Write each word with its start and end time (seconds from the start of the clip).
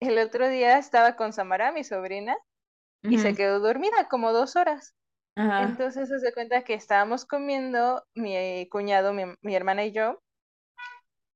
el 0.00 0.18
otro 0.18 0.48
día 0.48 0.78
estaba 0.78 1.16
con 1.16 1.32
Samara, 1.32 1.72
mi 1.72 1.84
sobrina, 1.84 2.36
y 3.02 3.18
se 3.18 3.34
quedó 3.34 3.60
dormida 3.60 4.08
como 4.08 4.32
dos 4.32 4.56
horas. 4.56 4.94
Entonces 5.36 6.08
se 6.08 6.18
dio 6.18 6.32
cuenta 6.34 6.64
que 6.64 6.74
estábamos 6.74 7.24
comiendo 7.24 8.04
mi 8.14 8.68
cuñado, 8.68 9.12
mi, 9.14 9.54
hermana 9.54 9.84
y 9.84 9.92
yo, 9.92 10.20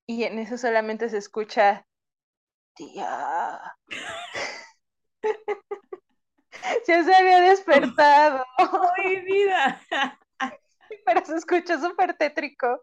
y 0.06 0.24
en 0.24 0.38
eso 0.38 0.58
solamente 0.58 1.08
se 1.08 1.18
escucha, 1.18 1.86
tía. 2.74 3.60
ya 6.86 7.04
se 7.04 7.14
había 7.14 7.40
despertado. 7.40 8.44
¡Ay, 8.58 9.20
vida! 9.22 9.80
Pero 11.06 11.24
se 11.24 11.36
escucha 11.36 11.80
súper 11.80 12.14
tétrico. 12.14 12.82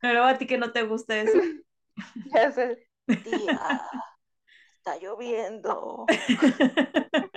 Pero 0.00 0.24
a 0.24 0.38
ti 0.38 0.46
que 0.46 0.58
no 0.58 0.72
te 0.72 0.82
gusta 0.82 1.16
eso. 1.16 1.38
Ya 2.34 2.50
sé. 2.50 2.88
Tía, 3.06 3.82
está 4.84 4.98
lloviendo. 4.98 6.06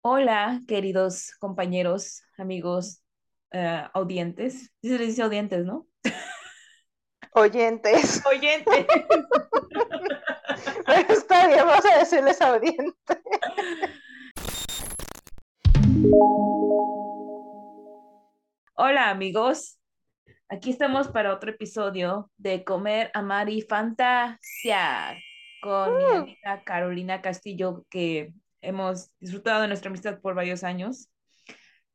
Hola, 0.00 0.60
queridos 0.68 1.32
compañeros, 1.40 2.22
amigos, 2.38 3.02
uh, 3.52 3.88
audientes. 3.94 4.70
Sí 4.80 4.90
se 4.90 4.98
les 4.98 5.08
dice 5.08 5.22
audientes, 5.22 5.64
¿no? 5.64 5.88
Oyentes. 7.34 8.24
Oyentes. 8.30 8.86
Está 11.08 11.48
bien, 11.48 11.66
vamos 11.66 11.84
a 11.84 11.98
decirles 11.98 12.40
audientes. 12.40 12.94
Hola, 18.74 19.10
amigos. 19.10 19.80
Aquí 20.52 20.68
estamos 20.68 21.08
para 21.08 21.32
otro 21.32 21.50
episodio 21.50 22.30
de 22.36 22.62
Comer, 22.62 23.10
Amar 23.14 23.48
y 23.48 23.62
Fantasear 23.62 25.16
con 25.62 25.96
mi 25.96 26.04
uh. 26.04 26.16
amiga 26.18 26.62
Carolina 26.62 27.22
Castillo, 27.22 27.86
que 27.88 28.34
hemos 28.60 29.10
disfrutado 29.18 29.62
de 29.62 29.68
nuestra 29.68 29.88
amistad 29.88 30.20
por 30.20 30.34
varios 30.34 30.62
años. 30.62 31.08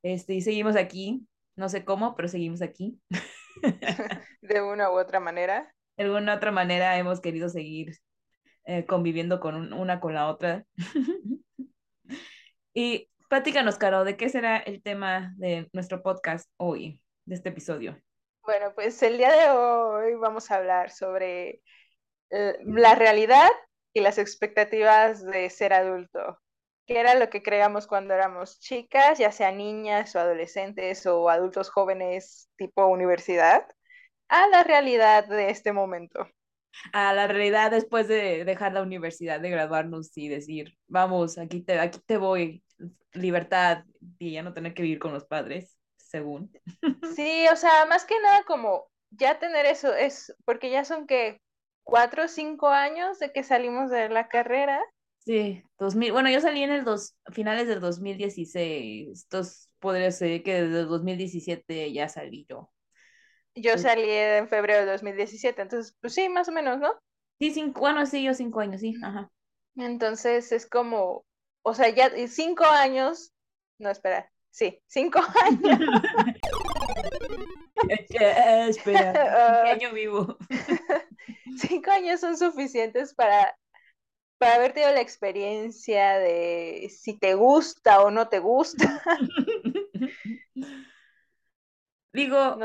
Este, 0.02 0.34
y 0.34 0.42
seguimos 0.42 0.76
aquí, 0.76 1.28
no 1.56 1.70
sé 1.70 1.86
cómo, 1.86 2.16
pero 2.16 2.28
seguimos 2.30 2.64
aquí. 2.64 3.00
De 4.42 4.64
una 4.64 4.90
u 4.90 4.98
otra 4.98 5.20
manera. 5.20 5.72
De 5.96 6.06
alguna 6.06 6.34
otra 6.34 6.52
manera 6.52 6.98
hemos 6.98 7.22
querido 7.22 7.50
seguir 7.50 7.96
eh, 8.66 8.88
conviviendo 8.88 9.40
con 9.40 9.72
una 9.72 10.00
con 10.00 10.16
la 10.16 10.30
otra. 10.30 10.66
y 12.74 13.08
platícanos, 13.30 13.78
Caro, 13.78 14.04
¿de 14.04 14.18
qué 14.18 14.30
será 14.30 14.58
el 14.58 14.82
tema 14.82 15.36
de 15.38 15.70
nuestro 15.74 16.02
podcast 16.02 16.50
hoy, 16.58 17.00
de 17.26 17.36
este 17.36 17.50
episodio? 17.50 18.02
Bueno, 18.48 18.74
pues 18.74 19.04
el 19.04 19.18
día 19.18 19.30
de 19.30 19.50
hoy 19.50 20.16
vamos 20.16 20.50
a 20.50 20.56
hablar 20.56 20.90
sobre 20.90 21.62
eh, 22.30 22.56
la 22.64 22.96
realidad 22.96 23.50
y 23.92 24.00
las 24.00 24.18
expectativas 24.18 25.22
de 25.26 25.50
ser 25.50 25.74
adulto, 25.74 26.40
que 26.86 26.98
era 26.98 27.16
lo 27.16 27.30
que 27.30 27.44
creíamos 27.44 27.88
cuando 27.88 28.14
éramos 28.14 28.62
chicas, 28.62 29.20
ya 29.20 29.34
sea 29.34 29.52
niñas 29.52 30.16
o 30.16 30.20
adolescentes 30.20 31.06
o 31.08 31.30
adultos 31.30 31.70
jóvenes 31.70 32.50
tipo 32.56 32.88
universidad, 32.88 33.68
a 34.30 34.48
la 34.48 34.64
realidad 34.64 35.28
de 35.28 35.50
este 35.50 35.74
momento. 35.74 36.26
A 36.94 37.14
la 37.14 37.28
realidad 37.28 37.70
después 37.70 38.08
de 38.08 38.46
dejar 38.46 38.72
la 38.72 38.82
universidad, 38.82 39.42
de 39.42 39.50
graduarnos 39.50 40.18
y 40.18 40.30
decir, 40.30 40.78
vamos, 40.88 41.38
aquí 41.38 41.64
te, 41.64 41.80
aquí 41.80 42.00
te 42.06 42.16
voy, 42.16 42.64
libertad 43.12 43.84
y 44.20 44.32
ya 44.32 44.42
no 44.42 44.54
tener 44.54 44.74
que 44.74 44.84
vivir 44.84 45.00
con 45.00 45.12
los 45.12 45.26
padres 45.26 45.78
según. 46.08 46.52
Sí, 47.16 47.48
o 47.52 47.56
sea, 47.56 47.86
más 47.86 48.06
que 48.06 48.20
nada 48.22 48.44
como 48.46 48.88
ya 49.12 49.40
tener 49.40 49.66
eso, 49.66 49.94
es 49.94 50.36
porque 50.46 50.70
ya 50.70 50.86
son 50.86 51.08
que 51.08 51.42
cuatro 51.84 52.26
o 52.26 52.28
cinco 52.28 52.68
años 52.68 53.20
de 53.20 53.32
que 53.32 53.44
salimos 53.44 53.90
de 53.90 54.10
la 54.10 54.28
carrera. 54.28 54.80
Sí, 55.20 55.62
2000, 55.78 56.14
bueno, 56.14 56.30
yo 56.30 56.40
salí 56.40 56.64
en 56.64 56.72
el 56.72 56.86
dos, 56.86 57.16
finales 57.34 57.68
del 57.68 57.82
2016, 57.82 59.24
entonces 59.24 59.70
podría 59.80 60.12
ser 60.12 60.42
que 60.42 60.64
desde 60.64 60.82
el 60.82 60.88
2017 60.88 61.92
ya 61.92 62.08
salí 62.08 62.46
yo. 62.50 62.72
Yo 63.56 63.78
salí 63.78 64.10
en 64.10 64.48
febrero 64.48 64.86
de 64.86 64.92
2017, 64.94 65.62
entonces, 65.62 65.94
pues 66.00 66.14
sí, 66.14 66.30
más 66.30 66.48
o 66.48 66.52
menos, 66.54 66.80
¿no? 66.80 66.94
Sí, 67.40 67.52
cinco, 67.52 67.80
bueno, 67.82 68.06
sí, 68.06 68.24
yo 68.24 68.34
cinco 68.36 68.60
años, 68.60 68.82
sí, 68.82 68.94
ajá. 69.04 69.32
Entonces 69.78 70.52
es 70.52 70.68
como, 70.68 71.26
o 71.62 71.74
sea, 71.74 71.90
ya 71.90 72.12
cinco 72.28 72.66
años, 72.66 73.32
no, 73.80 73.90
espera, 73.90 74.30
Sí, 74.58 74.82
cinco 74.88 75.20
años. 75.46 75.80
espera, 78.70 79.70
año 79.72 79.94
vivo? 79.94 80.36
cinco 81.60 81.92
años 81.92 82.22
son 82.22 82.36
suficientes 82.36 83.14
para, 83.14 83.56
para 84.40 84.56
haber 84.56 84.74
tenido 84.74 84.92
la 84.94 85.02
experiencia 85.02 86.18
de 86.18 86.90
si 86.90 87.20
te 87.20 87.36
gusta 87.36 88.02
o 88.02 88.10
no 88.10 88.30
te 88.30 88.40
gusta. 88.40 89.04
Digo, 92.12 92.58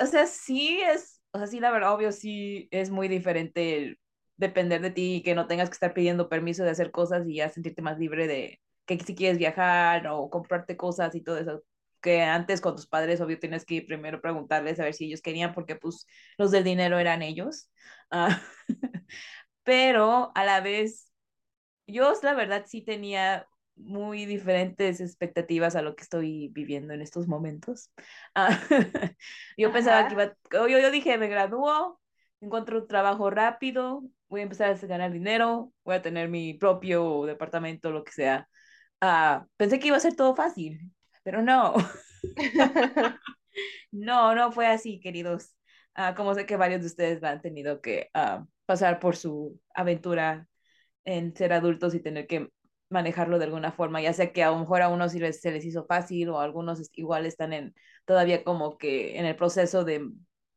o 0.00 0.06
sea, 0.06 0.26
sí 0.26 0.80
es, 0.80 1.22
o 1.30 1.38
sea, 1.38 1.46
sí, 1.46 1.60
la 1.60 1.70
verdad, 1.70 1.94
obvio, 1.94 2.10
sí 2.10 2.66
es 2.72 2.90
muy 2.90 3.06
diferente 3.06 4.00
depender 4.36 4.80
de 4.80 4.90
ti 4.90 5.14
y 5.14 5.22
que 5.22 5.36
no 5.36 5.46
tengas 5.46 5.68
que 5.70 5.74
estar 5.74 5.94
pidiendo 5.94 6.28
permiso 6.28 6.64
de 6.64 6.70
hacer 6.70 6.90
cosas 6.90 7.24
y 7.28 7.36
ya 7.36 7.48
sentirte 7.50 7.82
más 7.82 8.00
libre 8.00 8.26
de, 8.26 8.60
que 8.96 9.04
si 9.04 9.14
quieres 9.14 9.38
viajar 9.38 10.06
o 10.08 10.30
comprarte 10.30 10.76
cosas 10.76 11.14
y 11.14 11.22
todo 11.22 11.38
eso, 11.38 11.62
que 12.00 12.22
antes 12.22 12.60
con 12.60 12.74
tus 12.74 12.86
padres, 12.86 13.20
obvio, 13.20 13.38
tienes 13.38 13.64
que 13.64 13.82
primero 13.82 14.20
preguntarles 14.20 14.80
a 14.80 14.84
ver 14.84 14.94
si 14.94 15.06
ellos 15.06 15.22
querían, 15.22 15.54
porque 15.54 15.76
pues 15.76 16.06
los 16.38 16.50
del 16.50 16.64
dinero 16.64 16.98
eran 16.98 17.22
ellos. 17.22 17.70
Ah, 18.10 18.40
pero 19.64 20.32
a 20.34 20.44
la 20.44 20.60
vez, 20.60 21.12
yo 21.86 22.12
la 22.22 22.34
verdad 22.34 22.64
sí 22.66 22.82
tenía 22.82 23.46
muy 23.76 24.26
diferentes 24.26 25.00
expectativas 25.00 25.76
a 25.76 25.82
lo 25.82 25.94
que 25.94 26.02
estoy 26.02 26.48
viviendo 26.48 26.94
en 26.94 27.02
estos 27.02 27.28
momentos. 27.28 27.92
Ah, 28.34 28.48
yo 29.58 29.72
pensaba 29.72 30.08
que 30.08 30.14
iba, 30.14 30.36
yo, 30.52 30.68
yo 30.68 30.90
dije, 30.90 31.18
me 31.18 31.28
gradúo, 31.28 32.00
encuentro 32.40 32.78
un 32.80 32.88
trabajo 32.88 33.30
rápido, 33.30 34.02
voy 34.28 34.40
a 34.40 34.44
empezar 34.44 34.70
a 34.70 34.86
ganar 34.86 35.12
dinero, 35.12 35.72
voy 35.84 35.96
a 35.96 36.02
tener 36.02 36.28
mi 36.28 36.54
propio 36.54 37.24
departamento, 37.26 37.90
lo 37.90 38.04
que 38.04 38.12
sea. 38.12 38.48
Ah, 39.00 39.46
pensé 39.56 39.78
que 39.78 39.88
iba 39.88 39.96
a 39.96 40.00
ser 40.00 40.16
todo 40.16 40.34
fácil, 40.34 40.92
pero 41.22 41.42
no. 41.42 41.74
no, 43.92 44.34
no 44.34 44.52
fue 44.52 44.66
así, 44.66 45.00
queridos. 45.00 45.54
Uh, 45.96 46.14
como 46.16 46.34
sé 46.34 46.46
que 46.46 46.56
varios 46.56 46.80
de 46.80 46.86
ustedes 46.88 47.22
han 47.24 47.40
tenido 47.42 47.80
que 47.80 48.10
uh, 48.14 48.46
pasar 48.66 49.00
por 49.00 49.16
su 49.16 49.60
aventura 49.74 50.48
en 51.04 51.34
ser 51.36 51.52
adultos 51.52 51.94
y 51.94 52.00
tener 52.00 52.26
que 52.26 52.50
manejarlo 52.90 53.38
de 53.38 53.46
alguna 53.46 53.72
forma, 53.72 54.00
ya 54.02 54.12
sea 54.12 54.32
que 54.32 54.42
a 54.44 54.50
lo 54.50 54.58
mejor 54.60 54.82
a 54.82 54.88
unos 54.88 55.12
se 55.12 55.50
les 55.52 55.64
hizo 55.64 55.86
fácil 55.86 56.30
o 56.30 56.40
a 56.40 56.44
algunos 56.44 56.90
igual 56.94 57.26
están 57.26 57.52
en 57.52 57.74
todavía 58.06 58.44
como 58.44 58.78
que 58.78 59.18
en 59.18 59.26
el 59.26 59.36
proceso 59.36 59.84
de 59.84 60.08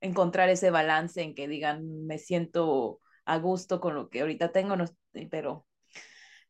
encontrar 0.02 0.50
ese 0.50 0.72
balance 0.72 1.22
en 1.22 1.36
que 1.36 1.48
digan 1.48 2.06
me 2.08 2.18
siento 2.18 3.00
a 3.26 3.38
gusto 3.38 3.80
con 3.82 3.96
lo 3.96 4.10
que 4.10 4.22
ahorita 4.22 4.52
tengo, 4.52 4.76
no, 4.76 4.86
pero 5.30 5.68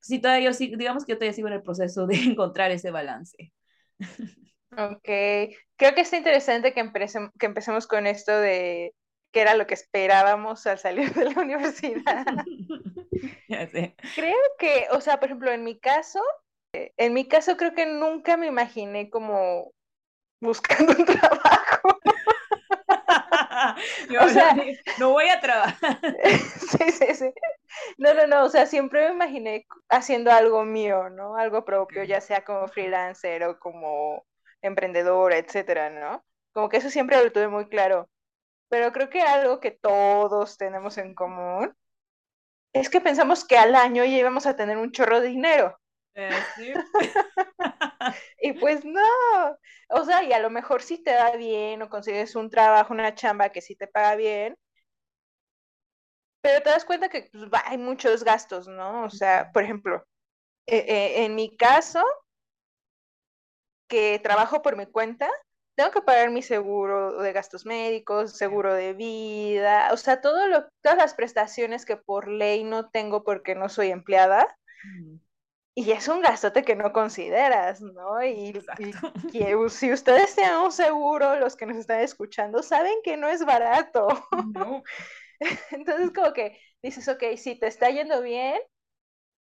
sí, 0.01 0.19
todavía 0.19 0.49
yo 0.49 0.53
sí, 0.53 0.73
digamos 0.75 1.05
que 1.05 1.13
yo 1.13 1.17
todavía 1.17 1.33
sigo 1.33 1.47
en 1.47 1.55
el 1.55 1.63
proceso 1.63 2.07
de 2.07 2.15
encontrar 2.35 2.71
ese 2.71 2.91
balance. 2.91 3.53
Ok, 4.77 5.03
creo 5.75 5.95
que 5.95 6.01
está 6.01 6.17
interesante 6.17 6.73
que, 6.73 6.79
empecemos, 6.79 7.31
que 7.37 7.45
empecemos 7.45 7.87
con 7.87 8.07
esto 8.07 8.31
de 8.31 8.93
qué 9.31 9.41
era 9.41 9.55
lo 9.55 9.67
que 9.67 9.73
esperábamos 9.73 10.65
al 10.67 10.79
salir 10.79 11.13
de 11.13 11.25
la 11.25 11.41
universidad. 11.41 12.25
ya 13.49 13.67
sé. 13.67 13.95
Creo 14.15 14.37
que, 14.57 14.87
o 14.91 15.01
sea, 15.01 15.19
por 15.19 15.27
ejemplo, 15.27 15.51
en 15.51 15.63
mi 15.63 15.79
caso, 15.79 16.21
eh, 16.73 16.93
en 16.97 17.13
mi 17.13 17.27
caso 17.27 17.57
creo 17.57 17.73
que 17.73 17.85
nunca 17.85 18.37
me 18.37 18.47
imaginé 18.47 19.09
como 19.09 19.73
buscando 20.41 20.93
un 20.97 21.05
trabajo. 21.05 21.99
O 24.21 24.29
sea, 24.29 24.55
no 24.97 25.11
voy 25.11 25.27
a 25.29 25.39
trabajar. 25.39 25.99
sí, 26.59 26.91
sí, 26.91 27.15
sí. 27.15 27.33
No, 27.97 28.13
no, 28.13 28.27
no, 28.27 28.45
o 28.45 28.49
sea, 28.49 28.65
siempre 28.65 29.07
me 29.09 29.13
imaginé 29.15 29.65
haciendo 29.89 30.31
algo 30.31 30.65
mío, 30.65 31.09
¿no? 31.09 31.35
Algo 31.37 31.65
propio, 31.65 32.03
ya 32.03 32.21
sea 32.21 32.43
como 32.43 32.67
freelancer 32.67 33.43
o 33.45 33.59
como 33.59 34.25
emprendedora, 34.61 35.37
etcétera, 35.37 35.89
¿no? 35.89 36.25
Como 36.53 36.69
que 36.69 36.77
eso 36.77 36.89
siempre 36.89 37.23
lo 37.23 37.31
tuve 37.31 37.47
muy 37.47 37.67
claro. 37.69 38.09
Pero 38.69 38.91
creo 38.93 39.09
que 39.09 39.21
algo 39.21 39.59
que 39.61 39.71
todos 39.71 40.57
tenemos 40.57 40.97
en 40.97 41.15
común 41.15 41.75
es 42.73 42.89
que 42.89 43.01
pensamos 43.01 43.45
que 43.45 43.57
al 43.57 43.75
año 43.75 44.03
ya 44.05 44.17
íbamos 44.17 44.45
a 44.45 44.55
tener 44.57 44.77
un 44.77 44.91
chorro 44.91 45.21
de 45.21 45.29
dinero. 45.29 45.80
Eh, 46.13 46.29
¿sí? 46.55 46.73
y 48.41 48.53
pues 48.53 48.83
no, 48.83 49.01
o 49.89 50.05
sea, 50.05 50.23
y 50.23 50.33
a 50.33 50.39
lo 50.39 50.49
mejor 50.49 50.81
si 50.81 51.01
te 51.01 51.11
da 51.11 51.35
bien 51.37 51.81
o 51.81 51.89
consigues 51.89 52.35
un 52.35 52.49
trabajo, 52.49 52.93
una 52.93 53.15
chamba 53.15 53.49
que 53.49 53.61
sí 53.61 53.75
te 53.75 53.87
paga 53.87 54.15
bien, 54.15 54.55
pero 56.41 56.61
te 56.63 56.69
das 56.69 56.85
cuenta 56.85 57.09
que 57.09 57.29
pues, 57.31 57.49
hay 57.65 57.77
muchos 57.77 58.23
gastos, 58.23 58.67
¿no? 58.67 59.03
O 59.05 59.09
sea, 59.09 59.51
por 59.53 59.63
ejemplo, 59.63 60.05
e, 60.67 60.77
e, 60.79 61.25
en 61.25 61.35
mi 61.35 61.55
caso, 61.57 62.03
que 63.87 64.19
trabajo 64.19 64.61
por 64.61 64.77
mi 64.77 64.85
cuenta, 64.85 65.29
tengo 65.75 65.91
que 65.91 66.01
pagar 66.01 66.31
mi 66.31 66.41
seguro 66.41 67.21
de 67.21 67.33
gastos 67.33 67.65
médicos, 67.65 68.37
seguro 68.37 68.73
de 68.73 68.93
vida, 68.93 69.89
o 69.91 69.97
sea, 69.97 70.21
todo 70.21 70.47
lo, 70.47 70.67
todas 70.81 70.97
las 70.97 71.13
prestaciones 71.13 71.85
que 71.85 71.97
por 71.97 72.27
ley 72.27 72.63
no 72.63 72.89
tengo 72.89 73.23
porque 73.23 73.55
no 73.55 73.69
soy 73.69 73.89
empleada. 73.91 74.47
Y 75.73 75.91
es 75.91 76.07
un 76.09 76.21
gastote 76.21 76.63
que 76.63 76.75
no 76.75 76.91
consideras, 76.91 77.81
¿no? 77.81 78.23
Y, 78.23 78.53
que, 79.31 79.69
si 79.69 79.91
ustedes 79.91 80.35
tienen 80.35 80.57
un 80.57 80.71
seguro, 80.71 81.37
los 81.37 81.55
que 81.55 81.65
nos 81.65 81.77
están 81.77 82.01
escuchando, 82.01 82.61
saben 82.61 82.95
que 83.03 83.15
no 83.15 83.29
es 83.29 83.45
barato. 83.45 84.07
No. 84.53 84.83
Entonces, 85.71 86.11
como 86.11 86.33
que 86.33 86.59
dices, 86.83 87.07
ok, 87.07 87.23
sí, 87.37 87.57
te 87.57 87.67
está 87.67 87.89
yendo 87.89 88.21
bien, 88.21 88.59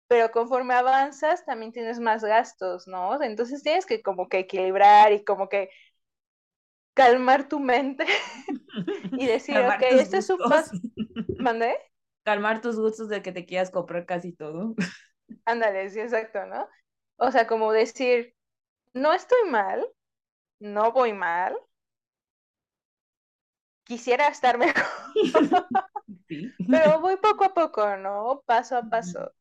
pero 0.08 0.30
conforme 0.30 0.74
avanzas 0.74 1.44
también 1.44 1.72
tienes 1.72 2.00
más 2.00 2.24
gastos, 2.24 2.88
¿no? 2.88 3.22
Entonces 3.22 3.62
tienes 3.62 3.86
que 3.86 4.02
como 4.02 4.28
que 4.28 4.40
equilibrar 4.40 5.12
y 5.12 5.22
como 5.22 5.48
que 5.48 5.70
calmar 6.94 7.48
tu 7.48 7.60
mente 7.60 8.04
y 9.12 9.26
decir, 9.26 9.56
ok, 9.58 9.82
este 9.92 10.18
es 10.18 10.30
un 10.30 10.38
paso. 10.38 10.76
¿Mandé? 11.38 11.76
Calmar 12.24 12.60
tus 12.60 12.76
gustos 12.78 13.08
de 13.08 13.22
que 13.22 13.32
te 13.32 13.46
quieras 13.46 13.70
comprar 13.70 14.04
casi 14.04 14.32
todo. 14.32 14.74
Ándale, 15.48 15.88
sí, 15.88 15.98
exacto, 15.98 16.44
¿no? 16.44 16.68
O 17.16 17.30
sea, 17.30 17.46
como 17.46 17.72
decir, 17.72 18.34
no 18.92 19.14
estoy 19.14 19.48
mal, 19.48 19.88
no 20.60 20.92
voy 20.92 21.14
mal, 21.14 21.56
quisiera 23.84 24.28
estar 24.28 24.58
mejor, 24.58 24.84
pero 26.70 27.00
voy 27.00 27.16
poco 27.16 27.44
a 27.44 27.54
poco, 27.54 27.96
¿no? 27.96 28.42
Paso 28.44 28.76
a 28.76 28.82
paso. 28.90 29.32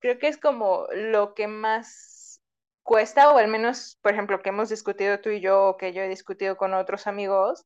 Creo 0.00 0.18
que 0.18 0.26
es 0.26 0.38
como 0.38 0.88
lo 0.92 1.34
que 1.34 1.46
más 1.46 2.42
cuesta, 2.82 3.32
o 3.32 3.38
al 3.38 3.46
menos, 3.46 3.96
por 4.02 4.12
ejemplo, 4.12 4.42
que 4.42 4.48
hemos 4.48 4.70
discutido 4.70 5.20
tú 5.20 5.30
y 5.30 5.40
yo, 5.40 5.68
o 5.68 5.76
que 5.76 5.92
yo 5.92 6.02
he 6.02 6.08
discutido 6.08 6.56
con 6.56 6.74
otros 6.74 7.06
amigos, 7.06 7.64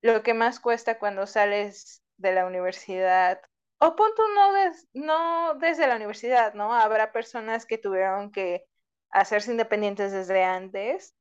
lo 0.00 0.22
que 0.22 0.32
más 0.32 0.60
cuesta 0.60 0.98
cuando 0.98 1.26
sales 1.26 2.02
de 2.16 2.32
la 2.32 2.46
universidad 2.46 3.38
o 3.78 3.96
punto 3.96 4.22
no, 4.34 4.52
no 4.94 5.54
desde 5.54 5.86
la 5.86 5.96
universidad, 5.96 6.54
¿no? 6.54 6.72
Habrá 6.74 7.12
personas 7.12 7.66
que 7.66 7.78
tuvieron 7.78 8.30
que 8.32 8.64
hacerse 9.10 9.52
independientes 9.52 10.12
desde 10.12 10.44
antes. 10.44 11.14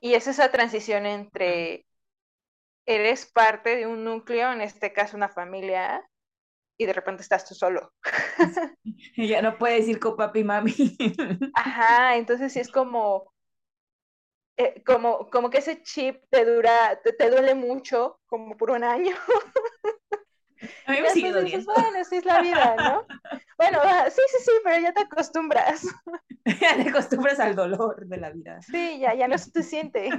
Y 0.00 0.14
es 0.14 0.26
esa 0.26 0.50
transición 0.50 1.06
entre 1.06 1.86
eres 2.86 3.26
parte 3.26 3.76
de 3.76 3.86
un 3.86 4.04
núcleo, 4.04 4.52
en 4.52 4.60
este 4.60 4.92
caso 4.92 5.16
una 5.16 5.28
familia, 5.28 6.08
y 6.78 6.86
de 6.86 6.92
repente 6.92 7.22
estás 7.22 7.46
tú 7.46 7.54
solo. 7.54 7.92
Y 9.16 9.28
ya 9.28 9.42
no 9.42 9.58
puedes 9.58 9.88
ir 9.88 9.98
con 9.98 10.16
papi 10.16 10.40
y 10.40 10.44
mami. 10.44 10.72
Ajá, 11.54 12.16
entonces 12.16 12.52
sí 12.52 12.60
es 12.60 12.68
como, 12.68 13.32
eh, 14.56 14.82
como, 14.84 15.28
como 15.30 15.50
que 15.50 15.58
ese 15.58 15.82
chip 15.82 16.22
te 16.30 16.44
dura, 16.44 17.00
te 17.02 17.30
duele 17.30 17.54
mucho, 17.54 18.20
como 18.26 18.56
por 18.56 18.70
un 18.70 18.84
año. 18.84 19.16
A 20.86 20.92
mí 20.92 21.00
me 21.00 21.10
sigue 21.10 21.32
doliendo. 21.32 21.72
bueno, 21.72 21.98
así 22.00 22.16
es 22.16 22.24
la 22.24 22.40
vida, 22.40 22.76
¿no? 22.76 23.06
Bueno, 23.58 23.78
sí, 24.10 24.20
sí, 24.28 24.44
sí, 24.44 24.50
pero 24.62 24.82
ya 24.82 24.92
te 24.92 25.00
acostumbras. 25.00 25.82
ya 26.60 26.76
te 26.76 26.90
acostumbras 26.90 27.40
al 27.40 27.56
dolor 27.56 28.06
de 28.06 28.18
la 28.18 28.30
vida. 28.30 28.60
Sí, 28.60 28.98
ya, 29.00 29.14
ya 29.14 29.28
no 29.28 29.38
se 29.38 29.50
te 29.50 29.62
siente. 29.62 30.10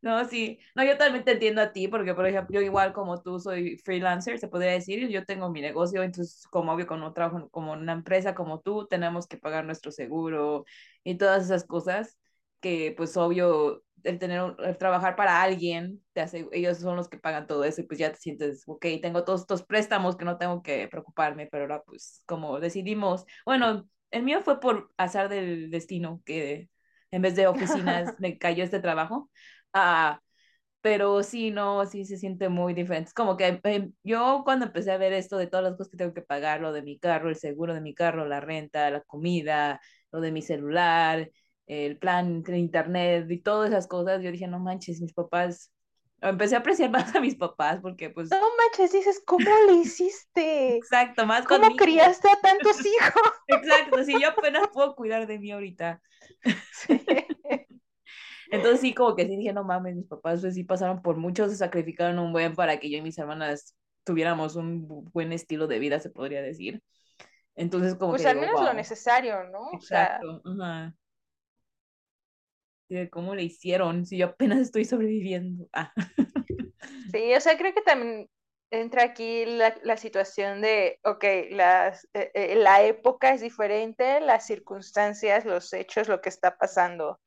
No, 0.00 0.24
sí, 0.26 0.58
no, 0.74 0.84
yo 0.84 0.98
también 0.98 1.24
te 1.24 1.32
entiendo 1.32 1.62
a 1.62 1.72
ti, 1.72 1.88
porque 1.88 2.14
por 2.14 2.26
ejemplo, 2.26 2.54
yo 2.54 2.60
igual 2.60 2.92
como 2.92 3.22
tú 3.22 3.40
soy 3.40 3.78
freelancer, 3.78 4.38
se 4.38 4.48
podría 4.48 4.72
decir, 4.72 5.08
yo 5.08 5.24
tengo 5.24 5.50
mi 5.50 5.60
negocio, 5.62 6.02
entonces 6.02 6.46
como 6.50 6.72
obvio 6.72 6.86
con 6.86 7.02
un 7.02 7.14
trabajo 7.14 7.48
como 7.50 7.72
una 7.72 7.92
empresa 7.92 8.34
como 8.34 8.60
tú, 8.60 8.86
tenemos 8.86 9.26
que 9.26 9.38
pagar 9.38 9.64
nuestro 9.64 9.92
seguro 9.92 10.64
y 11.04 11.16
todas 11.16 11.44
esas 11.44 11.64
cosas 11.66 12.18
que 12.60 12.94
pues 12.96 13.16
obvio 13.16 13.83
el 14.04 14.18
tener, 14.18 14.54
el 14.58 14.78
trabajar 14.78 15.16
para 15.16 15.42
alguien, 15.42 16.02
te 16.12 16.20
hace, 16.20 16.46
ellos 16.52 16.78
son 16.78 16.96
los 16.96 17.08
que 17.08 17.18
pagan 17.18 17.46
todo 17.46 17.64
eso 17.64 17.80
y 17.80 17.84
pues 17.84 17.98
ya 17.98 18.12
te 18.12 18.18
sientes, 18.18 18.64
ok, 18.66 18.86
tengo 19.02 19.24
todos 19.24 19.42
estos 19.42 19.64
préstamos 19.64 20.16
que 20.16 20.24
no 20.24 20.38
tengo 20.38 20.62
que 20.62 20.88
preocuparme, 20.88 21.46
pero 21.46 21.64
ahora 21.64 21.82
pues 21.84 22.22
como 22.26 22.60
decidimos, 22.60 23.24
bueno, 23.44 23.88
el 24.10 24.22
mío 24.22 24.40
fue 24.42 24.60
por 24.60 24.92
azar 24.96 25.28
del 25.28 25.70
destino, 25.70 26.22
que 26.24 26.68
en 27.10 27.22
vez 27.22 27.36
de 27.36 27.46
oficinas 27.46 28.14
me 28.20 28.38
cayó 28.38 28.64
este 28.64 28.80
trabajo, 28.80 29.30
ah, 29.72 30.20
pero 30.80 31.22
sí, 31.22 31.50
no, 31.50 31.86
sí 31.86 32.04
se 32.04 32.18
siente 32.18 32.48
muy 32.50 32.74
diferente. 32.74 33.08
Es 33.08 33.14
como 33.14 33.36
que 33.38 33.60
em, 33.64 33.94
yo 34.02 34.42
cuando 34.44 34.66
empecé 34.66 34.92
a 34.92 34.98
ver 34.98 35.12
esto 35.14 35.38
de 35.38 35.46
todas 35.46 35.64
las 35.64 35.72
cosas 35.76 35.90
que 35.90 35.96
tengo 35.96 36.12
que 36.14 36.20
pagar, 36.22 36.60
lo 36.60 36.72
de 36.72 36.82
mi 36.82 36.98
carro, 36.98 37.30
el 37.30 37.36
seguro 37.36 37.72
de 37.74 37.80
mi 37.80 37.94
carro, 37.94 38.26
la 38.26 38.40
renta, 38.40 38.90
la 38.90 39.00
comida, 39.02 39.80
lo 40.12 40.20
de 40.20 40.30
mi 40.32 40.42
celular, 40.42 41.30
el 41.66 41.98
plan 41.98 42.42
de 42.42 42.58
internet 42.58 43.30
y 43.30 43.40
todas 43.40 43.70
esas 43.70 43.86
cosas, 43.86 44.22
yo 44.22 44.30
dije, 44.30 44.46
no 44.46 44.58
manches, 44.58 45.00
mis 45.00 45.14
papás, 45.14 45.72
empecé 46.20 46.56
a 46.56 46.58
apreciar 46.58 46.90
más 46.90 47.14
a 47.14 47.20
mis 47.20 47.36
papás 47.36 47.80
porque 47.80 48.10
pues... 48.10 48.30
No 48.30 48.40
manches, 48.56 48.92
dices, 48.92 49.22
¿cómo 49.24 49.50
le 49.66 49.74
hiciste? 49.74 50.76
Exacto, 50.76 51.26
más 51.26 51.44
¿Cómo 51.46 51.74
criaste 51.76 52.28
a 52.28 52.40
tantos 52.40 52.84
hijos? 52.84 53.32
Exacto, 53.48 54.04
si 54.04 54.20
yo 54.20 54.28
apenas 54.28 54.68
puedo 54.72 54.94
cuidar 54.94 55.26
de 55.26 55.38
mí 55.38 55.52
ahorita. 55.52 56.00
Entonces 58.50 58.80
sí, 58.80 58.94
como 58.94 59.16
que 59.16 59.26
sí 59.26 59.36
dije, 59.36 59.52
no 59.52 59.64
mames, 59.64 59.96
mis 59.96 60.06
papás 60.06 60.40
pues 60.40 60.54
sí 60.54 60.64
pasaron 60.64 61.02
por 61.02 61.16
mucho, 61.16 61.48
se 61.48 61.56
sacrificaron 61.56 62.18
un 62.18 62.32
buen 62.32 62.54
para 62.54 62.78
que 62.78 62.90
yo 62.90 62.98
y 62.98 63.02
mis 63.02 63.18
hermanas 63.18 63.74
tuviéramos 64.04 64.54
un 64.54 64.86
buen 64.86 65.32
estilo 65.32 65.66
de 65.66 65.78
vida, 65.78 65.98
se 65.98 66.10
podría 66.10 66.42
decir. 66.42 66.82
Entonces 67.56 67.94
como 67.94 68.12
pues 68.12 68.22
que... 68.22 68.32
Pues 68.32 68.34
al 68.34 68.40
menos 68.40 68.60
lo 68.62 68.74
necesario, 68.74 69.44
¿no? 69.44 69.70
Exacto, 69.72 70.42
de 73.00 73.10
cómo 73.10 73.34
le 73.34 73.42
hicieron 73.42 74.06
si 74.06 74.18
yo 74.18 74.26
apenas 74.26 74.58
estoy 74.60 74.84
sobreviviendo. 74.84 75.68
Ah. 75.72 75.92
Sí, 77.12 77.32
o 77.32 77.40
sea, 77.40 77.56
creo 77.56 77.72
que 77.72 77.82
también 77.82 78.28
entra 78.70 79.04
aquí 79.04 79.44
la, 79.46 79.96
situación 79.96 80.60
de, 80.60 80.98
ok, 81.04 81.24
las, 81.50 82.08
eh, 82.12 82.30
eh, 82.34 82.56
la 82.56 82.82
época 82.82 83.32
es 83.32 83.40
diferente, 83.40 84.20
las 84.20 84.46
circunstancias, 84.46 85.44
los 85.44 85.72
hechos, 85.72 86.08
lo 86.08 86.20
que 86.20 86.28
está 86.28 86.56
pasando. 86.58 87.20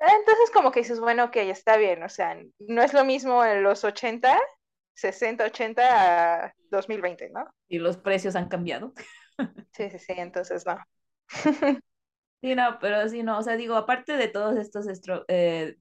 Entonces 0.00 0.50
como 0.52 0.72
que 0.72 0.80
dices, 0.80 0.98
bueno, 0.98 1.24
ok, 1.26 1.36
está 1.36 1.76
bien, 1.76 2.02
o 2.02 2.08
sea, 2.08 2.36
no 2.58 2.82
es 2.82 2.92
lo 2.92 3.04
mismo 3.04 3.44
en 3.44 3.62
los 3.62 3.84
80, 3.84 4.36
60, 4.94 5.44
80 5.44 6.46
a 6.46 6.54
2020, 6.70 7.30
¿no? 7.30 7.48
Y 7.68 7.78
los 7.78 7.96
precios 7.96 8.34
han 8.34 8.48
cambiado. 8.48 8.92
Sí, 9.72 9.88
sí, 9.90 9.98
sí, 9.98 10.14
entonces 10.16 10.66
no. 10.66 10.76
Sí, 12.42 12.54
no, 12.56 12.78
pero 12.80 13.08
sí, 13.08 13.22
no, 13.22 13.38
o 13.38 13.42
sea, 13.42 13.56
digo, 13.56 13.76
aparte 13.76 14.16
de 14.16 14.26
todos 14.28 14.56
estos 14.56 14.86
eh, 15.28 15.76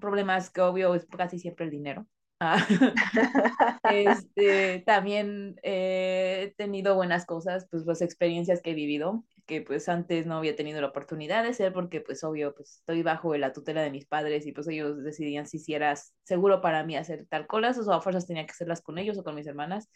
problemas 0.00 0.48
que 0.50 0.62
obvio 0.62 0.94
es 0.94 1.06
casi 1.06 1.38
siempre 1.38 1.66
el 1.66 1.70
dinero. 1.70 2.06
Ah, 2.40 2.66
este, 3.84 4.82
también 4.86 5.56
he 5.62 6.54
tenido 6.56 6.94
buenas 6.94 7.26
cosas, 7.26 7.66
pues 7.70 7.84
las 7.86 8.00
experiencias 8.02 8.62
que 8.62 8.70
he 8.70 8.74
vivido, 8.74 9.24
que 9.46 9.60
pues 9.62 9.88
antes 9.90 10.26
no 10.26 10.36
había 10.38 10.56
tenido 10.56 10.80
la 10.80 10.88
oportunidad 10.88 11.44
de 11.44 11.52
ser 11.54 11.72
porque 11.74 12.00
pues 12.00 12.24
obvio, 12.24 12.54
pues 12.54 12.76
estoy 12.78 13.02
bajo 13.02 13.34
la 13.36 13.52
tutela 13.52 13.82
de 13.82 13.90
mis 13.90 14.06
padres 14.06 14.46
y 14.46 14.52
pues 14.52 14.68
ellos 14.68 15.02
decidían 15.02 15.46
si 15.46 15.62
era 15.74 15.94
seguro 16.24 16.60
para 16.62 16.82
mí 16.84 16.96
hacer 16.96 17.26
tal 17.28 17.46
cosas 17.46 17.86
o 17.88 17.92
a 17.92 18.00
fuerzas 18.00 18.26
tenía 18.26 18.44
que 18.46 18.52
hacerlas 18.52 18.80
con 18.82 18.98
ellos 18.98 19.18
o 19.18 19.24
con 19.24 19.34
mis 19.34 19.46
hermanas 19.46 19.88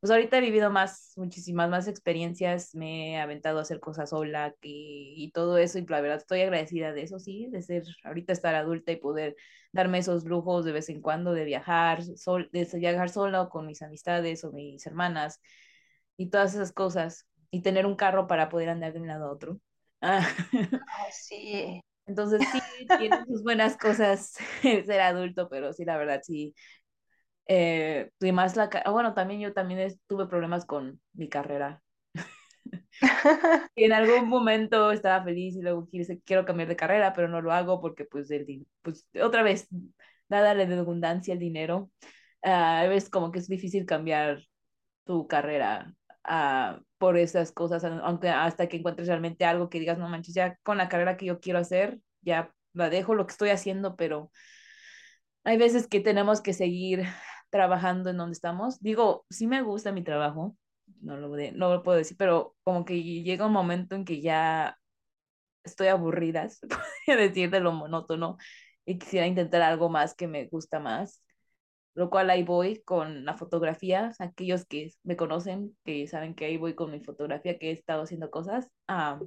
pues 0.00 0.10
ahorita 0.10 0.38
he 0.38 0.40
vivido 0.40 0.70
más, 0.70 1.12
muchísimas 1.16 1.68
más 1.70 1.86
experiencias, 1.88 2.74
me 2.74 3.12
he 3.14 3.20
aventado 3.20 3.58
a 3.58 3.62
hacer 3.62 3.80
cosas 3.80 4.10
sola 4.10 4.54
y 4.62 5.30
todo 5.32 5.58
eso, 5.58 5.78
y 5.78 5.86
la 5.86 6.00
verdad 6.00 6.18
estoy 6.18 6.40
agradecida 6.42 6.92
de 6.92 7.02
eso, 7.02 7.18
sí, 7.18 7.48
de 7.50 7.62
ser 7.62 7.84
ahorita 8.04 8.32
estar 8.32 8.54
adulta 8.54 8.92
y 8.92 8.96
poder 8.96 9.36
darme 9.72 9.98
esos 9.98 10.24
lujos 10.24 10.64
de 10.64 10.72
vez 10.72 10.88
en 10.88 11.02
cuando 11.02 11.32
de 11.32 11.44
viajar, 11.44 12.02
sol, 12.02 12.48
de 12.52 12.66
viajar 12.74 13.10
sola 13.10 13.42
o 13.42 13.50
con 13.50 13.66
mis 13.66 13.82
amistades 13.82 14.42
o 14.44 14.52
mis 14.52 14.86
hermanas 14.86 15.40
y 16.16 16.30
todas 16.30 16.54
esas 16.54 16.72
cosas, 16.72 17.26
y 17.50 17.62
tener 17.62 17.86
un 17.86 17.96
carro 17.96 18.26
para 18.26 18.48
poder 18.48 18.68
andar 18.70 18.92
de 18.92 19.00
un 19.00 19.08
lado 19.08 19.26
a 19.26 19.32
otro. 19.32 19.60
Ah. 20.00 20.26
sí. 21.12 21.80
Entonces 22.06 22.42
sí, 22.50 22.60
tiene 22.98 23.24
sus 23.26 23.42
buenas 23.42 23.76
cosas 23.76 24.32
ser 24.62 25.00
adulto, 25.00 25.48
pero 25.48 25.72
sí, 25.72 25.84
la 25.84 25.96
verdad, 25.96 26.20
sí, 26.24 26.54
eh, 27.52 28.12
y 28.20 28.30
más 28.30 28.54
la, 28.54 28.70
ah, 28.84 28.90
bueno, 28.92 29.12
también 29.12 29.40
yo 29.40 29.52
también 29.52 29.92
tuve 30.06 30.28
problemas 30.28 30.64
con 30.64 31.00
mi 31.14 31.28
carrera. 31.28 31.82
y 33.74 33.84
en 33.84 33.92
algún 33.92 34.28
momento 34.28 34.92
estaba 34.92 35.24
feliz 35.24 35.56
y 35.56 35.62
luego 35.62 35.88
quiero 36.24 36.44
cambiar 36.44 36.68
de 36.68 36.76
carrera, 36.76 37.12
pero 37.12 37.26
no 37.26 37.42
lo 37.42 37.50
hago 37.50 37.80
porque 37.80 38.04
pues, 38.04 38.30
el, 38.30 38.68
pues 38.82 39.04
otra 39.20 39.42
vez, 39.42 39.66
dada 40.28 40.54
la 40.54 40.64
redundancia, 40.64 41.34
el 41.34 41.40
dinero, 41.40 41.90
a 42.42 42.86
veces 42.86 43.10
como 43.10 43.32
que 43.32 43.40
es 43.40 43.48
difícil 43.48 43.84
cambiar 43.84 44.38
tu 45.04 45.26
carrera 45.26 45.92
uh, 46.28 46.80
por 46.98 47.18
esas 47.18 47.50
cosas, 47.50 47.82
aunque 47.82 48.28
hasta 48.28 48.68
que 48.68 48.76
encuentres 48.76 49.08
realmente 49.08 49.44
algo 49.44 49.68
que 49.70 49.80
digas, 49.80 49.98
no 49.98 50.08
manches, 50.08 50.34
ya 50.34 50.56
con 50.62 50.78
la 50.78 50.88
carrera 50.88 51.16
que 51.16 51.26
yo 51.26 51.40
quiero 51.40 51.58
hacer, 51.58 51.98
ya 52.20 52.54
la 52.74 52.90
dejo 52.90 53.16
lo 53.16 53.26
que 53.26 53.32
estoy 53.32 53.50
haciendo, 53.50 53.96
pero 53.96 54.30
hay 55.42 55.58
veces 55.58 55.88
que 55.88 55.98
tenemos 55.98 56.40
que 56.40 56.52
seguir 56.52 57.06
trabajando 57.50 58.10
en 58.10 58.16
donde 58.16 58.32
estamos. 58.34 58.80
Digo, 58.80 59.26
sí 59.30 59.46
me 59.46 59.62
gusta 59.62 59.92
mi 59.92 60.02
trabajo, 60.02 60.56
no 61.00 61.16
lo, 61.16 61.28
no 61.28 61.74
lo 61.74 61.82
puedo 61.82 61.98
decir, 61.98 62.16
pero 62.16 62.56
como 62.64 62.84
que 62.84 63.02
llega 63.02 63.46
un 63.46 63.52
momento 63.52 63.94
en 63.96 64.04
que 64.04 64.20
ya 64.20 64.78
estoy 65.64 65.88
aburrida, 65.88 66.48
se 66.50 66.66
podría 66.66 67.28
decir 67.28 67.50
de 67.50 67.60
lo 67.60 67.72
monótono, 67.72 68.38
y 68.84 68.98
quisiera 68.98 69.26
intentar 69.26 69.62
algo 69.62 69.88
más 69.88 70.14
que 70.14 70.28
me 70.28 70.46
gusta 70.48 70.80
más, 70.80 71.22
lo 71.94 72.10
cual 72.10 72.30
ahí 72.30 72.42
voy 72.44 72.82
con 72.84 73.24
la 73.24 73.36
fotografía, 73.36 74.12
aquellos 74.18 74.64
que 74.66 74.92
me 75.04 75.16
conocen, 75.16 75.76
que 75.84 76.06
saben 76.06 76.34
que 76.34 76.46
ahí 76.46 76.56
voy 76.56 76.74
con 76.74 76.90
mi 76.90 77.00
fotografía, 77.00 77.58
que 77.58 77.70
he 77.70 77.72
estado 77.72 78.02
haciendo 78.02 78.30
cosas. 78.30 78.68
Ah, 78.88 79.20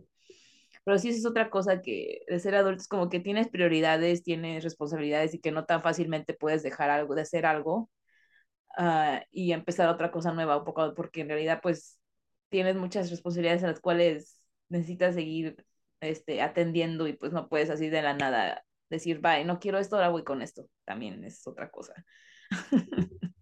pero 0.84 0.98
sí, 0.98 1.10
es 1.10 1.26
otra 1.26 1.50
cosa 1.50 1.82
que 1.82 2.22
de 2.28 2.40
ser 2.40 2.56
adulto 2.56 2.82
es 2.82 2.88
como 2.88 3.10
que 3.10 3.20
tienes 3.20 3.48
prioridades, 3.50 4.24
tienes 4.24 4.64
responsabilidades 4.64 5.34
y 5.34 5.40
que 5.40 5.52
no 5.52 5.66
tan 5.66 5.82
fácilmente 5.82 6.34
puedes 6.34 6.64
dejar 6.64 6.90
algo, 6.90 7.16
de 7.16 7.22
hacer 7.22 7.46
algo 7.46 7.90
uh, 8.78 9.20
y 9.32 9.52
empezar 9.52 9.90
otra 9.90 10.12
cosa 10.12 10.34
nueva 10.34 10.58
un 10.58 10.66
poco, 10.66 10.94
porque 10.94 11.22
en 11.22 11.30
realidad 11.30 11.60
pues 11.62 12.00
tienes 12.50 12.76
muchas 12.76 13.10
responsabilidades 13.10 13.64
en 13.64 13.70
las 13.70 13.80
cuales 13.80 14.42
necesitas 14.70 15.16
seguir 15.16 15.66
este, 16.02 16.42
atendiendo 16.42 17.08
y 17.08 17.14
pues 17.14 17.32
no 17.32 17.50
puedes 17.50 17.70
así 17.70 17.90
de 17.90 18.02
la 18.02 18.14
nada 18.14 18.64
decir, 18.90 19.20
bye, 19.20 19.46
no 19.46 19.60
quiero 19.60 19.80
esto, 19.80 19.96
ahora 19.96 20.10
voy 20.10 20.24
con 20.24 20.42
esto. 20.42 20.68
También 20.86 21.24
es 21.24 21.46
otra 21.48 21.70
cosa. 21.70 21.94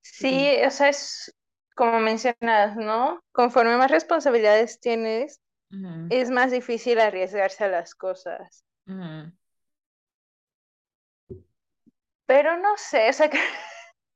sí, 0.00 0.56
o 0.66 0.70
sea, 0.70 0.88
es 0.88 1.36
como 1.74 2.00
mencionas, 2.00 2.76
¿no? 2.76 3.22
Conforme 3.32 3.76
más 3.76 3.90
responsabilidades 3.90 4.80
tienes, 4.80 5.40
es 6.10 6.30
más 6.30 6.50
difícil 6.50 6.98
arriesgarse 6.98 7.64
a 7.64 7.68
las 7.68 7.94
cosas. 7.94 8.64
Pero 12.26 12.56
no 12.58 12.76
sé, 12.76 13.08
o 13.08 13.12
sea, 13.12 13.30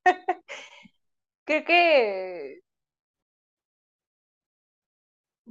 creo 1.44 1.64
que... 1.64 2.60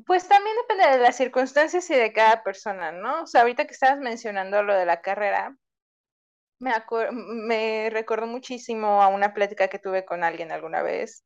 Pues 0.05 0.27
también 0.27 0.55
depende 0.67 0.98
de 0.98 1.03
las 1.03 1.17
circunstancias 1.17 1.89
y 1.89 1.95
de 1.95 2.13
cada 2.13 2.43
persona, 2.43 2.91
¿no? 2.91 3.24
O 3.24 3.27
sea, 3.27 3.41
ahorita 3.41 3.65
que 3.65 3.74
estabas 3.74 3.98
mencionando 4.00 4.62
lo 4.62 4.75
de 4.75 4.86
la 4.86 5.01
carrera, 5.01 5.55
me, 6.60 6.72
me 7.19 7.89
recordó 7.91 8.25
muchísimo 8.27 9.01
a 9.03 9.07
una 9.07 9.33
plática 9.33 9.67
que 9.67 9.79
tuve 9.79 10.05
con 10.05 10.24
alguien 10.24 10.51
alguna 10.51 10.81
vez, 10.81 11.24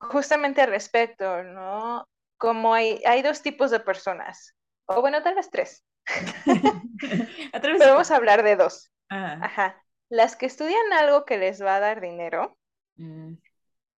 justamente 0.00 0.60
al 0.62 0.70
respecto, 0.70 1.42
¿no? 1.44 2.06
como 2.36 2.72
hay, 2.72 3.02
hay 3.04 3.22
dos 3.22 3.42
tipos 3.42 3.70
de 3.70 3.80
personas, 3.80 4.54
o 4.86 5.00
bueno, 5.00 5.22
tal 5.22 5.34
vez 5.34 5.50
tres. 5.50 5.84
Pero 7.52 7.78
vamos 7.90 8.10
a 8.10 8.16
hablar 8.16 8.42
de 8.42 8.56
dos. 8.56 8.90
Ah. 9.10 9.38
Ajá. 9.42 9.82
Las 10.08 10.36
que 10.36 10.46
estudian 10.46 10.92
algo 10.92 11.24
que 11.24 11.38
les 11.38 11.62
va 11.62 11.76
a 11.76 11.80
dar 11.80 12.00
dinero, 12.00 12.56
mm. 12.96 13.34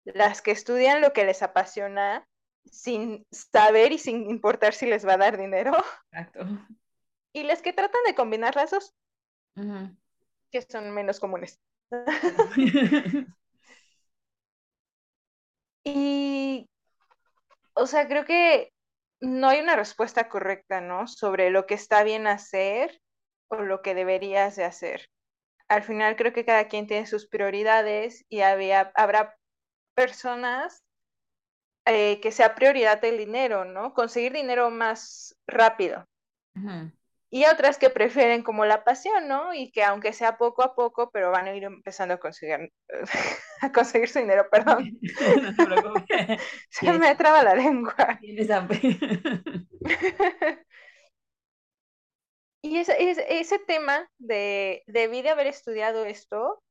las 0.04 0.42
que 0.42 0.50
estudian 0.50 1.00
lo 1.00 1.12
que 1.12 1.24
les 1.24 1.42
apasiona 1.42 2.26
sin 2.64 3.26
saber 3.30 3.92
y 3.92 3.98
sin 3.98 4.28
importar 4.28 4.74
si 4.74 4.86
les 4.86 5.06
va 5.06 5.14
a 5.14 5.18
dar 5.18 5.38
dinero. 5.38 5.72
Exacto. 6.12 6.46
Y 7.32 7.44
las 7.44 7.62
que 7.62 7.72
tratan 7.72 8.00
de 8.06 8.14
combinar 8.14 8.56
las 8.56 8.72
dos, 8.72 8.94
que 10.50 10.62
son 10.62 10.90
menos 10.90 11.20
comunes. 11.20 11.60
y 15.84 16.68
o 17.74 17.86
sea, 17.86 18.06
creo 18.08 18.24
que 18.24 18.72
no 19.20 19.48
hay 19.48 19.60
una 19.60 19.76
respuesta 19.76 20.28
correcta, 20.28 20.80
¿no? 20.80 21.06
Sobre 21.06 21.50
lo 21.50 21.66
que 21.66 21.74
está 21.74 22.02
bien 22.04 22.26
hacer 22.26 23.00
o 23.48 23.56
lo 23.56 23.82
que 23.82 23.94
deberías 23.94 24.56
de 24.56 24.64
hacer. 24.64 25.08
Al 25.70 25.82
final 25.82 26.16
creo 26.16 26.32
que 26.32 26.44
cada 26.44 26.68
quien 26.68 26.86
tiene 26.86 27.06
sus 27.06 27.26
prioridades 27.26 28.24
y 28.28 28.40
había, 28.40 28.92
habrá 28.94 29.36
personas 29.94 30.82
eh, 31.86 32.20
que 32.20 32.32
sea 32.32 32.54
prioridad 32.54 33.04
el 33.04 33.18
dinero, 33.18 33.64
¿no? 33.64 33.94
Conseguir 33.94 34.32
dinero 34.32 34.70
más 34.70 35.36
rápido 35.46 36.06
y 37.30 37.44
otras 37.44 37.78
que 37.78 37.90
prefieren 37.90 38.42
como 38.42 38.64
la 38.64 38.82
pasión, 38.82 39.28
¿no? 39.28 39.54
Y 39.54 39.70
que 39.70 39.84
aunque 39.84 40.12
sea 40.12 40.36
poco 40.36 40.64
a 40.64 40.74
poco, 40.74 41.10
pero 41.12 41.30
van 41.30 41.46
a 41.46 41.54
ir 41.54 41.62
empezando 41.62 42.14
a 42.14 42.18
conseguir, 42.18 42.72
a 43.62 43.72
conseguir 43.72 44.08
su 44.08 44.18
dinero, 44.18 44.48
perdón. 44.50 44.98
no 45.58 45.94
Se 46.70 46.92
me 46.92 47.14
traba 47.14 47.44
la 47.44 47.54
lengua. 47.54 48.18
Y 52.62 52.78
ese, 52.78 52.96
ese 53.40 53.58
tema 53.58 54.08
de, 54.18 54.82
debí 54.86 55.22
de 55.22 55.30
haber 55.30 55.46
estudiado 55.46 56.04
esto, 56.04 56.62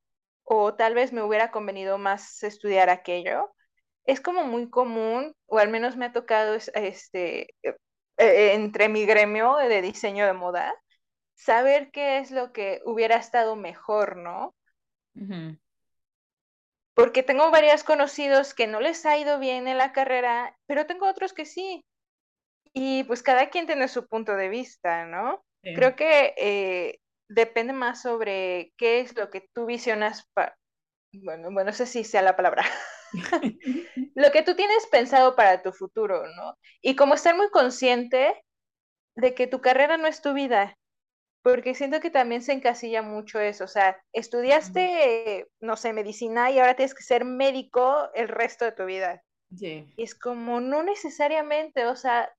o 0.43 0.75
tal 0.75 0.95
vez 0.95 1.13
me 1.13 1.23
hubiera 1.23 1.51
convenido 1.51 1.97
más 1.97 2.43
estudiar 2.43 2.89
aquello, 2.89 3.53
es 4.05 4.21
como 4.21 4.43
muy 4.43 4.69
común, 4.69 5.35
o 5.45 5.59
al 5.59 5.69
menos 5.69 5.95
me 5.95 6.05
ha 6.05 6.13
tocado 6.13 6.55
este, 6.55 7.55
eh, 7.63 7.73
entre 8.17 8.89
mi 8.89 9.05
gremio 9.05 9.57
de 9.57 9.81
diseño 9.81 10.25
de 10.25 10.33
moda, 10.33 10.73
saber 11.35 11.91
qué 11.91 12.17
es 12.17 12.31
lo 12.31 12.51
que 12.51 12.81
hubiera 12.85 13.15
estado 13.15 13.55
mejor, 13.55 14.17
¿no? 14.17 14.55
Porque 16.93 17.23
tengo 17.23 17.49
varios 17.51 17.83
conocidos 17.83 18.53
que 18.53 18.67
no 18.67 18.81
les 18.81 19.05
ha 19.05 19.17
ido 19.17 19.39
bien 19.39 19.67
en 19.67 19.77
la 19.77 19.93
carrera, 19.93 20.57
pero 20.65 20.85
tengo 20.85 21.07
otros 21.07 21.33
que 21.33 21.45
sí. 21.45 21.85
Y 22.73 23.03
pues 23.05 23.23
cada 23.23 23.49
quien 23.49 23.65
tiene 23.67 23.87
su 23.87 24.07
punto 24.07 24.35
de 24.35 24.49
vista, 24.49 25.05
¿no? 25.05 25.43
Creo 25.61 25.95
que 25.95 26.33
eh, 26.37 26.99
depende 27.27 27.73
más 27.73 28.01
sobre 28.01 28.73
qué 28.77 29.01
es 29.01 29.15
lo 29.15 29.29
que 29.29 29.47
tú 29.53 29.65
visionas 29.65 30.27
para... 30.33 30.57
Bueno, 31.11 31.51
bueno, 31.51 31.71
no 31.71 31.73
sé 31.73 31.85
si 31.85 32.03
sea 32.03 32.21
la 32.21 32.35
palabra. 32.35 32.63
lo 34.15 34.31
que 34.31 34.43
tú 34.43 34.55
tienes 34.55 34.87
pensado 34.87 35.35
para 35.35 35.61
tu 35.61 35.71
futuro, 35.71 36.23
¿no? 36.35 36.57
Y 36.81 36.95
como 36.95 37.13
estar 37.13 37.35
muy 37.35 37.49
consciente 37.49 38.43
de 39.15 39.33
que 39.33 39.47
tu 39.47 39.61
carrera 39.61 39.97
no 39.97 40.07
es 40.07 40.21
tu 40.21 40.33
vida, 40.33 40.77
porque 41.41 41.73
siento 41.73 41.99
que 41.99 42.09
también 42.09 42.41
se 42.41 42.53
encasilla 42.53 43.01
mucho 43.01 43.39
eso, 43.39 43.63
o 43.63 43.67
sea, 43.67 43.97
estudiaste, 44.13 45.47
no 45.61 45.77
sé, 45.77 45.93
medicina 45.93 46.51
y 46.51 46.59
ahora 46.59 46.75
tienes 46.75 46.93
que 46.93 47.03
ser 47.03 47.25
médico 47.25 48.09
el 48.13 48.27
resto 48.27 48.65
de 48.65 48.71
tu 48.73 48.85
vida. 48.85 49.23
Sí. 49.55 49.91
Y 49.97 50.03
es 50.03 50.15
como, 50.15 50.61
no 50.61 50.83
necesariamente, 50.83 51.85
o 51.87 51.95
sea, 51.95 52.31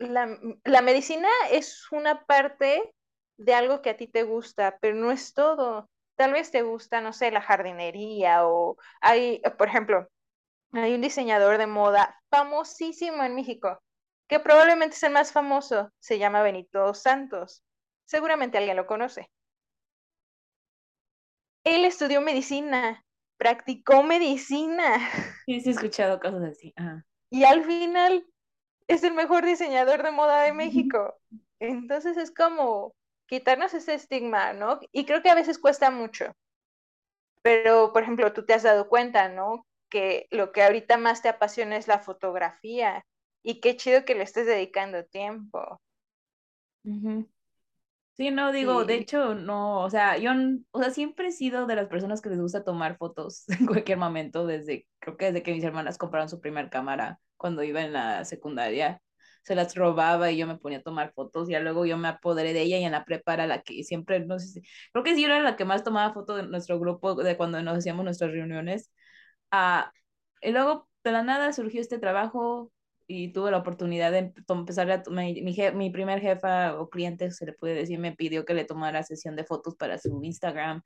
la, 0.00 0.36
la 0.64 0.82
medicina 0.82 1.28
es 1.50 1.86
una 1.92 2.24
parte 2.24 2.92
de 3.36 3.54
algo 3.54 3.80
que 3.80 3.90
a 3.90 3.96
ti 3.96 4.08
te 4.08 4.24
gusta, 4.24 4.78
pero 4.80 4.96
no 4.96 5.12
es 5.12 5.32
todo 5.32 5.88
tal 6.20 6.34
vez 6.34 6.50
te 6.50 6.60
gusta, 6.60 7.00
no 7.00 7.14
sé, 7.14 7.30
la 7.30 7.40
jardinería 7.40 8.46
o 8.46 8.76
hay, 9.00 9.40
por 9.56 9.68
ejemplo, 9.68 10.06
hay 10.70 10.94
un 10.94 11.00
diseñador 11.00 11.56
de 11.56 11.66
moda 11.66 12.20
famosísimo 12.28 13.24
en 13.24 13.34
México, 13.34 13.82
que 14.28 14.38
probablemente 14.38 14.96
es 14.96 15.02
el 15.02 15.14
más 15.14 15.32
famoso, 15.32 15.90
se 15.98 16.18
llama 16.18 16.42
Benito 16.42 16.92
Santos. 16.92 17.64
Seguramente 18.04 18.58
alguien 18.58 18.76
lo 18.76 18.86
conoce. 18.86 19.30
Él 21.64 21.86
estudió 21.86 22.20
medicina, 22.20 23.02
practicó 23.38 24.02
medicina. 24.02 24.98
Sí, 25.46 25.54
he 25.54 25.56
escuchado 25.70 26.20
cosas 26.20 26.50
así. 26.50 26.74
Y 27.30 27.44
al 27.44 27.64
final 27.64 28.26
es 28.90 29.04
el 29.04 29.14
mejor 29.14 29.44
diseñador 29.44 30.02
de 30.02 30.10
moda 30.10 30.42
de 30.42 30.52
México. 30.52 31.16
Entonces 31.60 32.16
es 32.16 32.32
como, 32.32 32.92
quitarnos 33.26 33.72
ese 33.72 33.94
estigma, 33.94 34.52
¿no? 34.52 34.80
Y 34.90 35.06
creo 35.06 35.22
que 35.22 35.30
a 35.30 35.36
veces 35.36 35.60
cuesta 35.60 35.92
mucho. 35.92 36.34
Pero, 37.42 37.92
por 37.92 38.02
ejemplo, 38.02 38.32
tú 38.32 38.44
te 38.44 38.52
has 38.52 38.64
dado 38.64 38.88
cuenta, 38.88 39.28
¿no? 39.28 39.64
Que 39.88 40.26
lo 40.32 40.50
que 40.50 40.64
ahorita 40.64 40.98
más 40.98 41.22
te 41.22 41.28
apasiona 41.28 41.76
es 41.76 41.86
la 41.86 42.00
fotografía. 42.00 43.04
Y 43.44 43.60
qué 43.60 43.76
chido 43.76 44.04
que 44.04 44.16
le 44.16 44.24
estés 44.24 44.46
dedicando 44.46 45.04
tiempo. 45.04 45.80
Sí, 48.20 48.30
no, 48.30 48.52
digo, 48.52 48.84
de 48.84 48.96
hecho, 48.96 49.34
no, 49.34 49.80
o 49.80 49.88
sea, 49.88 50.18
yo, 50.18 50.32
o 50.72 50.82
sea, 50.82 50.90
siempre 50.90 51.28
he 51.28 51.32
sido 51.32 51.64
de 51.64 51.74
las 51.74 51.88
personas 51.88 52.20
que 52.20 52.28
les 52.28 52.38
gusta 52.38 52.64
tomar 52.64 52.98
fotos 52.98 53.48
en 53.58 53.64
cualquier 53.64 53.96
momento, 53.96 54.46
desde, 54.46 54.86
creo 54.98 55.16
que 55.16 55.24
desde 55.26 55.42
que 55.42 55.54
mis 55.54 55.64
hermanas 55.64 55.96
compraron 55.96 56.28
su 56.28 56.38
primer 56.38 56.68
cámara 56.68 57.18
cuando 57.38 57.62
iba 57.62 57.80
en 57.80 57.94
la 57.94 58.26
secundaria 58.26 59.00
se 59.42 59.54
las 59.54 59.74
robaba 59.74 60.30
y 60.30 60.36
yo 60.36 60.46
me 60.46 60.58
ponía 60.58 60.80
a 60.80 60.82
tomar 60.82 61.14
fotos 61.14 61.48
y 61.48 61.58
luego 61.60 61.86
yo 61.86 61.96
me 61.96 62.08
apoderé 62.08 62.52
de 62.52 62.60
ella 62.60 62.76
y 62.78 62.84
en 62.84 62.92
la 62.92 63.06
prepa 63.06 63.32
era 63.32 63.46
la 63.46 63.62
que 63.62 63.84
siempre, 63.84 64.20
no 64.20 64.38
sé 64.38 64.48
si, 64.48 64.60
creo 64.92 65.02
que 65.02 65.14
sí 65.14 65.24
era 65.24 65.40
la 65.40 65.56
que 65.56 65.64
más 65.64 65.82
tomaba 65.82 66.12
fotos 66.12 66.36
de 66.36 66.42
nuestro 66.42 66.78
grupo 66.78 67.14
de 67.14 67.38
cuando 67.38 67.62
nos 67.62 67.78
hacíamos 67.78 68.04
nuestras 68.04 68.32
reuniones. 68.32 68.90
Ah, 69.50 69.92
y 70.42 70.50
luego 70.52 70.90
de 71.04 71.12
la 71.12 71.22
nada 71.22 71.54
surgió 71.54 71.80
este 71.80 71.98
trabajo 71.98 72.70
y 73.10 73.32
tuve 73.32 73.50
la 73.50 73.58
oportunidad 73.58 74.12
de 74.12 74.32
empezar 74.48 74.88
a 74.88 75.02
mi, 75.10 75.42
mi, 75.42 75.56
mi 75.74 75.90
primer 75.90 76.20
jefa 76.20 76.78
o 76.78 76.88
cliente, 76.88 77.32
se 77.32 77.44
le 77.44 77.52
puede 77.52 77.74
decir, 77.74 77.98
me 77.98 78.12
pidió 78.12 78.44
que 78.44 78.54
le 78.54 78.64
tomara 78.64 79.02
sesión 79.02 79.34
de 79.34 79.42
fotos 79.42 79.74
para 79.74 79.98
su 79.98 80.22
Instagram. 80.22 80.82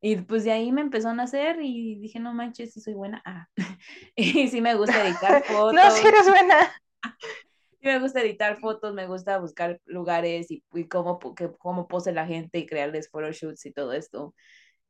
Y 0.00 0.16
pues 0.16 0.44
de 0.44 0.52
ahí 0.52 0.72
me 0.72 0.80
empezó 0.80 1.10
a 1.10 1.14
nacer 1.14 1.58
y 1.60 1.98
dije, 1.98 2.20
no 2.20 2.32
manches, 2.32 2.72
sí 2.72 2.80
soy 2.80 2.94
buena. 2.94 3.20
Ah. 3.26 3.48
y 4.16 4.48
sí 4.48 4.62
me 4.62 4.74
gusta 4.74 5.06
editar 5.06 5.44
fotos. 5.44 5.74
no, 5.74 5.90
sí 5.90 6.06
eres 6.06 6.26
buena 6.26 6.72
me 7.82 7.98
gusta 7.98 8.22
editar 8.22 8.58
fotos, 8.58 8.94
me 8.94 9.06
gusta 9.06 9.38
buscar 9.38 9.78
lugares 9.84 10.50
y, 10.50 10.64
y 10.72 10.88
cómo, 10.88 11.18
cómo 11.58 11.86
pose 11.86 12.12
la 12.12 12.26
gente 12.26 12.60
y 12.60 12.66
crearles 12.66 13.10
photoshoots 13.10 13.66
y 13.66 13.72
todo 13.72 13.92
esto. 13.92 14.34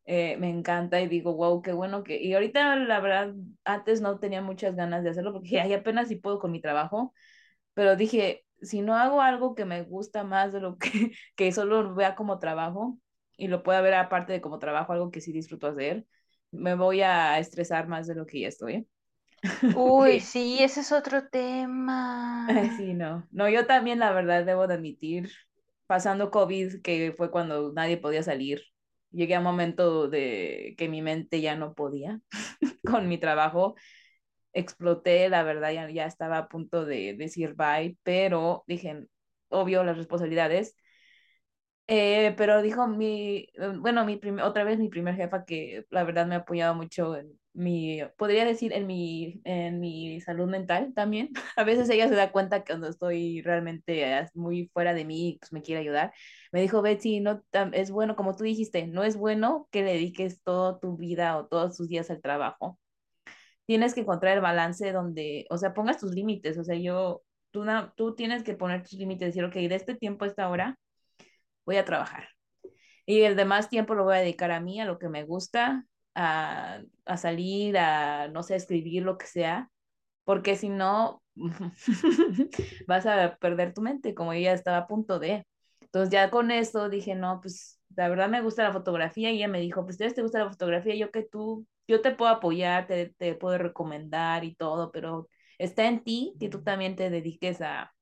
Eh, 0.05 0.37
me 0.39 0.51
encanta 0.51 1.01
y 1.01 1.09
digo, 1.09 1.35
wow, 1.35 1.63
qué 1.63 1.73
bueno 1.73 2.03
que... 2.03 2.21
Y 2.23 2.35
ahorita, 2.35 2.77
la 2.77 3.01
verdad, 3.01 3.35
antes 3.65 4.01
no 4.01 4.19
tenía 4.19 4.43
muchas 4.43 4.75
ganas 4.77 5.05
de 5.05 5.11
hacerlo 5.11 5.33
porque 5.33 5.61
ahí 5.61 5.73
apenas 5.73 6.09
si 6.09 6.17
puedo 6.17 6.39
con 6.41 6.51
mi 6.53 6.61
trabajo, 6.61 7.15
pero 7.75 7.97
dije, 7.97 8.45
si 8.63 8.83
no 8.83 8.97
hago 8.97 9.23
algo 9.23 9.55
que 9.55 9.65
me 9.65 9.83
gusta 9.83 10.25
más 10.25 10.53
de 10.53 10.61
lo 10.61 10.79
que, 10.79 11.13
que 11.37 11.53
solo 11.53 11.95
vea 11.95 12.15
como 12.17 12.39
trabajo 12.39 12.99
y 13.37 13.49
lo 13.49 13.63
pueda 13.63 13.81
ver 13.83 13.95
aparte 13.95 14.33
de 14.33 14.41
como 14.41 14.59
trabajo, 14.59 14.93
algo 14.93 15.11
que 15.11 15.21
sí 15.21 15.33
disfruto 15.33 15.69
hacer, 15.69 16.07
me 16.53 16.75
voy 16.75 17.03
a 17.03 17.39
estresar 17.39 17.89
más 17.89 18.07
de 18.07 18.15
lo 18.17 18.27
que 18.27 18.41
ya 18.41 18.49
estoy. 18.49 18.89
Uy, 19.73 20.21
sí, 20.21 20.63
ese 20.63 20.81
es 20.81 20.93
otro 20.93 21.29
tema. 21.29 22.71
Sí, 22.77 22.95
no. 22.95 23.27
No, 23.31 23.49
yo 23.49 23.67
también, 23.67 23.99
la 23.99 24.13
verdad, 24.13 24.45
debo 24.45 24.67
de 24.67 24.75
admitir, 24.75 25.31
pasando 25.87 26.31
COVID, 26.31 26.83
que 26.83 27.13
fue 27.17 27.31
cuando 27.31 27.73
nadie 27.73 27.97
podía 27.99 28.23
salir, 28.23 28.63
llegué 29.13 29.35
a 29.37 29.39
un 29.39 29.45
momento 29.45 30.09
de 30.09 30.75
que 30.79 30.89
mi 30.89 31.03
mente 31.03 31.41
ya 31.41 31.57
no 31.57 31.75
podía 31.75 32.21
con 32.85 33.09
mi 33.09 33.19
trabajo. 33.19 33.77
Exploté, 34.55 35.29
la 35.31 35.43
verdad, 35.45 35.73
ya, 35.73 35.91
ya 35.91 36.07
estaba 36.07 36.39
a 36.39 36.49
punto 36.49 36.85
de 36.87 37.15
decir 37.17 37.55
bye, 37.55 37.97
pero 38.05 38.65
dije, 38.69 39.07
obvio, 39.51 39.85
las 39.85 39.97
responsabilidades. 39.99 40.77
Eh, 41.89 42.35
pero 42.39 42.63
dijo 42.63 42.87
mi, 42.87 43.49
bueno, 43.81 44.05
mi 44.07 44.19
otra 44.43 44.65
vez 44.65 44.79
mi 44.79 44.89
primer 44.89 45.15
jefa 45.17 45.45
que 45.45 45.85
la 45.91 46.05
verdad 46.05 46.27
me 46.27 46.35
ha 46.37 46.39
apoyado 46.39 46.75
mucho 46.75 47.17
en 47.17 47.39
mi, 47.55 48.01
podría 48.17 48.45
decir 48.45 48.73
en 48.73 48.87
mi, 48.87 49.41
en 49.45 49.81
mi 49.81 50.21
salud 50.21 50.49
mental 50.49 50.93
también. 50.95 51.31
A 51.57 51.65
veces 51.65 51.89
ella 51.91 52.09
se 52.09 52.15
da 52.15 52.33
cuenta 52.33 52.61
que 52.65 52.73
cuando 52.73 52.89
estoy 52.89 53.43
realmente 53.43 54.29
muy 54.35 54.69
fuera 54.73 54.95
de 54.95 55.05
mí, 55.05 55.37
pues 55.41 55.53
me 55.53 55.63
quiere 55.63 55.81
ayudar. 55.81 56.13
Me 56.53 56.61
dijo, 56.63 56.83
Betsy, 56.83 57.21
no, 57.21 57.43
es 57.73 57.91
bueno, 57.91 58.17
como 58.17 58.37
tú 58.37 58.45
dijiste, 58.45 58.87
no 58.87 59.05
es 59.05 59.17
bueno 59.17 59.69
que 59.71 59.83
le 59.83 59.93
dediques 59.95 60.43
toda 60.43 60.81
tu 60.81 60.97
vida 60.97 61.37
o 61.37 61.47
todos 61.47 61.77
tus 61.77 61.89
días 61.89 62.11
al 62.11 62.23
trabajo. 62.23 62.79
Tienes 63.67 63.95
que 63.95 64.01
encontrar 64.03 64.37
el 64.37 64.43
balance 64.43 64.93
donde, 64.93 65.47
o 65.51 65.59
sea, 65.59 65.75
pongas 65.75 65.99
tus 65.99 66.13
límites. 66.15 66.59
O 66.59 66.65
sea, 66.65 66.77
yo, 66.77 67.23
tú, 67.51 67.65
tú 67.97 68.15
tienes 68.15 68.43
que 68.43 68.55
poner 68.55 68.83
tus 68.83 68.95
límites, 68.95 69.29
decir, 69.29 69.45
ok, 69.45 69.55
de 69.55 69.75
este 69.75 69.95
tiempo 69.95 70.25
a 70.25 70.29
esta 70.29 70.49
hora 70.49 70.79
voy 71.67 71.77
a 71.77 71.85
trabajar. 71.85 72.29
Y 73.07 73.23
el 73.23 73.37
demás 73.37 73.69
tiempo 73.69 73.95
lo 73.95 74.05
voy 74.05 74.17
a 74.17 74.21
dedicar 74.21 74.53
a 74.53 74.61
mí, 74.61 74.81
a 74.81 74.85
lo 74.85 74.99
que 74.99 75.09
me 75.09 75.25
gusta, 75.25 75.87
a, 76.15 76.83
a 77.05 77.17
salir, 77.17 77.77
a, 77.79 78.29
no 78.29 78.43
sé, 78.43 78.57
escribir 78.57 79.03
lo 79.05 79.19
que 79.19 79.27
sea, 79.27 79.71
porque 80.25 80.57
si 80.57 80.69
no, 80.69 81.23
vas 82.87 83.07
a 83.07 83.37
perder 83.39 83.75
tu 83.75 83.83
mente, 83.83 84.15
como 84.15 84.33
ella 84.33 84.53
estaba 84.53 84.79
a 84.79 84.87
punto 84.87 85.19
de. 85.19 85.47
Entonces 85.81 86.11
ya 86.11 86.31
con 86.31 86.51
eso 86.51 86.89
dije, 86.89 87.15
no, 87.15 87.41
pues 87.41 87.81
la 87.97 88.09
verdad 88.09 88.29
me 88.29 88.43
gusta 88.43 88.63
la 88.65 88.73
fotografía 88.73 89.31
y 89.31 89.37
ella 89.37 89.49
me 89.49 89.61
dijo, 89.61 89.85
pues 89.85 89.99
te 89.99 90.23
gusta 90.23 90.39
la 90.41 90.51
fotografía, 90.51 90.95
yo 90.95 91.11
que 91.11 91.23
tú, 91.25 91.67
yo 91.87 92.01
te 92.01 92.13
puedo 92.13 92.31
apoyar, 92.31 92.87
te, 92.87 93.15
te 93.19 93.35
puedo 93.35 93.59
recomendar 93.59 94.45
y 94.45 94.55
todo, 94.55 94.91
pero 94.93 95.29
está 95.59 95.87
en 95.87 96.03
ti 96.05 96.35
que 96.41 96.49
tú 96.49 96.63
también 96.63 96.97
te 96.97 97.11
dediques 97.11 97.61
a, 97.61 97.93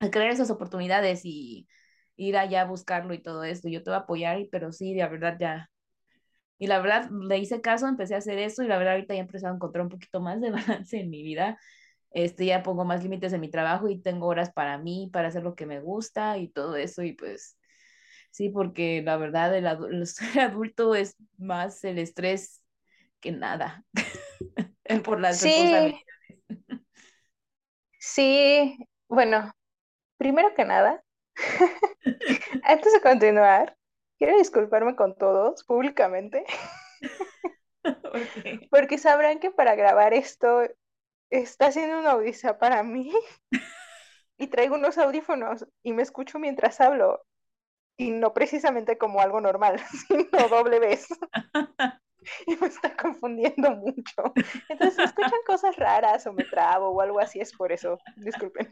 a 0.00 0.10
crear 0.10 0.30
esas 0.30 0.50
oportunidades 0.50 1.22
y 1.24 1.68
ir 2.16 2.36
allá 2.36 2.62
a 2.62 2.64
buscarlo 2.66 3.14
y 3.14 3.22
todo 3.22 3.44
esto. 3.44 3.68
Yo 3.68 3.82
te 3.82 3.90
voy 3.90 3.96
a 3.96 4.00
apoyar, 4.02 4.38
pero 4.50 4.72
sí, 4.72 4.94
la 4.94 5.08
verdad 5.08 5.36
ya 5.40 5.70
y 6.60 6.66
la 6.66 6.78
verdad, 6.78 7.10
le 7.10 7.38
hice 7.38 7.62
caso, 7.62 7.88
empecé 7.88 8.14
a 8.14 8.18
hacer 8.18 8.38
eso 8.38 8.62
y 8.62 8.68
la 8.68 8.76
verdad 8.76 8.92
ahorita 8.92 9.14
ya 9.14 9.20
he 9.20 9.22
empezado 9.22 9.54
a 9.54 9.56
encontrar 9.56 9.82
un 9.82 9.88
poquito 9.88 10.20
más 10.20 10.42
de 10.42 10.50
balance 10.90 11.00
en 11.00 11.08
mi 11.08 11.22
vida. 11.22 11.58
Este, 12.10 12.44
ya 12.44 12.62
pongo 12.62 12.84
más 12.84 13.02
límites 13.02 13.32
en 13.32 13.40
mi 13.40 13.48
trabajo 13.50 13.88
y 13.88 13.98
tengo 13.98 14.26
horas 14.26 14.52
para 14.52 14.76
mí, 14.76 15.08
para 15.10 15.28
hacer 15.28 15.42
lo 15.42 15.54
que 15.54 15.64
me 15.64 15.80
gusta 15.80 16.36
y 16.36 16.48
todo 16.48 16.76
eso. 16.76 17.02
Y 17.02 17.14
pues 17.14 17.56
sí, 18.30 18.50
porque 18.50 19.00
la 19.02 19.16
verdad 19.16 19.56
el, 19.56 20.06
ser 20.06 20.40
adulto 20.40 20.94
es 20.94 21.16
más 21.38 21.82
el 21.82 21.98
estrés 21.98 22.62
que 23.20 23.32
nada 23.32 23.82
por 25.04 25.18
las 25.18 25.40
sí. 25.40 25.48
responsabilidades. 25.48 26.04
Sí, 27.98 28.86
bueno, 29.08 29.50
primero 30.18 30.54
que 30.54 30.66
nada, 30.66 31.02
antes 32.64 32.92
de 32.92 33.00
continuar, 33.00 33.76
Quiero 34.20 34.36
disculparme 34.36 34.96
con 34.96 35.16
todos 35.16 35.64
públicamente. 35.64 36.44
Porque 38.70 38.98
sabrán 38.98 39.38
que 39.38 39.50
para 39.50 39.74
grabar 39.74 40.12
esto 40.12 40.60
está 41.30 41.72
siendo 41.72 41.98
una 41.98 42.16
odisea 42.16 42.58
para 42.58 42.82
mí. 42.82 43.10
y 44.36 44.48
traigo 44.48 44.74
unos 44.74 44.98
audífonos 44.98 45.66
y 45.82 45.94
me 45.94 46.02
escucho 46.02 46.38
mientras 46.38 46.82
hablo. 46.82 47.24
Y 47.96 48.10
no 48.10 48.34
precisamente 48.34 48.98
como 48.98 49.22
algo 49.22 49.40
normal, 49.40 49.80
sino 50.06 50.48
doble 50.50 50.80
vez. 50.80 51.08
y 52.46 52.56
me 52.56 52.66
está 52.66 52.94
confundiendo 52.94 53.70
mucho. 53.70 54.34
Entonces, 54.68 54.98
escuchan 54.98 55.40
cosas 55.46 55.76
raras 55.76 56.26
o 56.26 56.34
me 56.34 56.44
trabo 56.44 56.90
o 56.90 57.00
algo 57.00 57.20
así, 57.20 57.40
es 57.40 57.56
por 57.56 57.72
eso. 57.72 57.98
Disculpen. 58.16 58.68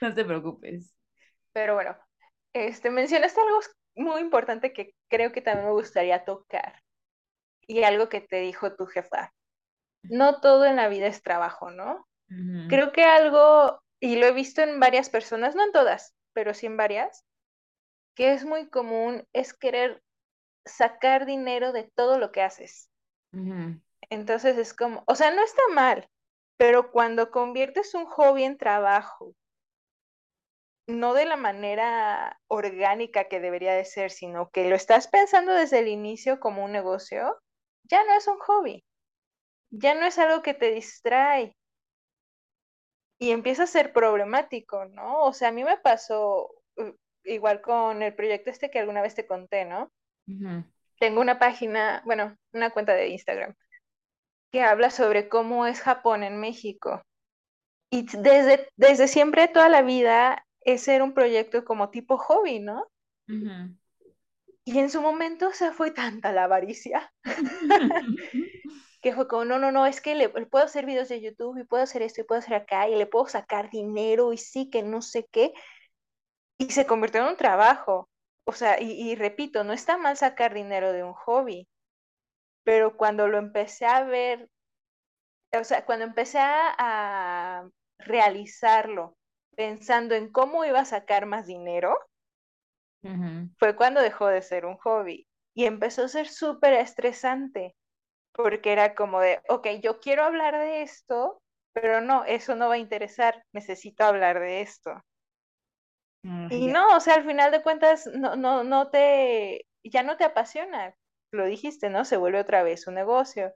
No 0.00 0.14
te 0.14 0.24
preocupes. 0.24 0.94
Pero 1.52 1.74
bueno, 1.74 1.96
este, 2.52 2.90
mencionaste 2.90 3.40
algo 3.40 3.58
muy 3.96 4.20
importante 4.20 4.72
que 4.72 4.94
creo 5.08 5.32
que 5.32 5.40
también 5.40 5.66
me 5.66 5.72
gustaría 5.72 6.24
tocar 6.24 6.82
y 7.66 7.82
algo 7.82 8.08
que 8.08 8.20
te 8.20 8.40
dijo 8.40 8.76
tu 8.76 8.86
jefa. 8.86 9.32
No 10.02 10.40
todo 10.40 10.64
en 10.66 10.76
la 10.76 10.88
vida 10.88 11.06
es 11.08 11.22
trabajo, 11.22 11.70
¿no? 11.70 12.06
Creo 12.68 12.92
que 12.92 13.04
algo, 13.04 13.80
y 14.00 14.16
lo 14.16 14.26
he 14.26 14.32
visto 14.32 14.62
en 14.62 14.78
varias 14.78 15.10
personas, 15.10 15.54
no 15.54 15.64
en 15.64 15.72
todas, 15.72 16.14
pero 16.32 16.54
sí 16.54 16.66
en 16.66 16.76
varias, 16.76 17.24
que 18.14 18.32
es 18.32 18.44
muy 18.44 18.68
común, 18.68 19.26
es 19.32 19.52
querer 19.54 20.02
sacar 20.64 21.26
dinero 21.26 21.72
de 21.72 21.84
todo 21.94 22.18
lo 22.18 22.32
que 22.32 22.42
haces. 22.42 22.90
Entonces 24.10 24.58
es 24.58 24.74
como, 24.74 25.02
o 25.06 25.14
sea, 25.14 25.32
no 25.34 25.42
está 25.42 25.62
mal, 25.72 26.08
pero 26.56 26.90
cuando 26.92 27.30
conviertes 27.30 27.94
un 27.94 28.06
hobby 28.06 28.44
en 28.44 28.58
trabajo 28.58 29.34
no 30.86 31.14
de 31.14 31.24
la 31.24 31.36
manera 31.36 32.40
orgánica 32.48 33.24
que 33.24 33.40
debería 33.40 33.74
de 33.74 33.84
ser, 33.84 34.10
sino 34.10 34.50
que 34.50 34.68
lo 34.68 34.76
estás 34.76 35.08
pensando 35.08 35.52
desde 35.52 35.80
el 35.80 35.88
inicio 35.88 36.38
como 36.40 36.64
un 36.64 36.72
negocio, 36.72 37.36
ya 37.84 38.04
no 38.04 38.14
es 38.14 38.26
un 38.28 38.38
hobby, 38.38 38.84
ya 39.70 39.94
no 39.94 40.06
es 40.06 40.18
algo 40.18 40.42
que 40.42 40.54
te 40.54 40.70
distrae 40.70 41.56
y 43.18 43.30
empieza 43.30 43.64
a 43.64 43.66
ser 43.66 43.92
problemático, 43.92 44.84
¿no? 44.86 45.22
O 45.22 45.32
sea, 45.32 45.48
a 45.48 45.52
mí 45.52 45.64
me 45.64 45.78
pasó 45.78 46.50
uh, 46.76 46.92
igual 47.24 47.60
con 47.62 48.02
el 48.02 48.14
proyecto 48.14 48.50
este 48.50 48.70
que 48.70 48.78
alguna 48.78 49.02
vez 49.02 49.14
te 49.14 49.26
conté, 49.26 49.64
¿no? 49.64 49.90
Tengo 50.98 51.20
una 51.20 51.38
página, 51.38 52.02
bueno, 52.04 52.36
una 52.52 52.70
cuenta 52.70 52.94
de 52.94 53.08
Instagram 53.08 53.54
que 54.50 54.62
habla 54.62 54.90
sobre 54.90 55.28
cómo 55.28 55.66
es 55.66 55.80
Japón 55.80 56.22
en 56.22 56.40
México. 56.40 57.02
Y 57.90 58.06
desde, 58.16 58.68
desde 58.76 59.08
siempre, 59.08 59.48
toda 59.48 59.68
la 59.68 59.82
vida, 59.82 60.45
ese 60.66 60.96
era 60.96 61.04
un 61.04 61.14
proyecto 61.14 61.64
como 61.64 61.90
tipo 61.90 62.18
hobby, 62.18 62.58
¿no? 62.58 62.90
Y 64.64 64.78
en 64.78 64.90
su 64.90 65.00
momento, 65.00 65.52
se 65.52 65.70
fue 65.70 65.92
tanta 65.92 66.32
la 66.32 66.44
avaricia 66.44 67.12
que 69.00 69.14
fue 69.14 69.28
como, 69.28 69.44
no, 69.44 69.60
no, 69.60 69.70
no, 69.70 69.86
es 69.86 70.00
que 70.00 70.16
le, 70.16 70.28
puedo 70.28 70.64
hacer 70.64 70.84
videos 70.84 71.08
de 71.08 71.20
YouTube 71.20 71.58
y 71.58 71.64
puedo 71.64 71.84
hacer 71.84 72.02
esto 72.02 72.20
y 72.20 72.24
puedo 72.24 72.40
hacer 72.40 72.54
acá 72.54 72.88
y 72.88 72.96
le 72.96 73.06
puedo 73.06 73.26
sacar 73.28 73.70
dinero 73.70 74.32
y 74.32 74.38
sí 74.38 74.68
que 74.68 74.82
no 74.82 75.02
sé 75.02 75.28
qué. 75.30 75.52
Y 76.58 76.70
se 76.70 76.86
convirtió 76.86 77.20
en 77.22 77.28
un 77.28 77.36
trabajo. 77.36 78.08
O 78.44 78.52
sea, 78.52 78.80
y, 78.80 79.14
repito, 79.14 79.62
no 79.64 79.72
está 79.72 79.98
mal 79.98 80.16
sacar 80.16 80.54
dinero 80.54 80.92
de 80.92 81.04
un 81.04 81.12
hobby, 81.14 81.68
pero 82.64 82.96
cuando 82.96 83.28
lo 83.28 83.38
empecé 83.38 83.86
a 83.86 84.04
ver, 84.04 84.48
o 85.52 85.64
sea, 85.64 85.84
cuando 85.84 86.04
empecé 86.04 86.38
a 86.40 87.68
realizarlo 87.98 89.16
pensando 89.56 90.14
en 90.14 90.30
cómo 90.30 90.64
iba 90.64 90.80
a 90.80 90.84
sacar 90.84 91.26
más 91.26 91.46
dinero, 91.46 91.98
fue 93.58 93.76
cuando 93.76 94.00
dejó 94.02 94.26
de 94.28 94.42
ser 94.42 94.66
un 94.66 94.76
hobby 94.78 95.26
y 95.54 95.66
empezó 95.66 96.04
a 96.04 96.08
ser 96.08 96.28
súper 96.28 96.74
estresante, 96.74 97.76
porque 98.32 98.72
era 98.72 98.94
como 98.94 99.20
de, 99.20 99.42
ok, 99.48 99.68
yo 99.82 100.00
quiero 100.00 100.24
hablar 100.24 100.56
de 100.58 100.82
esto, 100.82 101.42
pero 101.74 102.00
no, 102.00 102.24
eso 102.24 102.56
no 102.56 102.68
va 102.68 102.74
a 102.74 102.78
interesar, 102.78 103.44
necesito 103.52 104.04
hablar 104.04 104.40
de 104.40 104.62
esto. 104.62 104.92
y 106.50 106.68
no, 106.68 106.96
o 106.96 107.00
sea, 107.00 107.14
al 107.14 107.24
final 107.24 107.50
de 107.50 107.62
cuentas, 107.62 108.06
no, 108.14 108.36
no, 108.36 108.64
no 108.64 108.90
te, 108.90 109.66
ya 109.84 110.02
no 110.02 110.16
te 110.16 110.24
apasiona, 110.24 110.94
lo 111.32 111.46
dijiste, 111.46 111.90
¿no? 111.90 112.04
Se 112.04 112.16
vuelve 112.16 112.40
otra 112.40 112.62
vez 112.62 112.86
un 112.86 112.94
negocio. 112.94 113.52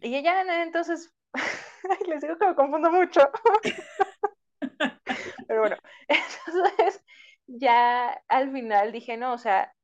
Y 0.00 0.16
ella, 0.16 0.62
entonces, 0.62 1.12
les 2.08 2.22
digo 2.22 2.38
que 2.38 2.46
me 2.46 2.54
confundo 2.54 2.90
mucho. 2.90 3.20
Pero 5.50 5.62
bueno, 5.62 5.76
entonces 6.08 7.02
ya 7.48 8.10
al 8.28 8.52
final 8.52 8.92
dije, 8.92 9.16
no, 9.16 9.32
o 9.32 9.38
sea, 9.38 9.74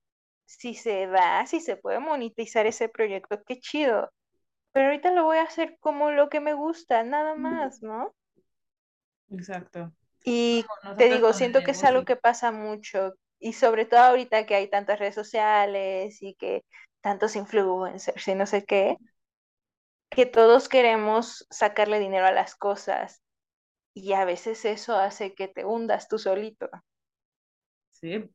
si 0.44 0.74
se 0.74 1.08
da, 1.08 1.44
si 1.46 1.58
se 1.58 1.76
puede 1.76 1.98
monetizar 1.98 2.66
ese 2.66 2.88
proyecto, 2.88 3.42
qué 3.42 3.58
chido. 3.58 4.12
Pero 4.70 4.86
ahorita 4.86 5.10
lo 5.10 5.24
voy 5.24 5.38
a 5.38 5.42
hacer 5.42 5.76
como 5.80 6.12
lo 6.12 6.28
que 6.28 6.38
me 6.38 6.52
gusta, 6.52 7.02
nada 7.02 7.34
más, 7.34 7.82
¿no? 7.82 8.14
Exacto. 9.28 9.92
Y 10.22 10.64
te 10.96 11.08
digo, 11.08 11.32
siento 11.32 11.64
que 11.64 11.72
es 11.72 11.82
algo 11.82 12.04
que 12.04 12.14
pasa 12.14 12.52
mucho. 12.52 13.14
Y 13.40 13.54
sobre 13.54 13.86
todo 13.86 13.98
ahorita 14.02 14.46
que 14.46 14.54
hay 14.54 14.70
tantas 14.70 15.00
redes 15.00 15.16
sociales 15.16 16.22
y 16.22 16.34
que 16.34 16.64
tantos 17.00 17.34
influencers 17.34 18.28
y 18.28 18.36
no 18.36 18.46
sé 18.46 18.64
qué, 18.64 18.98
que 20.10 20.26
todos 20.26 20.68
queremos 20.68 21.44
sacarle 21.50 21.98
dinero 21.98 22.26
a 22.26 22.32
las 22.32 22.54
cosas 22.54 23.20
y 23.96 24.12
a 24.12 24.26
veces 24.26 24.66
eso 24.66 24.94
hace 24.94 25.34
que 25.34 25.48
te 25.48 25.64
hundas 25.64 26.06
tú 26.06 26.18
solito. 26.18 26.68
Sí. 27.90 28.30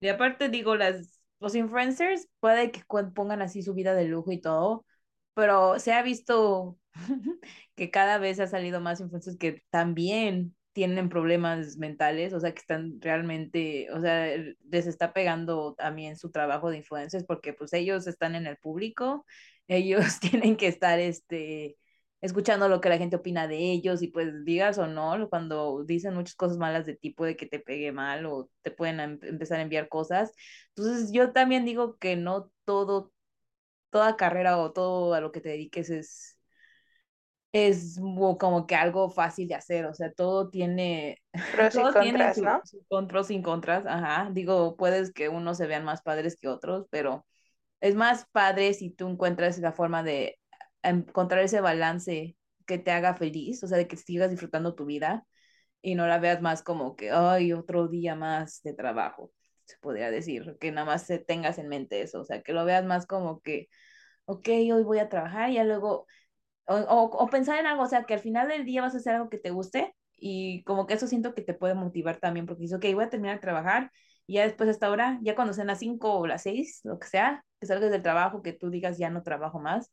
Y 0.00 0.08
aparte 0.08 0.50
digo, 0.50 0.76
las, 0.76 1.22
los 1.40 1.54
influencers 1.54 2.28
puede 2.38 2.70
que 2.70 2.82
pongan 3.14 3.40
así 3.40 3.62
su 3.62 3.72
vida 3.72 3.94
de 3.94 4.04
lujo 4.04 4.30
y 4.30 4.40
todo, 4.42 4.84
pero 5.32 5.78
se 5.78 5.94
ha 5.94 6.02
visto 6.02 6.78
que 7.76 7.90
cada 7.90 8.18
vez 8.18 8.40
ha 8.40 8.46
salido 8.46 8.80
más 8.80 9.00
influencers 9.00 9.38
que 9.38 9.62
también 9.70 10.54
tienen 10.74 11.08
problemas 11.08 11.78
mentales, 11.78 12.34
o 12.34 12.40
sea, 12.40 12.52
que 12.52 12.60
están 12.60 13.00
realmente, 13.00 13.90
o 13.92 14.00
sea, 14.02 14.26
les 14.70 14.86
está 14.86 15.14
pegando 15.14 15.74
también 15.74 16.18
su 16.18 16.30
trabajo 16.30 16.68
de 16.68 16.76
influencers 16.78 17.24
porque 17.24 17.54
pues 17.54 17.72
ellos 17.72 18.06
están 18.06 18.34
en 18.34 18.46
el 18.46 18.58
público, 18.58 19.24
ellos 19.66 20.20
tienen 20.20 20.56
que 20.58 20.68
estar, 20.68 21.00
este, 21.00 21.78
escuchando 22.20 22.68
lo 22.68 22.80
que 22.80 22.88
la 22.88 22.98
gente 22.98 23.16
opina 23.16 23.46
de 23.48 23.58
ellos 23.58 24.02
y 24.02 24.08
pues 24.08 24.44
digas 24.44 24.78
o 24.78 24.86
no, 24.86 25.28
cuando 25.28 25.84
dicen 25.84 26.14
muchas 26.14 26.34
cosas 26.34 26.58
malas 26.58 26.86
de 26.86 26.96
tipo 26.96 27.24
de 27.24 27.36
que 27.36 27.46
te 27.46 27.60
pegue 27.60 27.92
mal 27.92 28.26
o 28.26 28.50
te 28.62 28.70
pueden 28.70 29.00
em, 29.00 29.18
empezar 29.22 29.58
a 29.58 29.62
enviar 29.62 29.88
cosas. 29.88 30.32
Entonces 30.74 31.12
yo 31.12 31.32
también 31.32 31.64
digo 31.64 31.96
que 31.98 32.16
no 32.16 32.50
todo, 32.64 33.12
toda 33.90 34.16
carrera 34.16 34.58
o 34.58 34.72
todo 34.72 35.14
a 35.14 35.20
lo 35.20 35.32
que 35.32 35.40
te 35.40 35.50
dediques 35.50 35.90
es 35.90 36.36
es 37.64 37.98
como 38.38 38.66
que 38.66 38.74
algo 38.74 39.08
fácil 39.10 39.48
de 39.48 39.54
hacer, 39.54 39.86
o 39.86 39.94
sea, 39.94 40.12
todo 40.12 40.50
tiene 40.50 41.22
pros 41.52 41.74
y 41.74 41.82
contras, 41.82 42.38
¿no? 42.38 43.08
pros 43.08 43.30
y 43.30 43.40
contras, 43.40 43.86
ajá, 43.86 44.28
digo, 44.32 44.76
puedes 44.76 45.12
que 45.12 45.30
unos 45.30 45.56
se 45.56 45.66
vean 45.66 45.84
más 45.84 46.02
padres 46.02 46.36
que 46.36 46.48
otros, 46.48 46.86
pero 46.90 47.26
es 47.80 47.94
más 47.94 48.26
padre 48.30 48.74
si 48.74 48.90
tú 48.90 49.08
encuentras 49.08 49.58
la 49.58 49.72
forma 49.72 50.02
de 50.02 50.38
encontrar 50.90 51.42
ese 51.42 51.60
balance 51.60 52.36
que 52.66 52.78
te 52.78 52.90
haga 52.90 53.14
feliz, 53.14 53.62
o 53.62 53.68
sea, 53.68 53.78
de 53.78 53.88
que 53.88 53.96
sigas 53.96 54.30
disfrutando 54.30 54.74
tu 54.74 54.86
vida 54.86 55.26
y 55.82 55.94
no 55.94 56.06
la 56.06 56.18
veas 56.18 56.42
más 56.42 56.62
como 56.62 56.96
que, 56.96 57.10
ay, 57.10 57.52
otro 57.52 57.88
día 57.88 58.14
más 58.16 58.62
de 58.62 58.74
trabajo, 58.74 59.32
se 59.64 59.76
podría 59.78 60.10
decir, 60.10 60.56
que 60.60 60.72
nada 60.72 60.86
más 60.86 61.06
tengas 61.26 61.58
en 61.58 61.68
mente 61.68 62.02
eso, 62.02 62.20
o 62.20 62.24
sea, 62.24 62.42
que 62.42 62.52
lo 62.52 62.64
veas 62.64 62.84
más 62.84 63.06
como 63.06 63.40
que, 63.40 63.68
ok, 64.26 64.48
hoy 64.48 64.82
voy 64.84 64.98
a 64.98 65.08
trabajar 65.08 65.50
y 65.50 65.54
ya 65.54 65.64
luego 65.64 66.06
o, 66.66 67.28
pensar 67.30 67.58
en 67.58 67.66
algo, 67.66 67.84
o 67.84 67.86
sea, 67.86 68.04
que 68.04 68.14
al 68.14 68.20
final 68.20 68.48
del 68.48 68.64
día 68.64 68.82
vas 68.82 68.94
a 68.94 68.98
hacer 68.98 69.14
algo 69.14 69.28
que 69.30 69.38
te 69.38 69.50
guste 69.50 69.94
y 70.16 70.64
como 70.64 70.86
que 70.86 70.94
eso 70.94 71.06
siento 71.06 71.34
que 71.34 71.42
te 71.42 71.54
puede 71.54 71.74
motivar 71.74 72.18
también, 72.18 72.46
porque 72.46 72.62
dices, 72.62 72.78
ok, 72.78 72.86
voy 72.94 73.04
a 73.04 73.10
terminar 73.10 73.36
de 73.36 73.42
trabajar 73.42 73.90
y 74.26 74.34
ya 74.34 74.42
después 74.42 74.66
de 74.66 74.72
esta 74.72 74.90
hora, 74.90 75.18
ya 75.22 75.34
cuando 75.34 75.54
sean 75.54 75.68
las 75.68 75.78
5 75.78 76.18
o 76.18 76.26
las 76.26 76.42
6, 76.42 76.80
lo 76.84 76.98
que 76.98 77.06
sea, 77.06 77.44
que 77.60 77.66
salgas 77.66 77.90
del 77.90 78.02
trabajo, 78.02 78.42
que 78.42 78.52
tú 78.52 78.70
digas, 78.70 78.98
ya 78.98 79.10
no 79.10 79.22
trabajo 79.22 79.60
más, 79.60 79.92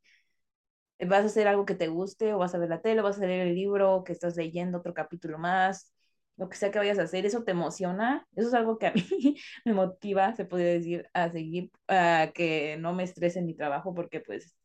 vas 0.99 1.23
a 1.23 1.25
hacer 1.27 1.47
algo 1.47 1.65
que 1.65 1.75
te 1.75 1.87
guste 1.87 2.33
o 2.33 2.37
vas 2.39 2.55
a 2.55 2.57
ver 2.57 2.69
la 2.69 2.81
tele, 2.81 3.01
o 3.01 3.03
vas 3.03 3.19
a 3.21 3.25
leer 3.25 3.47
el 3.47 3.55
libro 3.55 4.03
que 4.03 4.13
estás 4.13 4.35
leyendo, 4.37 4.79
otro 4.79 4.93
capítulo 4.93 5.37
más, 5.37 5.93
lo 6.37 6.49
que 6.49 6.57
sea 6.57 6.71
que 6.71 6.79
vayas 6.79 6.99
a 6.99 7.03
hacer, 7.03 7.25
eso 7.25 7.43
te 7.43 7.51
emociona, 7.51 8.27
eso 8.35 8.47
es 8.47 8.53
algo 8.53 8.77
que 8.77 8.87
a 8.87 8.93
mí 8.93 9.03
me 9.65 9.73
motiva, 9.73 10.33
se 10.35 10.45
podría 10.45 10.69
decir, 10.73 11.07
a 11.13 11.29
seguir, 11.31 11.71
a 11.87 12.31
que 12.33 12.77
no 12.79 12.93
me 12.93 13.03
estrese 13.03 13.39
en 13.39 13.45
mi 13.45 13.53
trabajo, 13.55 13.93
porque 13.93 14.19
pues 14.19 14.55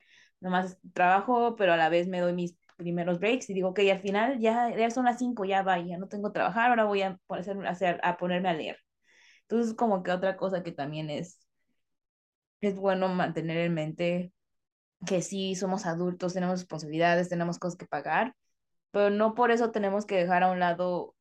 nomás 0.41 0.79
trabajo, 0.95 1.57
pero 1.57 1.73
a 1.73 1.77
la 1.77 1.88
vez 1.88 2.09
me 2.09 2.21
doy 2.21 2.33
mis 2.33 2.57
primeros 2.77 3.19
breaks 3.19 3.51
y 3.51 3.55
digo, 3.55 3.71
ok, 3.71 3.81
al 3.91 4.01
final 4.01 4.38
ya, 4.38 4.75
ya 4.77 4.91
son 4.91 5.05
las 5.07 5.19
5, 5.19 5.45
ya 5.45 5.62
va, 5.62 5.79
ya 5.81 5.99
no 5.99 6.09
tengo 6.09 6.29
que 6.31 6.35
trabajar, 6.35 6.71
ahora 6.71 6.85
voy 6.85 7.03
a, 7.03 7.19
hacer, 7.67 8.01
a 8.03 8.17
ponerme 8.17 8.49
a 8.49 8.55
leer. 8.55 8.79
Entonces, 9.43 9.75
como 9.75 10.03
que 10.03 10.12
otra 10.12 10.37
cosa 10.37 10.62
que 10.62 10.73
también 10.73 11.11
es, 11.11 11.41
es 12.61 12.77
bueno 12.77 13.09
mantener 13.09 13.59
en 13.59 13.75
mente 13.75 14.33
que 15.07 15.23
sí 15.23 15.55
somos 15.55 15.87
adultos, 15.87 16.35
tenemos 16.35 16.61
responsabilidades, 16.61 17.29
tenemos 17.29 17.59
cosas 17.59 17.79
que 17.79 17.87
pagar, 17.87 18.35
pero 18.91 19.11
no 19.11 19.35
por 19.35 19.51
eso 19.51 19.71
tenemos 19.71 20.07
que 20.07 20.17
dejar 20.17 20.43
a 20.43 20.51
un 20.51 20.61
lado 20.61 21.15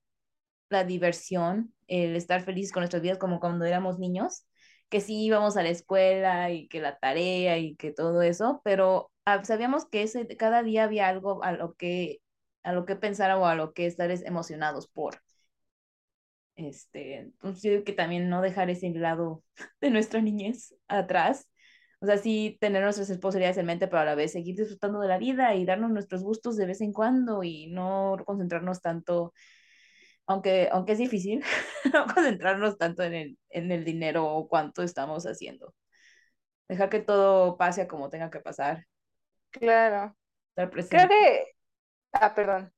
la 0.70 0.84
diversión, 0.84 1.74
el 1.88 2.16
estar 2.16 2.42
felices 2.44 2.72
con 2.74 2.82
nuestras 2.82 3.02
vidas 3.02 3.18
como 3.20 3.40
cuando 3.40 3.66
éramos 3.66 4.00
niños 4.00 4.46
que 4.90 5.02
sí 5.02 5.26
íbamos 5.26 5.58
a 5.58 5.64
la 5.64 5.70
escuela 5.70 6.52
y 6.52 6.68
que 6.68 6.82
la 6.82 6.98
tarea 6.98 7.58
y 7.58 7.76
que 7.76 7.92
todo 7.92 8.22
eso, 8.22 8.62
pero 8.64 9.12
ah, 9.26 9.44
sabíamos 9.44 9.86
que 9.88 10.04
ese, 10.04 10.28
cada 10.38 10.64
día 10.64 10.84
había 10.86 11.08
algo 11.08 11.44
a 11.44 11.52
lo 11.52 11.76
que 11.76 12.20
a 12.64 12.74
lo 12.74 12.86
que 12.86 12.96
pensar 12.98 13.32
o 13.38 13.46
a 13.46 13.56
lo 13.56 13.74
que 13.74 13.86
estar 13.86 14.12
emocionados 14.12 14.88
por. 14.90 15.22
Este, 16.56 17.18
entonces 17.18 17.62
yo 17.64 17.84
que 17.84 17.94
también 17.94 18.30
no 18.30 18.42
dejar 18.42 18.70
ese 18.70 18.90
lado 18.90 19.44
de 19.82 19.90
nuestra 19.90 20.22
niñez 20.22 20.76
atrás. 20.88 21.48
O 22.00 22.06
sea, 22.06 22.18
sí 22.18 22.58
tener 22.62 22.84
nuestras 22.84 23.10
responsabilidades 23.10 23.58
en 23.58 23.66
mente, 23.66 23.88
pero 23.88 24.02
a 24.02 24.06
la 24.06 24.16
vez 24.16 24.32
seguir 24.32 24.56
disfrutando 24.56 25.00
de 25.00 25.08
la 25.08 25.18
vida 25.18 25.56
y 25.56 25.66
darnos 25.66 25.92
nuestros 25.92 26.24
gustos 26.24 26.56
de 26.56 26.68
vez 26.68 26.82
en 26.82 26.94
cuando 26.94 27.44
y 27.44 27.68
no 27.68 28.18
concentrarnos 28.26 28.82
tanto 28.82 29.34
aunque, 30.28 30.68
aunque 30.72 30.92
es 30.92 30.98
difícil, 30.98 31.44
no 31.94 32.06
concentrarnos 32.06 32.78
tanto 32.78 33.02
en 33.04 33.14
el, 33.14 33.40
en 33.50 33.72
el 33.72 33.84
dinero 33.86 34.26
o 34.26 34.48
cuánto 34.48 34.84
estamos 34.84 35.26
haciendo. 35.26 35.74
Dejar 36.68 36.90
que 36.90 37.00
todo 37.00 37.58
pase 37.58 37.88
como 37.88 38.10
tenga 38.10 38.30
que 38.30 38.42
pasar. 38.42 38.86
Claro. 39.52 40.16
Estar 40.50 40.70
presente. 40.70 40.98
Creo 40.98 41.10
que... 41.10 41.46
Ah, 42.12 42.36
perdón. 42.36 42.74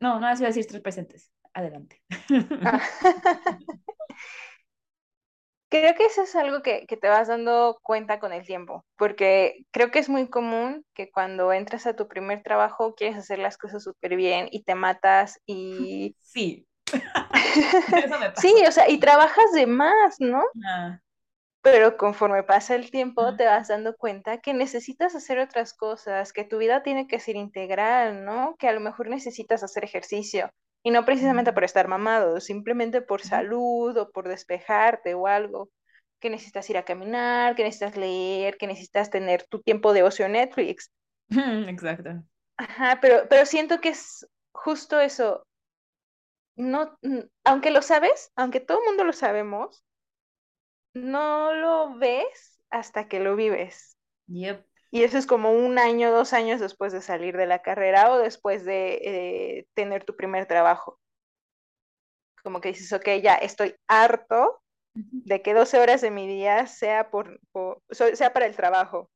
No, 0.00 0.20
no, 0.20 0.26
así 0.26 0.44
a 0.44 0.48
decir 0.48 0.66
tres 0.66 0.82
presentes. 0.82 1.32
Adelante. 1.54 2.02
Ah. 2.62 2.80
creo 5.80 5.94
que 5.94 6.04
eso 6.04 6.22
es 6.22 6.36
algo 6.36 6.60
que, 6.60 6.86
que, 6.86 6.98
te 6.98 7.08
vas 7.08 7.28
dando 7.28 7.78
cuenta 7.82 8.20
con 8.20 8.32
el 8.32 8.44
tiempo, 8.44 8.84
porque 8.96 9.64
creo 9.70 9.90
que 9.90 10.00
es 10.00 10.10
muy 10.10 10.28
común 10.28 10.84
que 10.94 11.10
cuando 11.10 11.50
entras 11.52 11.86
a 11.86 11.96
tu 11.96 12.08
primer 12.08 12.42
trabajo 12.42 12.94
quieres 12.94 13.16
hacer 13.16 13.38
las 13.38 13.56
cosas 13.56 13.82
súper 13.82 14.16
bien 14.16 14.48
y 14.50 14.64
te 14.64 14.74
matas 14.74 15.40
y... 15.46 16.14
Sí, 16.22 16.66
sí, 18.36 18.54
o 18.68 18.72
sea, 18.72 18.90
y 18.90 18.98
trabajas 18.98 19.50
de 19.54 19.66
más, 19.66 20.16
¿no? 20.20 20.42
Ah. 20.66 21.00
Pero 21.62 21.96
conforme 21.96 22.42
pasa 22.42 22.74
el 22.74 22.90
tiempo 22.90 23.36
te 23.36 23.46
vas 23.46 23.68
dando 23.68 23.96
cuenta 23.96 24.38
que 24.38 24.52
necesitas 24.52 25.14
hacer 25.14 25.38
otras 25.38 25.72
cosas, 25.72 26.32
que 26.32 26.44
tu 26.44 26.58
vida 26.58 26.82
tiene 26.82 27.06
que 27.06 27.20
ser 27.20 27.36
integral, 27.36 28.24
¿no? 28.24 28.56
Que 28.58 28.68
a 28.68 28.72
lo 28.72 28.80
mejor 28.80 29.08
necesitas 29.08 29.62
hacer 29.62 29.84
ejercicio. 29.84 30.50
Y 30.82 30.90
no 30.90 31.04
precisamente 31.04 31.52
por 31.52 31.64
estar 31.64 31.88
mamado, 31.88 32.40
simplemente 32.40 33.02
por 33.02 33.22
salud 33.22 33.96
o 33.96 34.10
por 34.10 34.28
despejarte 34.28 35.14
o 35.14 35.26
algo. 35.26 35.70
Que 36.20 36.30
necesitas 36.30 36.68
ir 36.70 36.76
a 36.76 36.84
caminar, 36.84 37.54
que 37.54 37.64
necesitas 37.64 37.96
leer, 37.96 38.56
que 38.56 38.66
necesitas 38.66 39.10
tener 39.10 39.44
tu 39.44 39.60
tiempo 39.60 39.92
de 39.92 40.02
ocio 40.02 40.26
en 40.26 40.32
Netflix. 40.32 40.90
Exacto. 41.30 42.22
Ajá, 42.56 42.98
pero, 43.00 43.28
pero 43.28 43.46
siento 43.46 43.80
que 43.80 43.90
es 43.90 44.26
justo 44.52 45.00
eso, 45.00 45.44
no, 46.56 46.98
aunque 47.44 47.70
lo 47.70 47.82
sabes, 47.82 48.30
aunque 48.36 48.60
todo 48.60 48.78
el 48.78 48.84
mundo 48.84 49.04
lo 49.04 49.12
sabemos, 49.12 49.82
no 50.94 51.54
lo 51.54 51.98
ves 51.98 52.62
hasta 52.70 53.08
que 53.08 53.20
lo 53.20 53.36
vives. 53.36 53.96
Yep. 54.28 54.64
Y 54.94 55.04
eso 55.04 55.16
es 55.16 55.26
como 55.26 55.52
un 55.52 55.78
año, 55.78 56.12
dos 56.12 56.34
años 56.34 56.60
después 56.60 56.92
de 56.92 57.00
salir 57.00 57.34
de 57.38 57.46
la 57.46 57.62
carrera 57.62 58.12
o 58.12 58.18
después 58.18 58.66
de 58.66 59.00
eh, 59.02 59.66
tener 59.72 60.04
tu 60.04 60.14
primer 60.14 60.44
trabajo. 60.44 61.00
Como 62.42 62.60
que 62.60 62.68
dices, 62.68 62.92
ok, 62.92 63.08
ya 63.22 63.34
estoy 63.36 63.74
harto 63.88 64.60
de 64.92 65.40
que 65.40 65.54
12 65.54 65.78
horas 65.78 66.02
de 66.02 66.10
mi 66.10 66.28
día 66.28 66.66
sea, 66.66 67.10
por, 67.10 67.40
sea 67.90 68.34
para 68.34 68.44
el 68.44 68.54
trabajo. 68.54 69.10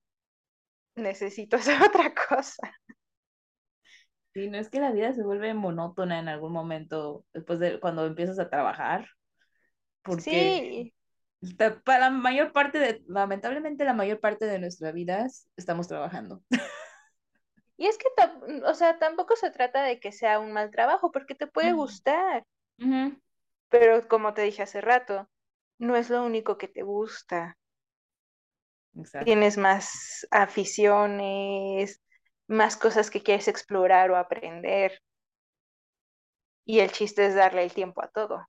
Necesito 0.94 1.56
hacer 1.58 1.76
otra 1.82 2.14
cosa. 2.14 2.72
Sí, 4.32 4.48
no 4.48 4.56
es 4.56 4.70
que 4.70 4.80
la 4.80 4.92
vida 4.92 5.12
se 5.12 5.24
vuelve 5.24 5.52
monótona 5.52 6.18
en 6.18 6.28
algún 6.28 6.52
momento 6.52 7.26
después 7.34 7.58
de 7.58 7.80
cuando 7.80 8.06
empiezas 8.06 8.38
a 8.38 8.48
trabajar. 8.48 9.06
Porque 10.00 10.22
sí. 10.22 10.94
Para 11.84 11.98
la 11.98 12.10
mayor 12.10 12.52
parte 12.52 12.78
de, 12.78 13.02
lamentablemente 13.06 13.84
la 13.84 13.92
mayor 13.92 14.20
parte 14.20 14.46
de 14.46 14.58
nuestra 14.58 14.92
vida 14.92 15.26
estamos 15.56 15.88
trabajando. 15.88 16.42
Y 17.76 17.86
es 17.86 17.98
que, 17.98 18.06
o 18.64 18.74
sea, 18.74 18.98
tampoco 18.98 19.36
se 19.36 19.50
trata 19.50 19.82
de 19.82 20.00
que 20.00 20.10
sea 20.10 20.40
un 20.40 20.52
mal 20.52 20.70
trabajo, 20.70 21.12
porque 21.12 21.34
te 21.34 21.46
puede 21.46 21.72
gustar. 21.72 22.44
Pero 23.68 24.08
como 24.08 24.32
te 24.32 24.42
dije 24.42 24.62
hace 24.62 24.80
rato, 24.80 25.28
no 25.78 25.94
es 25.94 26.08
lo 26.08 26.24
único 26.24 26.56
que 26.56 26.68
te 26.68 26.82
gusta. 26.82 27.58
Tienes 29.24 29.58
más 29.58 30.26
aficiones, 30.30 32.00
más 32.46 32.78
cosas 32.78 33.10
que 33.10 33.22
quieres 33.22 33.46
explorar 33.46 34.10
o 34.10 34.16
aprender. 34.16 35.02
Y 36.64 36.80
el 36.80 36.90
chiste 36.92 37.26
es 37.26 37.34
darle 37.34 37.62
el 37.62 37.74
tiempo 37.74 38.02
a 38.02 38.08
todo. 38.08 38.48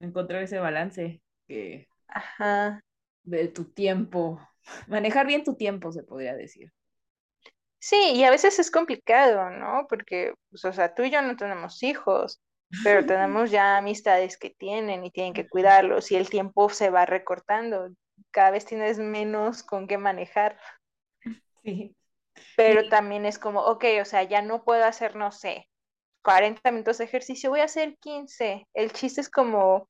Encontrar 0.00 0.42
ese 0.42 0.58
balance 0.58 1.22
que 1.46 1.88
Ajá. 2.08 2.80
de 3.24 3.48
tu 3.48 3.64
tiempo. 3.64 4.40
Manejar 4.88 5.26
bien 5.26 5.44
tu 5.44 5.54
tiempo, 5.54 5.92
se 5.92 6.02
podría 6.02 6.34
decir. 6.34 6.72
Sí, 7.78 8.12
y 8.14 8.24
a 8.24 8.30
veces 8.30 8.58
es 8.58 8.70
complicado, 8.70 9.50
¿no? 9.50 9.86
Porque, 9.88 10.34
pues, 10.50 10.64
o 10.64 10.72
sea, 10.72 10.94
tú 10.94 11.04
y 11.04 11.10
yo 11.10 11.22
no 11.22 11.36
tenemos 11.36 11.82
hijos, 11.82 12.40
pero 12.82 13.04
tenemos 13.06 13.50
ya 13.50 13.76
amistades 13.78 14.38
que 14.38 14.50
tienen 14.50 15.04
y 15.04 15.10
tienen 15.10 15.34
que 15.34 15.48
cuidarlos 15.48 16.10
y 16.10 16.16
el 16.16 16.28
tiempo 16.28 16.68
se 16.68 16.90
va 16.90 17.06
recortando. 17.06 17.90
Cada 18.32 18.50
vez 18.50 18.64
tienes 18.64 18.98
menos 18.98 19.62
con 19.62 19.86
qué 19.86 19.98
manejar. 19.98 20.58
Sí. 21.62 21.94
Pero 22.56 22.88
también 22.88 23.24
es 23.26 23.38
como, 23.38 23.60
ok, 23.60 23.84
o 24.02 24.04
sea, 24.04 24.22
ya 24.24 24.42
no 24.42 24.64
puedo 24.64 24.84
hacer, 24.84 25.16
no 25.16 25.30
sé, 25.32 25.68
40 26.26 26.72
minutos 26.72 26.98
de 26.98 27.04
ejercicio, 27.04 27.50
voy 27.50 27.60
a 27.60 27.66
hacer 27.66 27.96
15. 27.98 28.66
El 28.74 28.92
chiste 28.92 29.20
es 29.20 29.28
como 29.28 29.88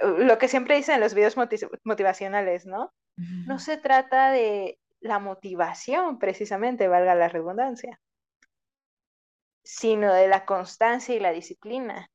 lo 0.00 0.38
que 0.38 0.48
siempre 0.48 0.76
dicen 0.76 0.94
en 0.94 1.02
los 1.02 1.12
videos 1.12 1.36
motivacionales, 1.84 2.64
¿no? 2.64 2.90
No 3.18 3.58
se 3.58 3.76
trata 3.76 4.30
de 4.30 4.78
la 5.00 5.18
motivación, 5.18 6.18
precisamente, 6.18 6.88
valga 6.88 7.14
la 7.14 7.28
redundancia, 7.28 8.00
sino 9.62 10.14
de 10.14 10.26
la 10.26 10.46
constancia 10.46 11.14
y 11.14 11.20
la 11.20 11.32
disciplina. 11.32 12.08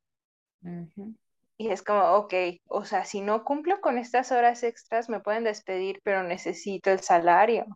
Y 1.57 1.69
es 1.69 1.83
como, 1.83 2.01
ok, 2.13 2.33
o 2.65 2.85
sea, 2.85 3.05
si 3.05 3.21
no 3.21 3.43
cumplo 3.43 3.81
con 3.81 3.99
estas 3.99 4.31
horas 4.31 4.63
extras, 4.63 5.09
me 5.09 5.19
pueden 5.19 5.43
despedir, 5.43 6.01
pero 6.03 6.23
necesito 6.23 6.89
el 6.89 7.01
salario. 7.01 7.67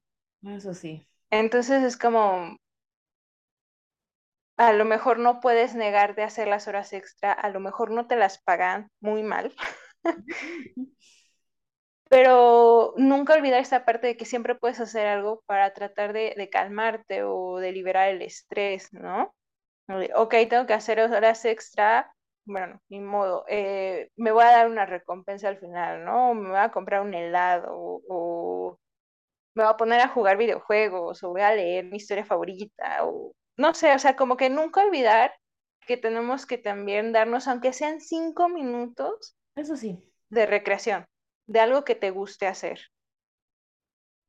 Eso 0.43 0.73
sí. 0.73 1.05
Entonces 1.29 1.83
es 1.83 1.97
como, 1.97 2.57
a 4.61 4.73
lo 4.73 4.85
mejor 4.85 5.17
no 5.17 5.39
puedes 5.39 5.73
negar 5.73 6.13
de 6.13 6.21
hacer 6.21 6.47
las 6.47 6.67
horas 6.67 6.93
extra, 6.93 7.31
a 7.31 7.49
lo 7.49 7.59
mejor 7.59 7.89
no 7.89 8.05
te 8.05 8.15
las 8.15 8.39
pagan 8.43 8.91
muy 8.99 9.23
mal. 9.23 9.55
Pero 12.09 12.93
nunca 12.97 13.33
olvidar 13.33 13.59
esta 13.59 13.85
parte 13.85 14.07
de 14.07 14.17
que 14.17 14.25
siempre 14.25 14.53
puedes 14.53 14.79
hacer 14.79 15.07
algo 15.07 15.41
para 15.47 15.73
tratar 15.73 16.13
de, 16.13 16.49
calmarte 16.51 17.23
o 17.23 17.57
de 17.57 17.71
liberar 17.71 18.09
el 18.09 18.21
estrés, 18.21 18.93
¿no? 18.93 19.33
Ok, 20.15 20.35
tengo 20.49 20.67
que 20.67 20.73
hacer 20.73 20.99
horas 20.99 21.43
extra, 21.45 22.13
bueno, 22.45 22.79
ni 22.89 22.99
modo, 22.99 23.45
eh, 23.47 24.09
me 24.15 24.31
voy 24.31 24.43
a 24.43 24.51
dar 24.51 24.69
una 24.69 24.85
recompensa 24.85 25.47
al 25.47 25.57
final, 25.57 26.05
¿no? 26.05 26.33
Me 26.35 26.49
voy 26.49 26.59
a 26.59 26.71
comprar 26.71 27.01
un 27.01 27.13
helado 27.13 27.69
o, 28.07 28.77
me 29.55 29.63
voy 29.63 29.73
a 29.73 29.77
poner 29.77 30.01
a 30.01 30.07
jugar 30.09 30.37
videojuegos 30.37 31.23
o 31.23 31.29
voy 31.29 31.41
a 31.41 31.55
leer 31.55 31.85
mi 31.85 31.97
historia 31.97 32.25
favorita 32.25 33.05
o 33.05 33.33
no 33.61 33.73
sé, 33.73 33.93
o 33.95 33.99
sea, 33.99 34.15
como 34.15 34.37
que 34.37 34.49
nunca 34.49 34.83
olvidar 34.83 35.33
que 35.87 35.97
tenemos 35.97 36.45
que 36.45 36.57
también 36.57 37.11
darnos, 37.13 37.47
aunque 37.47 37.73
sean 37.73 38.01
cinco 38.01 38.49
minutos, 38.49 39.35
eso 39.55 39.75
sí, 39.77 39.99
de 40.29 40.45
recreación, 40.45 41.05
de 41.47 41.59
algo 41.61 41.83
que 41.85 41.95
te 41.95 42.11
guste 42.11 42.47
hacer. 42.47 42.79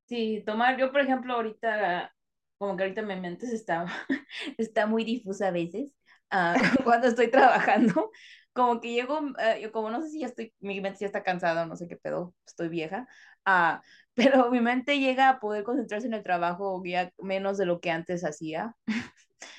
Sí, 0.06 0.42
tomar, 0.46 0.78
yo 0.78 0.92
por 0.92 1.00
ejemplo 1.00 1.34
ahorita, 1.34 2.14
como 2.58 2.76
que 2.76 2.82
ahorita 2.84 3.02
mi 3.02 3.16
mente 3.18 3.46
está, 3.46 3.86
está 4.58 4.86
muy 4.86 5.04
difusa 5.04 5.48
a 5.48 5.50
veces, 5.50 5.94
ah, 6.30 6.54
cuando 6.84 7.08
estoy 7.08 7.30
trabajando, 7.30 8.10
como 8.52 8.80
que 8.80 8.92
llego, 8.92 9.20
eh, 9.38 9.70
como 9.72 9.90
no 9.90 10.02
sé 10.02 10.10
si 10.10 10.20
ya 10.20 10.26
estoy, 10.26 10.54
mi 10.60 10.80
mente 10.80 11.00
ya 11.00 11.06
está 11.06 11.22
cansada, 11.22 11.64
no 11.66 11.76
sé 11.76 11.88
qué 11.88 11.96
pedo, 11.96 12.34
estoy 12.46 12.68
vieja, 12.68 13.08
uh, 13.46 13.80
pero 14.14 14.50
mi 14.50 14.60
mente 14.60 14.98
llega 15.00 15.30
a 15.30 15.40
poder 15.40 15.64
concentrarse 15.64 16.06
en 16.06 16.14
el 16.14 16.22
trabajo 16.22 16.82
ya 16.84 17.10
menos 17.18 17.56
de 17.58 17.66
lo 17.66 17.80
que 17.80 17.90
antes 17.90 18.24
hacía. 18.24 18.76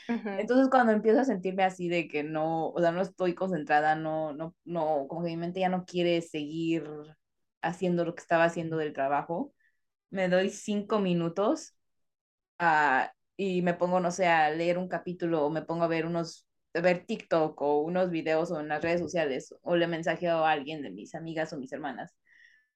Entonces 0.08 0.70
cuando 0.70 0.92
empiezo 0.94 1.22
a 1.22 1.26
sentirme 1.26 1.64
así 1.64 1.90
de 1.90 2.08
que 2.08 2.24
no, 2.24 2.70
o 2.70 2.80
sea, 2.80 2.92
no 2.92 3.02
estoy 3.02 3.36
concentrada, 3.36 3.96
no, 3.96 4.34
no, 4.34 4.56
no, 4.66 5.08
como 5.08 5.24
que 5.24 5.30
mi 5.30 5.38
mente 5.38 5.60
ya 5.60 5.70
no 5.70 5.86
quiere 5.86 6.22
seguir 6.22 6.86
haciendo 7.62 8.06
lo 8.06 8.16
que 8.16 8.22
estaba 8.22 8.46
haciendo 8.46 8.78
del 8.78 8.94
trabajo, 8.94 9.54
me 10.10 10.30
doy 10.30 10.50
cinco 10.50 11.00
minutos 11.00 11.76
uh, 12.60 13.08
y 13.38 13.62
me 13.62 13.74
pongo, 13.74 14.00
no 14.00 14.12
sé, 14.12 14.28
a 14.28 14.50
leer 14.52 14.78
un 14.78 14.88
capítulo 14.88 15.46
o 15.46 15.50
me 15.50 15.62
pongo 15.64 15.84
a 15.84 15.88
ver 15.88 16.06
unos, 16.06 16.48
a 16.74 16.82
ver 16.82 17.06
TikTok 17.06 17.62
o 17.62 17.82
unos 17.82 18.10
videos 18.10 18.52
o 18.52 18.60
en 18.60 18.68
las 18.70 18.82
redes 18.82 19.02
sociales 19.02 19.56
o 19.62 19.76
le 19.76 19.88
mensajeo 19.88 20.46
a 20.46 20.52
alguien 20.52 20.82
de 20.82 20.92
mis 20.92 21.16
amigas 21.16 21.54
o 21.54 21.58
mis 21.58 21.72
hermanas. 21.74 22.16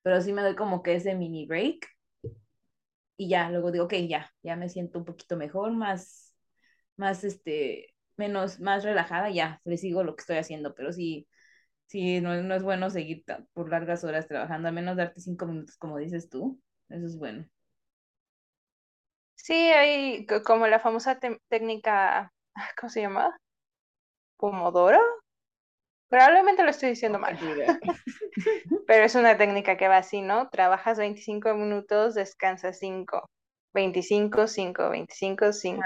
Pero 0.04 0.22
sí 0.22 0.34
me 0.34 0.42
doy 0.42 0.56
como 0.56 0.84
que 0.84 0.96
ese 0.96 1.16
mini 1.16 1.46
break 1.46 1.88
y 3.18 3.30
ya, 3.30 3.50
luego 3.50 3.72
digo, 3.72 3.86
ok, 3.86 3.94
ya, 4.08 4.32
ya 4.44 4.56
me 4.56 4.70
siento 4.70 5.00
un 5.00 5.06
poquito 5.06 5.38
mejor, 5.38 5.72
más 5.72 6.27
más, 6.98 7.24
este, 7.24 7.94
menos, 8.18 8.60
más 8.60 8.84
relajada, 8.84 9.30
ya, 9.30 9.62
le 9.64 9.78
sigo 9.78 10.04
lo 10.04 10.16
que 10.16 10.22
estoy 10.22 10.38
haciendo, 10.38 10.74
pero 10.76 10.92
sí, 10.92 11.28
sí, 11.86 12.20
no, 12.22 12.36
no 12.42 12.56
es 12.56 12.64
bueno 12.64 12.90
seguir 12.90 13.24
por 13.54 13.70
largas 13.70 14.04
horas 14.04 14.28
trabajando, 14.28 14.68
al 14.68 14.74
menos 14.74 14.98
darte 14.98 15.22
cinco 15.22 15.46
minutos, 15.46 15.78
como 15.78 15.98
dices 15.98 16.30
tú, 16.30 16.60
eso 16.90 17.06
es 17.06 17.18
bueno. 17.18 17.48
Sí, 19.36 19.54
hay 19.54 20.26
como 20.46 20.68
la 20.68 20.80
famosa 20.80 21.20
técnica, 21.48 22.34
¿cómo 22.80 22.90
se 22.90 23.02
llama? 23.02 23.38
Pomodoro. 24.38 25.00
Probablemente 26.10 26.64
lo 26.64 26.70
estoy 26.70 26.90
diciendo 26.90 27.20
mal. 27.20 27.38
Pero 28.88 29.04
es 29.04 29.16
una 29.16 29.38
técnica 29.38 29.78
que 29.78 29.88
va 29.88 29.98
así, 29.98 30.22
¿no? 30.22 30.50
Trabajas 30.50 30.98
25 30.98 31.54
minutos, 31.54 32.16
descansas 32.16 32.80
5. 32.80 33.30
25, 33.74 34.48
5, 34.48 34.90
25, 34.90 35.54
5 35.54 35.84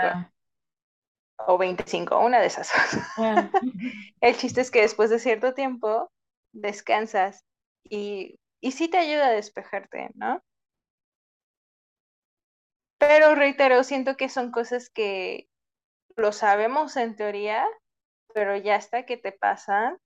o 1.47 1.57
25, 1.57 2.19
una 2.19 2.39
de 2.39 2.47
esas. 2.47 2.71
El 4.21 4.37
chiste 4.37 4.61
es 4.61 4.71
que 4.71 4.81
después 4.81 5.09
de 5.09 5.19
cierto 5.19 5.53
tiempo 5.53 6.11
descansas 6.53 7.43
y, 7.83 8.39
y 8.61 8.71
sí 8.71 8.87
te 8.87 8.97
ayuda 8.97 9.27
a 9.27 9.31
despejarte, 9.31 10.09
¿no? 10.15 10.41
Pero 12.97 13.33
reitero, 13.33 13.83
siento 13.83 14.15
que 14.15 14.29
son 14.29 14.51
cosas 14.51 14.89
que 14.89 15.47
lo 16.15 16.31
sabemos 16.31 16.97
en 16.97 17.15
teoría, 17.15 17.65
pero 18.33 18.55
ya 18.55 18.75
hasta 18.75 19.05
que 19.05 19.17
te 19.17 19.31
pasan, 19.31 19.97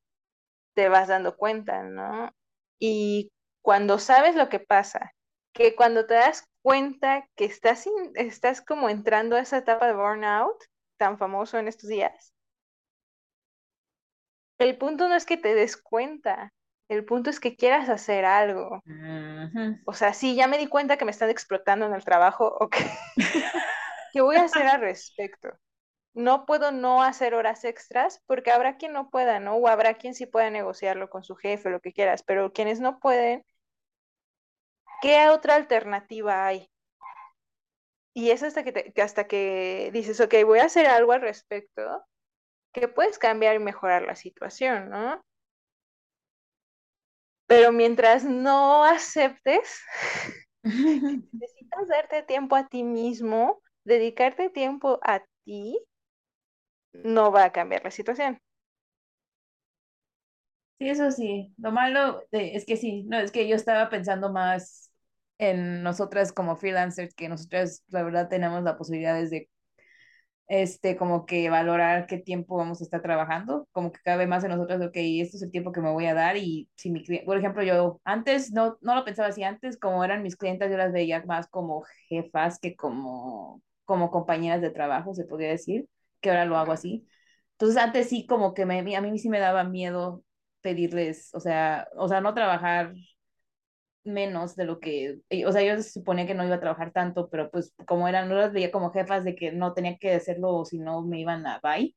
te 0.75 0.87
vas 0.87 1.07
dando 1.07 1.35
cuenta, 1.35 1.83
¿no? 1.83 2.31
Y 2.79 3.31
cuando 3.61 3.99
sabes 3.99 4.35
lo 4.35 4.47
que 4.47 4.59
pasa, 4.59 5.11
que 5.53 5.75
cuando 5.75 6.05
te 6.05 6.13
das 6.13 6.47
cuenta 6.61 7.27
que 7.35 7.45
estás, 7.45 7.85
estás 8.15 8.61
como 8.61 8.89
entrando 8.89 9.35
a 9.35 9.41
esa 9.41 9.57
etapa 9.57 9.87
de 9.87 9.93
burnout, 9.93 10.57
tan 10.97 11.17
famoso 11.17 11.57
en 11.57 11.67
estos 11.67 11.89
días. 11.89 12.33
El 14.57 14.77
punto 14.77 15.07
no 15.07 15.15
es 15.15 15.25
que 15.25 15.37
te 15.37 15.53
des 15.53 15.77
cuenta, 15.77 16.53
el 16.89 17.05
punto 17.05 17.29
es 17.29 17.39
que 17.39 17.55
quieras 17.55 17.89
hacer 17.89 18.25
algo. 18.25 18.81
O 19.85 19.93
sea, 19.93 20.13
sí, 20.13 20.35
ya 20.35 20.47
me 20.47 20.57
di 20.57 20.67
cuenta 20.67 20.97
que 20.97 21.05
me 21.05 21.11
están 21.11 21.29
explotando 21.29 21.85
en 21.85 21.93
el 21.93 22.03
trabajo, 22.03 22.47
ok. 22.59 22.75
¿Qué 24.13 24.21
voy 24.21 24.37
a 24.37 24.43
hacer 24.43 24.67
al 24.67 24.81
respecto? 24.81 25.49
No 26.13 26.45
puedo 26.45 26.71
no 26.71 27.03
hacer 27.03 27.35
horas 27.35 27.65
extras 27.65 28.21
porque 28.25 28.51
habrá 28.51 28.77
quien 28.77 28.93
no 28.93 29.09
pueda, 29.09 29.39
¿no? 29.39 29.55
O 29.55 29.67
habrá 29.67 29.95
quien 29.95 30.15
sí 30.15 30.25
pueda 30.25 30.49
negociarlo 30.49 31.09
con 31.09 31.23
su 31.23 31.35
jefe, 31.35 31.69
lo 31.69 31.81
que 31.81 31.93
quieras, 31.93 32.23
pero 32.23 32.53
quienes 32.53 32.79
no 32.79 32.99
pueden, 32.99 33.43
¿qué 35.01 35.29
otra 35.29 35.55
alternativa 35.55 36.45
hay? 36.45 36.69
Y 38.15 38.31
es 38.31 38.41
hasta 38.43 38.63
que, 38.63 38.93
hasta 39.01 39.27
que 39.27 39.91
dices, 39.93 40.19
ok, 40.21 40.33
voy 40.45 40.59
a 40.59 40.65
hacer 40.65 40.87
algo 40.87 41.11
al 41.11 41.21
respecto, 41.21 42.05
que 42.73 42.87
puedes 42.87 43.19
cambiar 43.19 43.55
y 43.55 43.59
mejorar 43.59 44.03
la 44.03 44.15
situación, 44.15 44.89
¿no? 44.89 45.21
Pero 47.47 47.71
mientras 47.71 48.23
no 48.25 48.83
aceptes, 48.83 49.81
necesitas 51.39 51.87
darte 51.87 52.23
tiempo 52.23 52.55
a 52.55 52.67
ti 52.67 52.83
mismo, 52.83 53.61
dedicarte 53.85 54.49
tiempo 54.49 54.99
a 55.03 55.23
ti, 55.45 55.77
no 57.15 57.31
va 57.31 57.43
a 57.45 57.51
cambiar 57.51 57.83
la 57.83 57.91
situación. 57.91 58.39
Sí, 60.79 60.89
eso 60.89 61.09
sí. 61.11 61.53
Lo 61.57 61.71
malo 61.71 62.23
es 62.31 62.65
que 62.65 62.75
sí, 62.77 63.03
no, 63.03 63.17
es 63.19 63.31
que 63.31 63.47
yo 63.47 63.55
estaba 63.55 63.89
pensando 63.89 64.31
más 64.31 64.84
en 65.37 65.83
nosotras 65.83 66.31
como 66.31 66.55
freelancers, 66.55 67.13
que 67.15 67.29
nosotras 67.29 67.83
la 67.89 68.03
verdad 68.03 68.29
tenemos 68.29 68.63
la 68.63 68.77
posibilidad 68.77 69.15
de 69.15 69.49
este, 70.47 70.95
como 70.95 71.25
que 71.25 71.49
valorar 71.49 72.05
qué 72.05 72.17
tiempo 72.19 72.57
vamos 72.57 72.79
a 72.79 72.83
estar 72.83 73.01
trabajando, 73.01 73.67
como 73.71 73.91
que 73.91 73.99
cabe 74.03 74.27
más 74.27 74.43
en 74.43 74.51
nosotras, 74.51 74.79
ok, 74.81 74.91
esto 74.95 75.37
es 75.37 75.43
el 75.43 75.51
tiempo 75.51 75.71
que 75.71 75.81
me 75.81 75.91
voy 75.91 76.05
a 76.05 76.13
dar 76.13 76.37
y 76.37 76.69
si 76.75 76.91
mi 76.91 77.03
por 77.25 77.37
ejemplo, 77.37 77.63
yo 77.63 77.99
antes 78.03 78.51
no, 78.51 78.77
no 78.81 78.95
lo 78.95 79.03
pensaba 79.05 79.29
así, 79.29 79.43
antes 79.43 79.77
como 79.79 80.03
eran 80.03 80.21
mis 80.21 80.35
clientes, 80.35 80.69
yo 80.69 80.77
las 80.77 80.91
veía 80.93 81.23
más 81.25 81.47
como 81.47 81.83
jefas 82.09 82.59
que 82.59 82.75
como, 82.75 83.61
como 83.85 84.11
compañeras 84.11 84.61
de 84.61 84.69
trabajo, 84.69 85.13
se 85.15 85.25
podría 85.25 85.49
decir, 85.49 85.87
que 86.21 86.29
ahora 86.29 86.45
lo 86.45 86.57
hago 86.57 86.71
así. 86.71 87.07
Entonces 87.53 87.77
antes 87.81 88.09
sí 88.09 88.27
como 88.27 88.53
que 88.53 88.65
me, 88.65 88.79
a 88.95 89.01
mí 89.01 89.19
sí 89.19 89.29
me 89.29 89.39
daba 89.39 89.63
miedo 89.63 90.23
pedirles, 90.61 91.33
o 91.33 91.39
sea, 91.39 91.87
o 91.95 92.07
sea, 92.07 92.21
no 92.21 92.33
trabajar 92.33 92.93
menos 94.05 94.55
de 94.55 94.65
lo 94.65 94.79
que, 94.79 95.19
o 95.45 95.51
sea, 95.51 95.63
yo 95.63 95.81
se 95.81 95.89
suponía 95.91 96.27
que 96.27 96.33
no 96.35 96.45
iba 96.45 96.55
a 96.55 96.59
trabajar 96.59 96.91
tanto, 96.91 97.29
pero 97.29 97.49
pues 97.51 97.73
como 97.87 98.07
eran, 98.07 98.29
no 98.29 98.35
las 98.35 98.53
veía 98.53 98.71
como 98.71 98.91
jefas 98.91 99.23
de 99.23 99.35
que 99.35 99.51
no 99.51 99.73
tenía 99.73 99.97
que 99.97 100.13
hacerlo 100.13 100.53
o 100.55 100.65
si 100.65 100.79
no 100.79 101.01
me 101.03 101.19
iban 101.19 101.45
a 101.47 101.59
bye, 101.63 101.95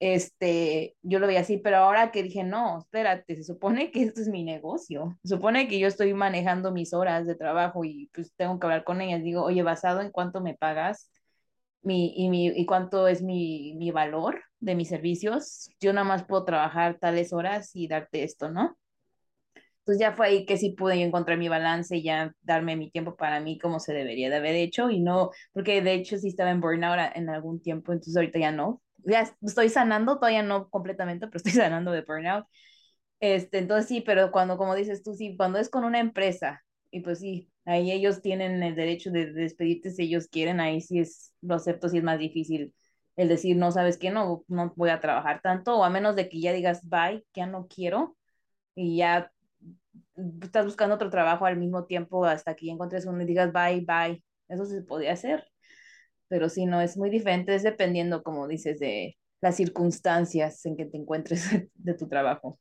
este, 0.00 0.96
yo 1.02 1.18
lo 1.18 1.26
veía 1.26 1.40
así, 1.40 1.58
pero 1.58 1.78
ahora 1.78 2.10
que 2.10 2.22
dije, 2.22 2.42
no, 2.44 2.78
espérate, 2.80 3.36
se 3.36 3.44
supone 3.44 3.90
que 3.90 4.02
esto 4.04 4.20
es 4.22 4.28
mi 4.28 4.44
negocio, 4.44 5.18
se 5.22 5.34
supone 5.36 5.68
que 5.68 5.78
yo 5.78 5.88
estoy 5.88 6.14
manejando 6.14 6.72
mis 6.72 6.94
horas 6.94 7.26
de 7.26 7.34
trabajo 7.36 7.84
y 7.84 8.10
pues 8.14 8.32
tengo 8.36 8.58
que 8.58 8.66
hablar 8.66 8.84
con 8.84 9.00
ellas, 9.02 9.22
digo, 9.22 9.42
oye, 9.44 9.62
basado 9.62 10.00
en 10.00 10.10
cuánto 10.10 10.40
me 10.40 10.54
pagas 10.54 11.10
mi, 11.82 12.14
y, 12.16 12.30
mi, 12.30 12.48
y 12.48 12.66
cuánto 12.66 13.08
es 13.08 13.22
mi, 13.22 13.74
mi 13.76 13.90
valor 13.92 14.42
de 14.60 14.74
mis 14.74 14.88
servicios, 14.88 15.70
yo 15.80 15.92
nada 15.92 16.06
más 16.06 16.24
puedo 16.24 16.44
trabajar 16.44 16.98
tales 16.98 17.32
horas 17.32 17.70
y 17.74 17.88
darte 17.88 18.24
esto, 18.24 18.50
¿no? 18.50 18.78
Pues 19.90 19.98
ya 19.98 20.12
fue 20.12 20.28
ahí 20.28 20.46
que 20.46 20.56
sí 20.56 20.70
pude 20.70 21.02
encontrar 21.02 21.36
mi 21.36 21.48
balance 21.48 21.96
y 21.96 22.04
ya 22.04 22.32
darme 22.42 22.76
mi 22.76 22.92
tiempo 22.92 23.16
para 23.16 23.40
mí 23.40 23.58
como 23.58 23.80
se 23.80 23.92
debería 23.92 24.30
de 24.30 24.36
haber 24.36 24.54
hecho 24.54 24.88
y 24.88 25.00
no, 25.00 25.30
porque 25.52 25.82
de 25.82 25.94
hecho 25.94 26.16
sí 26.16 26.28
estaba 26.28 26.52
en 26.52 26.60
burnout 26.60 27.10
en 27.16 27.28
algún 27.28 27.60
tiempo, 27.60 27.90
entonces 27.90 28.14
ahorita 28.16 28.38
ya 28.38 28.52
no. 28.52 28.80
Ya 28.98 29.28
estoy 29.42 29.68
sanando, 29.68 30.20
todavía 30.20 30.44
no 30.44 30.68
completamente, 30.70 31.26
pero 31.26 31.38
estoy 31.38 31.52
sanando 31.60 31.90
de 31.90 32.02
burnout. 32.02 32.46
Este, 33.18 33.58
entonces 33.58 33.88
sí, 33.88 34.00
pero 34.00 34.30
cuando, 34.30 34.56
como 34.56 34.76
dices 34.76 35.02
tú, 35.02 35.14
sí, 35.14 35.36
cuando 35.36 35.58
es 35.58 35.68
con 35.68 35.82
una 35.82 35.98
empresa, 35.98 36.62
y 36.92 37.00
pues 37.00 37.18
sí, 37.18 37.50
ahí 37.64 37.90
ellos 37.90 38.22
tienen 38.22 38.62
el 38.62 38.76
derecho 38.76 39.10
de, 39.10 39.32
despedirte 39.32 39.90
si 39.90 40.04
ellos 40.04 40.28
quieren, 40.28 40.60
ahí 40.60 40.80
sí 40.80 41.00
es, 41.00 41.34
lo 41.40 41.56
acepto, 41.56 41.88
sí 41.88 41.98
es 41.98 42.04
más 42.04 42.20
difícil 42.20 42.72
el 43.16 43.26
decir, 43.26 43.56
no 43.56 43.72
sabes 43.72 43.98
qué, 43.98 44.12
no, 44.12 44.44
no 44.46 44.72
voy 44.76 44.90
a 44.90 45.00
trabajar 45.00 45.40
tanto, 45.42 45.78
o 45.78 45.82
a 45.82 45.90
menos 45.90 46.14
de 46.14 46.28
que 46.28 46.40
ya 46.40 46.52
digas, 46.52 46.88
bye, 46.88 47.24
ya 47.34 47.48
no 47.48 47.66
quiero, 47.66 48.16
y 48.76 48.98
ya 48.98 49.32
estás 50.42 50.64
buscando 50.64 50.94
otro 50.94 51.10
trabajo 51.10 51.46
al 51.46 51.56
mismo 51.56 51.84
tiempo 51.84 52.24
hasta 52.24 52.54
que 52.54 52.70
encuentres 52.70 53.06
uno 53.06 53.22
y 53.22 53.26
digas, 53.26 53.52
bye, 53.52 53.80
bye, 53.80 54.22
eso 54.48 54.64
se 54.66 54.82
podía 54.82 55.12
hacer, 55.12 55.44
pero 56.28 56.48
sí, 56.48 56.66
no, 56.66 56.80
es 56.80 56.96
muy 56.96 57.10
diferente, 57.10 57.54
es 57.54 57.62
dependiendo, 57.62 58.22
como 58.22 58.48
dices, 58.48 58.78
de 58.78 59.16
las 59.40 59.56
circunstancias 59.56 60.64
en 60.66 60.76
que 60.76 60.86
te 60.86 60.96
encuentres 60.96 61.44
de 61.74 61.94
tu 61.94 62.08
trabajo. 62.08 62.58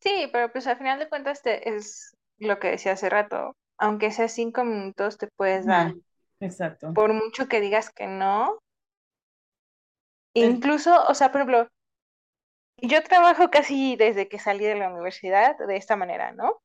Sí, 0.00 0.28
pero 0.32 0.50
pues 0.50 0.66
al 0.66 0.78
final 0.78 0.98
de 0.98 1.08
cuentas 1.08 1.42
te, 1.42 1.76
es 1.76 2.16
lo 2.38 2.58
que 2.58 2.70
decía 2.70 2.92
hace 2.92 3.08
rato, 3.08 3.56
aunque 3.78 4.10
sea 4.10 4.28
cinco 4.28 4.64
minutos 4.64 5.16
te 5.18 5.28
puedes 5.36 5.66
dar. 5.66 5.94
Exacto. 6.40 6.92
Por 6.92 7.12
mucho 7.12 7.46
que 7.46 7.60
digas 7.60 7.90
que 7.90 8.06
no. 8.06 8.58
Incluso, 10.34 11.04
o 11.04 11.14
sea, 11.14 11.30
por 11.30 11.42
ejemplo, 11.42 11.68
yo 12.88 13.02
trabajo 13.02 13.50
casi 13.50 13.96
desde 13.96 14.28
que 14.28 14.38
salí 14.38 14.64
de 14.64 14.74
la 14.74 14.90
universidad 14.90 15.56
de 15.56 15.76
esta 15.76 15.96
manera, 15.96 16.32
¿no? 16.32 16.60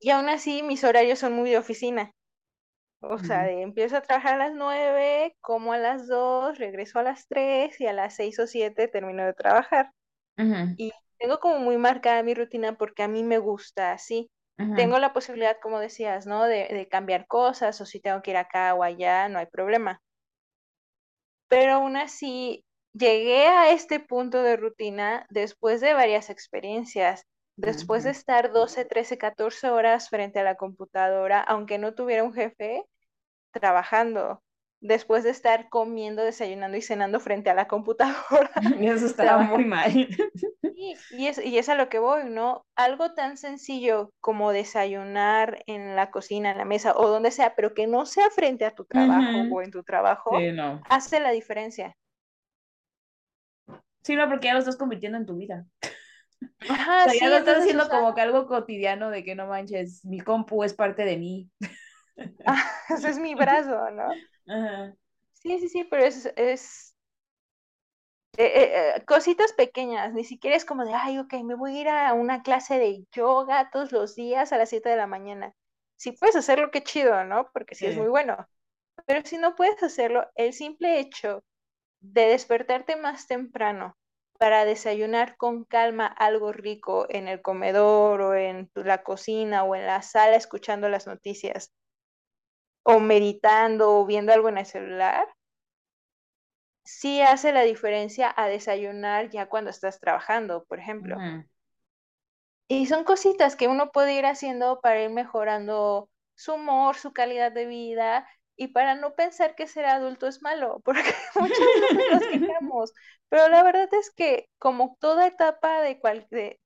Y 0.00 0.10
aún 0.10 0.28
así 0.28 0.62
mis 0.62 0.84
horarios 0.84 1.18
son 1.18 1.32
muy 1.34 1.50
de 1.50 1.58
oficina. 1.58 2.12
O 3.00 3.18
sea, 3.18 3.44
de, 3.44 3.62
empiezo 3.62 3.96
a 3.96 4.00
trabajar 4.00 4.34
a 4.34 4.48
las 4.48 4.54
nueve, 4.54 5.36
como 5.40 5.72
a 5.72 5.78
las 5.78 6.08
dos, 6.08 6.58
regreso 6.58 6.98
a 6.98 7.02
las 7.02 7.28
tres 7.28 7.80
y 7.80 7.86
a 7.86 7.92
las 7.92 8.16
seis 8.16 8.38
o 8.38 8.46
siete 8.46 8.88
termino 8.88 9.24
de 9.24 9.34
trabajar. 9.34 9.90
Y 10.76 10.92
tengo 11.18 11.38
como 11.38 11.58
muy 11.58 11.78
marcada 11.78 12.22
mi 12.22 12.34
rutina 12.34 12.76
porque 12.76 13.02
a 13.02 13.08
mí 13.08 13.22
me 13.22 13.38
gusta 13.38 13.92
así. 13.92 14.28
Tengo 14.74 14.98
la 14.98 15.12
posibilidad, 15.12 15.58
como 15.62 15.78
decías, 15.78 16.26
¿no? 16.26 16.44
De, 16.44 16.68
de, 16.68 16.88
cambiar 16.88 17.26
cosas 17.26 17.78
o 17.82 17.86
si 17.86 18.00
tengo 18.00 18.22
que 18.22 18.30
ir 18.30 18.38
acá 18.38 18.74
o 18.74 18.82
allá, 18.82 19.28
no 19.28 19.38
hay 19.38 19.46
problema. 19.46 20.00
Pero 21.48 21.74
aún 21.74 21.96
así, 21.96 22.64
llegué 22.96 23.46
a 23.46 23.70
este 23.70 24.00
punto 24.00 24.42
de 24.42 24.56
rutina 24.56 25.26
después 25.30 25.80
de 25.80 25.92
varias 25.94 26.30
experiencias, 26.30 27.26
después 27.56 28.04
de 28.04 28.10
estar 28.10 28.52
12, 28.52 28.84
13, 28.84 29.18
14 29.18 29.70
horas 29.70 30.08
frente 30.08 30.40
a 30.40 30.44
la 30.44 30.56
computadora, 30.56 31.40
aunque 31.40 31.78
no 31.78 31.94
tuviera 31.94 32.24
un 32.24 32.34
jefe, 32.34 32.84
trabajando 33.52 34.42
después 34.80 35.24
de 35.24 35.30
estar 35.30 35.68
comiendo, 35.68 36.22
desayunando 36.22 36.76
y 36.76 36.82
cenando 36.82 37.18
frente 37.18 37.50
a 37.50 37.54
la 37.54 37.66
computadora. 37.66 38.50
Y 38.78 38.86
eso 38.88 39.06
estaba 39.06 39.42
muy 39.42 39.64
mal. 39.64 39.92
Y, 41.10 41.26
es, 41.26 41.42
y 41.42 41.58
es 41.58 41.68
a 41.68 41.74
lo 41.74 41.88
que 41.88 41.98
voy, 41.98 42.24
¿no? 42.24 42.66
Algo 42.76 43.14
tan 43.14 43.38
sencillo 43.38 44.10
como 44.20 44.52
desayunar 44.52 45.62
en 45.66 45.96
la 45.96 46.10
cocina, 46.10 46.50
en 46.50 46.58
la 46.58 46.66
mesa 46.66 46.94
o 46.96 47.08
donde 47.08 47.30
sea, 47.30 47.54
pero 47.56 47.72
que 47.72 47.86
no 47.86 48.04
sea 48.04 48.28
frente 48.30 48.66
a 48.66 48.74
tu 48.74 48.84
trabajo 48.84 49.38
o 49.50 49.62
en 49.62 49.70
tu 49.70 49.82
trabajo, 49.82 50.38
hace 50.88 51.20
la 51.20 51.30
diferencia. 51.30 51.96
Sí, 54.06 54.14
no, 54.14 54.28
porque 54.28 54.46
ya 54.46 54.52
lo 54.52 54.60
estás 54.60 54.76
convirtiendo 54.76 55.18
en 55.18 55.26
tu 55.26 55.34
vida. 55.34 55.66
Ajá, 56.68 57.06
o 57.06 57.10
sea, 57.10 57.20
ya 57.20 57.28
lo 57.28 57.38
estás 57.38 57.58
haciendo 57.58 57.88
como 57.88 58.14
que 58.14 58.20
algo 58.20 58.46
cotidiano 58.46 59.10
de 59.10 59.24
que 59.24 59.34
no 59.34 59.48
manches, 59.48 60.04
mi 60.04 60.20
compu 60.20 60.62
es 60.62 60.74
parte 60.74 61.04
de 61.04 61.16
mí. 61.16 61.50
Ah, 62.46 62.64
ese 62.88 63.10
es 63.10 63.18
mi 63.18 63.34
brazo, 63.34 63.90
¿no? 63.90 64.08
Sí, 65.34 65.58
sí, 65.58 65.68
sí, 65.68 65.84
pero 65.84 66.04
es, 66.04 66.32
es 66.34 66.96
eh, 68.38 68.44
eh, 68.44 68.94
eh, 68.96 69.04
cositas 69.04 69.52
pequeñas, 69.52 70.14
ni 70.14 70.24
siquiera 70.24 70.56
es 70.56 70.64
como 70.64 70.84
de, 70.84 70.94
ay, 70.94 71.18
ok, 71.18 71.34
me 71.44 71.54
voy 71.54 71.76
a 71.76 71.80
ir 71.80 71.88
a 71.88 72.14
una 72.14 72.42
clase 72.42 72.78
de 72.78 73.04
yoga 73.12 73.70
todos 73.70 73.92
los 73.92 74.14
días 74.14 74.52
a 74.52 74.56
las 74.56 74.70
7 74.70 74.88
de 74.88 74.96
la 74.96 75.06
mañana. 75.06 75.52
Si 75.96 76.12
puedes 76.12 76.36
hacerlo, 76.36 76.70
qué 76.70 76.82
chido, 76.82 77.22
¿no? 77.24 77.50
Porque 77.52 77.74
sí, 77.74 77.86
es 77.86 77.96
muy 77.96 78.08
bueno. 78.08 78.48
Pero 79.04 79.20
si 79.24 79.36
no 79.36 79.54
puedes 79.54 79.82
hacerlo, 79.82 80.26
el 80.36 80.52
simple 80.52 81.00
hecho 81.00 81.44
de 82.00 82.26
despertarte 82.26 82.96
más 82.96 83.26
temprano 83.26 83.96
para 84.38 84.64
desayunar 84.64 85.36
con 85.36 85.64
calma 85.64 86.06
algo 86.06 86.52
rico 86.52 87.06
en 87.08 87.28
el 87.28 87.42
comedor 87.42 88.20
o 88.20 88.34
en 88.34 88.70
la 88.74 89.02
cocina 89.02 89.64
o 89.64 89.74
en 89.74 89.86
la 89.86 90.02
sala 90.02 90.36
escuchando 90.36 90.88
las 90.88 91.06
noticias 91.06 91.72
o 92.82 93.00
meditando 93.00 93.98
o 93.98 94.06
viendo 94.06 94.32
algo 94.32 94.48
en 94.48 94.58
el 94.58 94.66
celular, 94.66 95.26
sí 96.84 97.20
hace 97.20 97.52
la 97.52 97.62
diferencia 97.62 98.32
a 98.36 98.46
desayunar 98.46 99.28
ya 99.30 99.48
cuando 99.48 99.70
estás 99.70 99.98
trabajando, 99.98 100.64
por 100.64 100.78
ejemplo. 100.78 101.16
Y 102.68 102.86
son 102.86 103.04
cositas 103.04 103.56
que 103.56 103.66
uno 103.66 103.90
puede 103.90 104.14
ir 104.14 104.26
haciendo 104.26 104.80
para 104.80 105.02
ir 105.02 105.10
mejorando 105.10 106.08
su 106.36 106.54
humor, 106.54 106.96
su 106.96 107.12
calidad 107.12 107.50
de 107.50 107.66
vida 107.66 108.28
y 108.56 108.68
para 108.68 108.94
no 108.94 109.14
pensar 109.14 109.54
que 109.54 109.66
ser 109.66 109.86
adulto 109.86 110.26
es 110.26 110.42
malo, 110.42 110.80
porque 110.84 111.02
muchas 111.34 111.58
veces 111.58 111.96
nos 112.12 112.26
quejamos, 112.26 112.92
pero 113.28 113.48
la 113.48 113.62
verdad 113.62 113.88
es 113.94 114.10
que 114.10 114.48
como 114.58 114.96
toda 115.00 115.26
etapa 115.26 115.80
de 115.82 115.98
cualquier, 116.00 116.58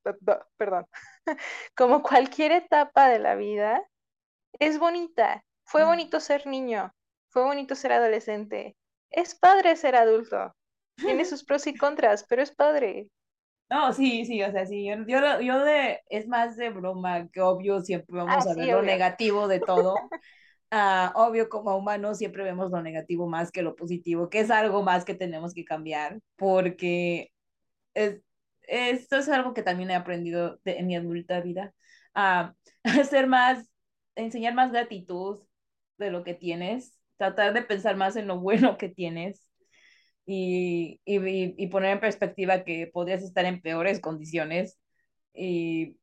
perdón, 0.57 0.87
como 1.77 2.03
cualquier 2.03 2.53
etapa 2.53 3.09
de 3.09 3.19
la 3.19 3.35
vida, 3.35 3.83
es 4.59 4.79
bonita 4.79 5.45
fue 5.71 5.85
bonito 5.85 6.19
ser 6.19 6.49
niño, 6.49 6.93
fue 7.29 7.45
bonito 7.45 7.77
ser 7.77 7.93
adolescente. 7.93 8.77
Es 9.09 9.37
padre 9.37 9.77
ser 9.77 9.95
adulto. 9.95 10.53
Tiene 10.97 11.25
sus 11.25 11.45
pros 11.45 11.65
y 11.69 11.77
contras, 11.77 12.27
pero 12.29 12.43
es 12.43 12.51
padre. 12.51 13.09
No, 13.71 13.93
sí, 13.93 14.25
sí, 14.25 14.43
o 14.43 14.51
sea, 14.51 14.67
sí, 14.67 14.85
yo, 14.85 15.41
yo, 15.41 15.61
de, 15.61 16.01
es 16.09 16.27
más 16.27 16.57
de 16.57 16.71
broma, 16.71 17.29
que 17.31 17.41
obvio 17.41 17.81
siempre 17.83 18.17
vamos 18.17 18.45
ah, 18.45 18.51
a 18.51 18.55
ver 18.57 18.67
lo 18.67 18.83
negativo 18.83 19.47
de 19.47 19.61
todo. 19.61 19.95
Ah, 20.73 21.13
obvio, 21.17 21.49
como 21.49 21.77
humanos 21.77 22.19
siempre 22.19 22.45
vemos 22.45 22.71
lo 22.71 22.81
negativo 22.83 23.27
más 23.29 23.51
que 23.51 23.63
lo 23.63 23.75
positivo, 23.75 24.31
que 24.31 24.41
es 24.41 24.51
algo 24.51 24.83
más 24.85 25.05
que 25.05 25.15
tenemos 25.15 25.53
que 25.53 25.65
cambiar, 25.65 26.21
porque 26.37 27.33
es, 27.95 28.21
esto 28.63 29.17
es 29.19 29.29
algo 29.29 29.55
que 29.55 29.63
también 29.63 29.91
he 29.91 29.95
aprendido 29.97 30.61
en 30.65 30.87
mi 30.87 30.97
adulta 30.97 31.41
vida, 31.41 31.75
a 32.15 32.55
ser 33.09 33.27
más, 33.29 33.69
enseñar 34.17 34.55
más 34.55 34.73
gratitud, 34.73 35.41
de 36.01 36.11
lo 36.11 36.25
que 36.25 36.35
tienes, 36.35 36.99
tratar 37.17 37.53
de 37.55 37.63
pensar 37.63 37.97
más 37.97 38.17
en 38.17 38.27
lo 38.27 38.41
bueno 38.41 38.77
que 38.79 38.89
tienes 38.89 39.47
y, 40.27 41.01
y, 41.05 41.67
poner 41.69 41.93
en 41.93 42.01
perspectiva 42.01 42.65
que 42.65 42.89
podrías 42.93 43.23
estar 43.23 43.45
en 43.45 43.61
peores 43.61 44.01
condiciones 44.01 44.79
y 45.35 45.97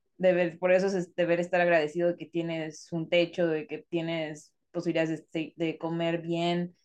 por 0.60 0.72
eso 0.72 0.88
es 0.88 1.14
deber 1.16 1.40
estar 1.40 1.62
agradecido 1.62 2.10
de 2.10 2.18
que 2.18 2.26
tienes 2.26 2.92
un 2.92 3.10
techo, 3.10 3.48
de 3.48 3.68
que 3.68 3.80
tienes 3.90 4.54
posibilidades 4.72 5.26
de, 5.32 5.78
comer 5.80 6.22
bien 6.22 6.76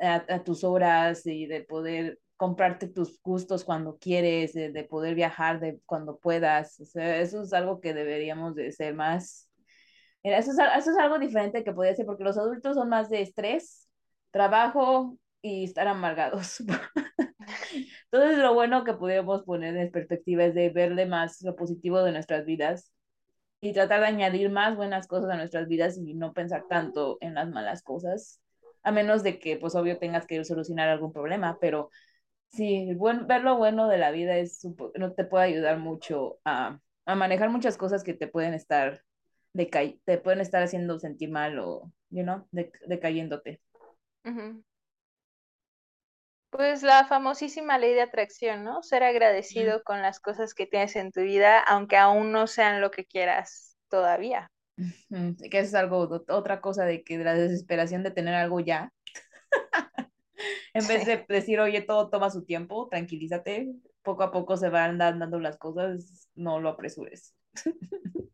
a, 0.00 0.42
tus 0.44 0.64
horas 0.64 1.26
y 1.26 1.46
de 1.46 1.62
poder 1.62 2.20
comprarte 2.36 2.88
tus 2.88 3.20
gustos 3.22 3.64
cuando 3.64 3.98
quieres, 3.98 4.54
de, 4.54 4.84
poder 4.84 5.14
viajar 5.14 5.60
de 5.60 5.80
cuando 5.86 6.18
puedas. 6.18 6.80
eso 6.80 7.42
es 7.42 7.52
algo 7.52 7.80
que 7.80 7.94
deberíamos 7.94 8.54
de 8.54 8.72
ser 8.72 8.94
más 8.94 9.48
eso 10.22 10.50
es, 10.52 10.58
eso 10.58 10.90
es 10.90 10.96
algo 10.98 11.18
diferente 11.18 11.64
que 11.64 11.72
podría 11.72 11.94
ser 11.94 12.06
porque 12.06 12.24
los 12.24 12.38
adultos 12.38 12.74
son 12.74 12.88
más 12.88 13.08
de 13.08 13.22
estrés, 13.22 13.88
trabajo 14.30 15.16
y 15.40 15.64
estar 15.64 15.86
amargados. 15.86 16.60
Entonces, 18.12 18.38
lo 18.38 18.54
bueno 18.54 18.84
que 18.84 18.94
podemos 18.94 19.44
poner 19.44 19.76
en 19.76 19.90
perspectiva 19.90 20.44
es 20.44 20.54
de 20.54 20.70
verle 20.70 21.06
más 21.06 21.40
lo 21.42 21.56
positivo 21.56 22.02
de 22.02 22.12
nuestras 22.12 22.44
vidas 22.44 22.92
y 23.60 23.72
tratar 23.72 24.00
de 24.00 24.06
añadir 24.06 24.50
más 24.50 24.76
buenas 24.76 25.06
cosas 25.06 25.30
a 25.30 25.36
nuestras 25.36 25.68
vidas 25.68 25.98
y 25.98 26.14
no 26.14 26.32
pensar 26.32 26.64
tanto 26.68 27.18
en 27.20 27.34
las 27.34 27.48
malas 27.48 27.82
cosas, 27.82 28.40
a 28.82 28.92
menos 28.92 29.22
de 29.22 29.38
que, 29.38 29.56
pues, 29.56 29.74
obvio, 29.74 29.98
tengas 29.98 30.26
que 30.26 30.44
solucionar 30.44 30.88
algún 30.88 31.12
problema, 31.12 31.58
pero 31.60 31.90
sí, 32.50 32.94
buen, 32.94 33.26
ver 33.26 33.42
lo 33.42 33.56
bueno 33.56 33.88
de 33.88 33.98
la 33.98 34.10
vida 34.10 34.36
es, 34.36 34.66
no 34.96 35.12
te 35.12 35.24
puede 35.24 35.46
ayudar 35.46 35.78
mucho 35.78 36.38
a, 36.44 36.78
a 37.06 37.14
manejar 37.14 37.50
muchas 37.50 37.76
cosas 37.76 38.04
que 38.04 38.14
te 38.14 38.28
pueden 38.28 38.54
estar 38.54 39.02
te 40.04 40.18
pueden 40.18 40.40
estar 40.40 40.62
haciendo 40.62 40.98
sentir 41.00 41.30
mal 41.30 41.58
o, 41.58 41.90
you 42.10 42.22
know, 42.22 42.46
decayéndote. 42.86 43.60
Pues 46.50 46.82
la 46.82 47.06
famosísima 47.06 47.78
ley 47.78 47.92
de 47.92 48.00
atracción, 48.00 48.64
¿no? 48.64 48.82
Ser 48.82 49.02
agradecido 49.02 49.82
con 49.84 50.00
las 50.00 50.18
cosas 50.18 50.54
que 50.54 50.66
tienes 50.66 50.96
en 50.96 51.12
tu 51.12 51.20
vida, 51.20 51.60
aunque 51.60 51.96
aún 51.96 52.32
no 52.32 52.46
sean 52.46 52.80
lo 52.80 52.90
que 52.90 53.04
quieras 53.04 53.76
todavía. 53.88 54.50
Que 55.50 55.58
es 55.58 55.74
algo, 55.74 56.08
otra 56.28 56.60
cosa 56.60 56.84
de 56.84 57.02
que 57.02 57.18
la 57.18 57.34
desesperación 57.34 58.02
de 58.02 58.12
tener 58.12 58.34
algo 58.34 58.60
ya. 58.60 58.92
en 60.74 60.86
vez 60.86 61.04
de 61.04 61.26
decir, 61.28 61.60
oye, 61.60 61.82
todo 61.82 62.08
toma 62.08 62.30
su 62.30 62.44
tiempo, 62.44 62.88
tranquilízate, 62.88 63.68
poco 64.02 64.22
a 64.22 64.30
poco 64.30 64.56
se 64.56 64.70
van 64.70 64.96
dando 64.96 65.38
las 65.38 65.58
cosas, 65.58 66.28
no 66.34 66.60
lo 66.60 66.70
apresures. 66.70 67.34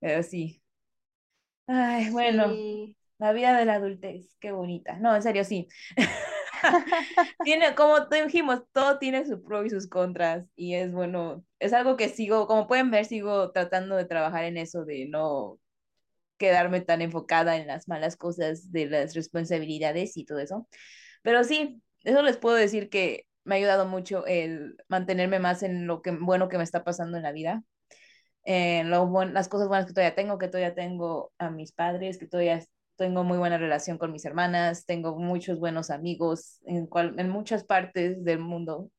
Pero 0.00 0.22
sí. 0.22 0.62
Ay, 1.66 2.10
bueno, 2.10 2.52
la 3.18 3.32
vida 3.32 3.56
de 3.58 3.64
la 3.64 3.76
adultez, 3.76 4.36
qué 4.38 4.52
bonita. 4.52 4.98
No, 4.98 5.16
en 5.16 5.22
serio, 5.22 5.44
sí. 5.44 5.68
tiene, 7.44 7.74
como 7.74 8.00
dijimos, 8.00 8.62
todo 8.72 8.98
tiene 8.98 9.26
sus 9.26 9.40
pros 9.40 9.66
y 9.66 9.70
sus 9.70 9.88
contras 9.88 10.44
y 10.56 10.74
es 10.74 10.92
bueno, 10.92 11.44
es 11.58 11.72
algo 11.72 11.96
que 11.96 12.08
sigo, 12.08 12.46
como 12.46 12.66
pueden 12.66 12.90
ver, 12.90 13.04
sigo 13.04 13.52
tratando 13.52 13.96
de 13.96 14.04
trabajar 14.04 14.44
en 14.44 14.56
eso, 14.56 14.84
de 14.84 15.06
no 15.08 15.58
quedarme 16.38 16.80
tan 16.80 17.02
enfocada 17.02 17.56
en 17.56 17.66
las 17.66 17.88
malas 17.88 18.16
cosas 18.16 18.72
de 18.72 18.86
las 18.86 19.14
responsabilidades 19.14 20.16
y 20.16 20.24
todo 20.24 20.38
eso. 20.40 20.68
Pero 21.22 21.44
sí, 21.44 21.82
eso 22.04 22.22
les 22.22 22.36
puedo 22.36 22.56
decir 22.56 22.90
que 22.90 23.26
me 23.44 23.54
ha 23.54 23.58
ayudado 23.58 23.86
mucho 23.86 24.26
el 24.26 24.76
mantenerme 24.88 25.38
más 25.38 25.62
en 25.62 25.86
lo 25.86 26.02
que 26.02 26.12
bueno 26.12 26.48
que 26.48 26.58
me 26.58 26.64
está 26.64 26.84
pasando 26.84 27.16
en 27.16 27.22
la 27.22 27.32
vida. 27.32 27.62
En 28.44 28.90
lo 28.90 29.10
las 29.24 29.48
cosas 29.48 29.68
buenas 29.68 29.86
que 29.86 29.94
todavía 29.94 30.14
tengo, 30.14 30.38
que 30.38 30.48
todavía 30.48 30.74
tengo 30.74 31.32
a 31.38 31.50
mis 31.50 31.72
padres, 31.72 32.18
que 32.18 32.26
todavía 32.26 32.62
tengo 32.96 33.24
muy 33.24 33.38
buena 33.38 33.58
relación 33.58 33.98
con 33.98 34.12
mis 34.12 34.24
hermanas, 34.24 34.86
tengo 34.86 35.18
muchos 35.18 35.58
buenos 35.58 35.90
amigos 35.90 36.60
en, 36.66 36.86
cual, 36.86 37.14
en 37.18 37.28
muchas 37.30 37.64
partes 37.64 38.24
del 38.24 38.38
mundo. 38.38 38.90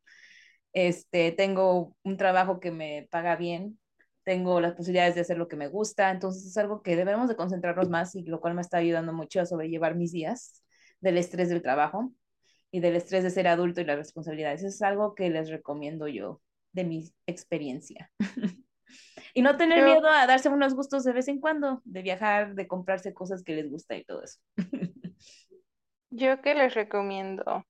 Este, 0.73 1.31
tengo 1.31 1.95
un 2.03 2.17
trabajo 2.17 2.59
que 2.59 2.71
me 2.71 3.07
paga 3.11 3.35
bien, 3.35 3.79
tengo 4.23 4.59
las 4.59 4.73
posibilidades 4.73 5.15
de 5.15 5.21
hacer 5.21 5.37
lo 5.37 5.47
que 5.47 5.55
me 5.55 5.67
gusta, 5.67 6.11
entonces 6.11 6.45
es 6.45 6.57
algo 6.57 6.81
que 6.81 6.95
debemos 6.95 7.29
de 7.29 7.35
concentrarnos 7.35 7.89
más 7.89 8.15
y 8.15 8.23
lo 8.23 8.41
cual 8.41 8.55
me 8.55 8.61
está 8.61 8.77
ayudando 8.77 9.13
mucho 9.13 9.41
a 9.41 9.45
sobrellevar 9.45 9.95
mis 9.95 10.11
días 10.11 10.63
del 10.99 11.17
estrés 11.17 11.49
del 11.49 11.61
trabajo 11.61 12.11
y 12.71 12.81
del 12.81 12.95
estrés 12.95 13.23
de 13.23 13.29
ser 13.29 13.47
adulto 13.47 13.81
y 13.81 13.85
las 13.85 13.97
responsabilidades. 13.97 14.63
es 14.63 14.81
algo 14.81 15.15
que 15.15 15.29
les 15.29 15.49
recomiendo 15.49 16.07
yo 16.07 16.41
de 16.73 16.83
mi 16.83 17.13
experiencia. 17.27 18.11
y 19.35 19.41
no 19.41 19.57
tener 19.57 19.83
miedo 19.83 20.07
a 20.09 20.25
darse 20.25 20.47
unos 20.47 20.73
gustos 20.73 21.03
de 21.03 21.11
vez 21.11 21.27
en 21.27 21.41
cuando, 21.41 21.81
de 21.83 22.01
viajar, 22.01 22.55
de 22.55 22.67
comprarse 22.67 23.13
cosas 23.13 23.43
que 23.43 23.53
les 23.53 23.69
gusta 23.69 23.95
y 23.95 24.05
todo 24.05 24.23
eso. 24.23 24.39
yo 26.09 26.41
que 26.41 26.55
les 26.55 26.73
recomiendo. 26.73 27.65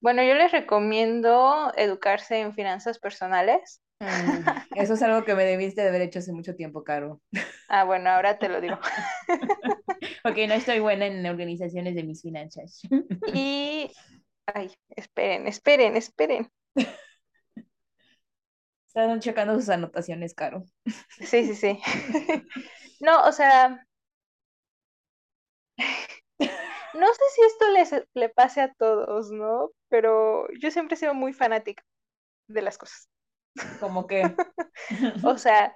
Bueno, 0.00 0.22
yo 0.22 0.34
les 0.34 0.52
recomiendo 0.52 1.72
educarse 1.76 2.38
en 2.38 2.54
finanzas 2.54 3.00
personales. 3.00 3.82
Mm, 3.98 4.06
eso 4.76 4.94
es 4.94 5.02
algo 5.02 5.24
que 5.24 5.34
me 5.34 5.44
debiste 5.44 5.82
de 5.82 5.88
haber 5.88 6.02
hecho 6.02 6.20
hace 6.20 6.32
mucho 6.32 6.54
tiempo, 6.54 6.84
Caro. 6.84 7.20
Ah, 7.68 7.82
bueno, 7.82 8.08
ahora 8.08 8.38
te 8.38 8.48
lo 8.48 8.60
digo. 8.60 8.78
ok, 10.24 10.36
no 10.46 10.54
estoy 10.54 10.78
buena 10.78 11.06
en 11.06 11.26
organizaciones 11.26 11.96
de 11.96 12.04
mis 12.04 12.22
finanzas. 12.22 12.80
y, 13.34 13.90
ay, 14.46 14.72
esperen, 14.90 15.48
esperen, 15.48 15.96
esperen. 15.96 16.48
Están 18.90 19.20
checando 19.20 19.54
sus 19.54 19.68
anotaciones, 19.68 20.34
Caro. 20.34 20.64
Sí, 21.20 21.46
sí, 21.46 21.54
sí. 21.54 21.80
No, 23.02 23.24
o 23.24 23.32
sea, 23.32 23.86
no 26.94 27.06
sé 27.06 27.22
si 27.34 27.42
esto 27.46 27.70
les, 27.70 28.04
le 28.12 28.28
pase 28.28 28.60
a 28.60 28.74
todos, 28.74 29.30
¿no? 29.30 29.70
Pero 29.88 30.46
yo 30.60 30.70
siempre 30.70 30.96
he 30.96 30.98
sido 30.98 31.14
muy 31.14 31.32
fanática 31.32 31.82
de 32.46 32.60
las 32.60 32.76
cosas. 32.76 33.08
Como 33.78 34.06
que. 34.06 34.22
o 35.24 35.38
sea, 35.38 35.74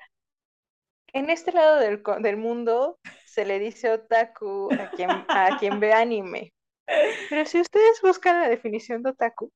en 1.15 1.31
este 1.31 1.53
lado 1.53 1.81
del, 1.81 2.03
del, 2.21 2.37
mundo 2.37 2.99
se 3.25 3.47
le 3.47 3.59
dice 3.59 3.91
otaku 3.91 4.69
a 4.79 4.91
quien, 4.91 5.11
a 5.11 5.57
quien 5.59 5.81
ve 5.81 5.95
anime. 5.95 6.53
Pero 7.31 7.47
si 7.47 7.59
ustedes 7.59 8.03
buscan 8.03 8.43
la 8.43 8.51
definición 8.51 9.03
de 9.03 9.11
otaku. 9.11 9.51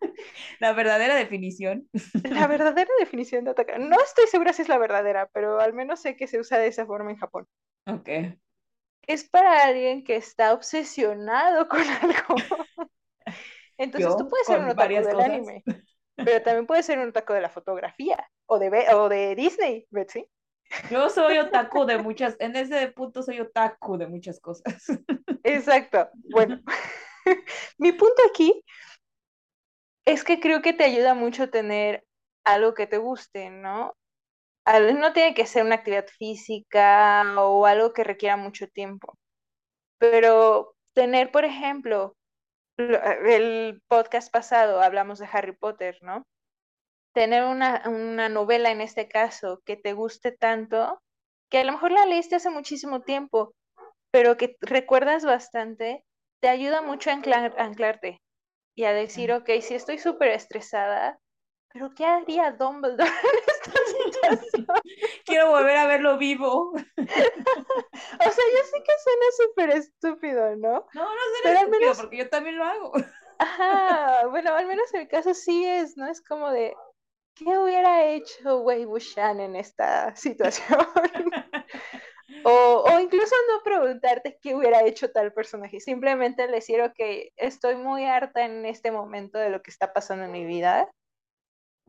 La 0.60 0.72
verdadera 0.72 1.14
definición. 1.14 1.88
La 2.24 2.46
verdadera 2.46 2.90
definición 2.98 3.44
de 3.44 3.52
otaku. 3.52 3.72
No 3.78 3.96
estoy 4.02 4.26
segura 4.26 4.52
si 4.52 4.62
es 4.62 4.68
la 4.68 4.78
verdadera, 4.78 5.28
pero 5.32 5.60
al 5.60 5.72
menos 5.72 6.00
sé 6.00 6.16
que 6.16 6.26
se 6.26 6.38
usa 6.38 6.58
de 6.58 6.68
esa 6.68 6.86
forma 6.86 7.10
en 7.10 7.18
Japón. 7.18 7.46
Ok. 7.86 8.08
Es 9.06 9.28
para 9.28 9.64
alguien 9.64 10.04
que 10.04 10.16
está 10.16 10.52
obsesionado 10.52 11.68
con 11.68 11.80
algo. 12.02 12.36
Entonces 13.78 14.16
tú 14.16 14.28
puedes 14.28 14.46
ser 14.46 14.60
un 14.60 14.68
otaku 14.68 14.94
del 14.94 15.20
anime, 15.20 15.64
pero 16.16 16.42
también 16.42 16.66
puedes 16.66 16.84
ser 16.84 16.98
un 16.98 17.08
otaku 17.08 17.32
de 17.32 17.40
la 17.40 17.48
fotografía 17.48 18.28
o 18.46 18.58
de, 18.58 18.68
o 18.94 19.08
de 19.08 19.34
Disney, 19.34 19.86
Betsy. 19.90 20.26
Yo 20.90 21.08
soy 21.08 21.38
otaku 21.38 21.84
de 21.84 21.98
muchas, 21.98 22.36
en 22.38 22.54
ese 22.54 22.88
punto 22.88 23.22
soy 23.22 23.40
otaku 23.40 23.96
de 23.96 24.06
muchas 24.06 24.38
cosas. 24.38 24.84
Exacto. 25.42 26.10
Bueno, 26.30 26.60
mi 27.78 27.92
punto 27.92 28.22
aquí 28.30 28.62
es 30.04 30.24
que 30.24 30.40
creo 30.40 30.62
que 30.62 30.72
te 30.72 30.84
ayuda 30.84 31.14
mucho 31.14 31.50
tener 31.50 32.04
algo 32.44 32.74
que 32.74 32.86
te 32.86 32.98
guste, 32.98 33.50
¿no? 33.50 33.94
No 34.66 35.12
tiene 35.12 35.34
que 35.34 35.46
ser 35.46 35.64
una 35.64 35.76
actividad 35.76 36.06
física 36.06 37.24
o 37.38 37.66
algo 37.66 37.92
que 37.92 38.04
requiera 38.04 38.36
mucho 38.36 38.68
tiempo, 38.68 39.18
pero 39.98 40.74
tener, 40.94 41.32
por 41.32 41.44
ejemplo, 41.44 42.14
el 42.78 43.82
podcast 43.88 44.32
pasado 44.32 44.80
hablamos 44.80 45.18
de 45.18 45.28
Harry 45.32 45.56
Potter, 45.56 45.98
¿no? 46.02 46.24
Tener 47.14 47.44
una, 47.44 47.82
una 47.86 48.28
novela 48.28 48.70
en 48.70 48.80
este 48.80 49.08
caso 49.08 49.60
que 49.64 49.76
te 49.76 49.92
guste 49.92 50.30
tanto, 50.32 51.00
que 51.50 51.58
a 51.58 51.64
lo 51.64 51.72
mejor 51.72 51.90
la 51.92 52.06
leíste 52.06 52.36
hace 52.36 52.50
muchísimo 52.50 53.02
tiempo, 53.02 53.54
pero 54.12 54.36
que 54.36 54.56
recuerdas 54.60 55.24
bastante, 55.24 56.04
te 56.40 56.48
ayuda 56.48 56.80
mucho 56.80 57.10
a 57.10 57.14
anclarte 57.14 58.20
y 58.74 58.84
a 58.84 58.92
decir, 58.92 59.32
ok, 59.32 59.48
si 59.60 59.74
estoy 59.74 59.98
súper 59.98 60.28
estresada, 60.28 61.18
pero 61.72 61.90
¿qué 61.94 62.04
haría 62.04 62.50
Dumbledore 62.52 63.08
en 63.08 63.38
esta 63.46 63.72
situación? 64.44 64.66
Quiero 65.24 65.50
volver 65.50 65.76
a 65.76 65.86
verlo 65.86 66.18
vivo. 66.18 66.72
o 66.74 66.76
sea, 66.76 66.84
yo 66.96 68.62
sé 68.64 68.82
que 68.84 68.92
suena 69.04 69.26
súper 69.36 69.70
estúpido, 69.70 70.56
¿no? 70.56 70.86
No, 70.94 71.04
no 71.04 71.20
suena 71.42 71.60
estúpido, 71.60 71.94
porque 71.96 72.16
yo 72.16 72.28
también 72.28 72.58
lo 72.58 72.64
hago. 72.64 72.92
Ajá, 73.38 74.26
bueno, 74.26 74.54
al 74.54 74.66
menos 74.66 74.92
en 74.92 75.02
el 75.02 75.08
caso 75.08 75.32
sí 75.32 75.64
es, 75.64 75.96
¿no? 75.96 76.08
Es 76.08 76.20
como 76.22 76.50
de, 76.50 76.74
¿qué 77.34 77.56
hubiera 77.56 78.04
hecho 78.04 78.60
Wei 78.62 78.84
Wuxian 78.84 79.40
en 79.40 79.56
esta 79.56 80.14
situación? 80.16 80.86
O, 82.44 82.84
o, 82.86 83.00
incluso 83.00 83.34
no 83.48 83.62
preguntarte 83.62 84.38
qué 84.40 84.54
hubiera 84.54 84.84
hecho 84.84 85.10
tal 85.10 85.32
personaje, 85.32 85.80
simplemente 85.80 86.46
decir, 86.46 86.80
ok, 86.80 86.98
estoy 87.36 87.76
muy 87.76 88.04
harta 88.04 88.44
en 88.44 88.64
este 88.66 88.90
momento 88.90 89.38
de 89.38 89.50
lo 89.50 89.62
que 89.62 89.70
está 89.70 89.92
pasando 89.92 90.24
en 90.24 90.32
mi 90.32 90.44
vida. 90.44 90.90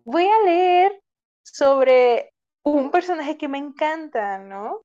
Voy 0.03 0.25
a 0.27 0.45
leer 0.45 1.01
sobre 1.43 2.33
un 2.63 2.91
personaje 2.91 3.37
que 3.37 3.47
me 3.47 3.57
encanta, 3.57 4.39
¿no? 4.39 4.81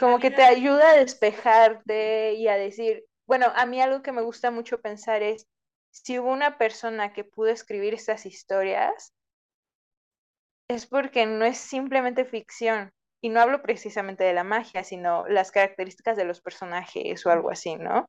Como 0.00 0.18
que 0.18 0.30
te 0.30 0.42
ayuda 0.42 0.90
a 0.90 0.96
despejarte 0.96 2.34
y 2.34 2.48
a 2.48 2.56
decir, 2.56 3.04
bueno, 3.26 3.52
a 3.54 3.66
mí 3.66 3.80
algo 3.80 4.02
que 4.02 4.12
me 4.12 4.22
gusta 4.22 4.50
mucho 4.50 4.80
pensar 4.80 5.22
es, 5.22 5.46
si 5.90 6.18
hubo 6.18 6.30
una 6.30 6.58
persona 6.58 7.12
que 7.12 7.24
pudo 7.24 7.48
escribir 7.48 7.94
estas 7.94 8.26
historias, 8.26 9.12
es 10.68 10.86
porque 10.86 11.26
no 11.26 11.44
es 11.44 11.58
simplemente 11.58 12.24
ficción, 12.24 12.92
y 13.20 13.28
no 13.28 13.40
hablo 13.40 13.62
precisamente 13.62 14.24
de 14.24 14.34
la 14.34 14.44
magia, 14.44 14.84
sino 14.84 15.26
las 15.26 15.50
características 15.50 16.16
de 16.16 16.24
los 16.24 16.40
personajes 16.40 17.24
o 17.26 17.30
algo 17.30 17.50
así, 17.50 17.76
¿no? 17.76 18.06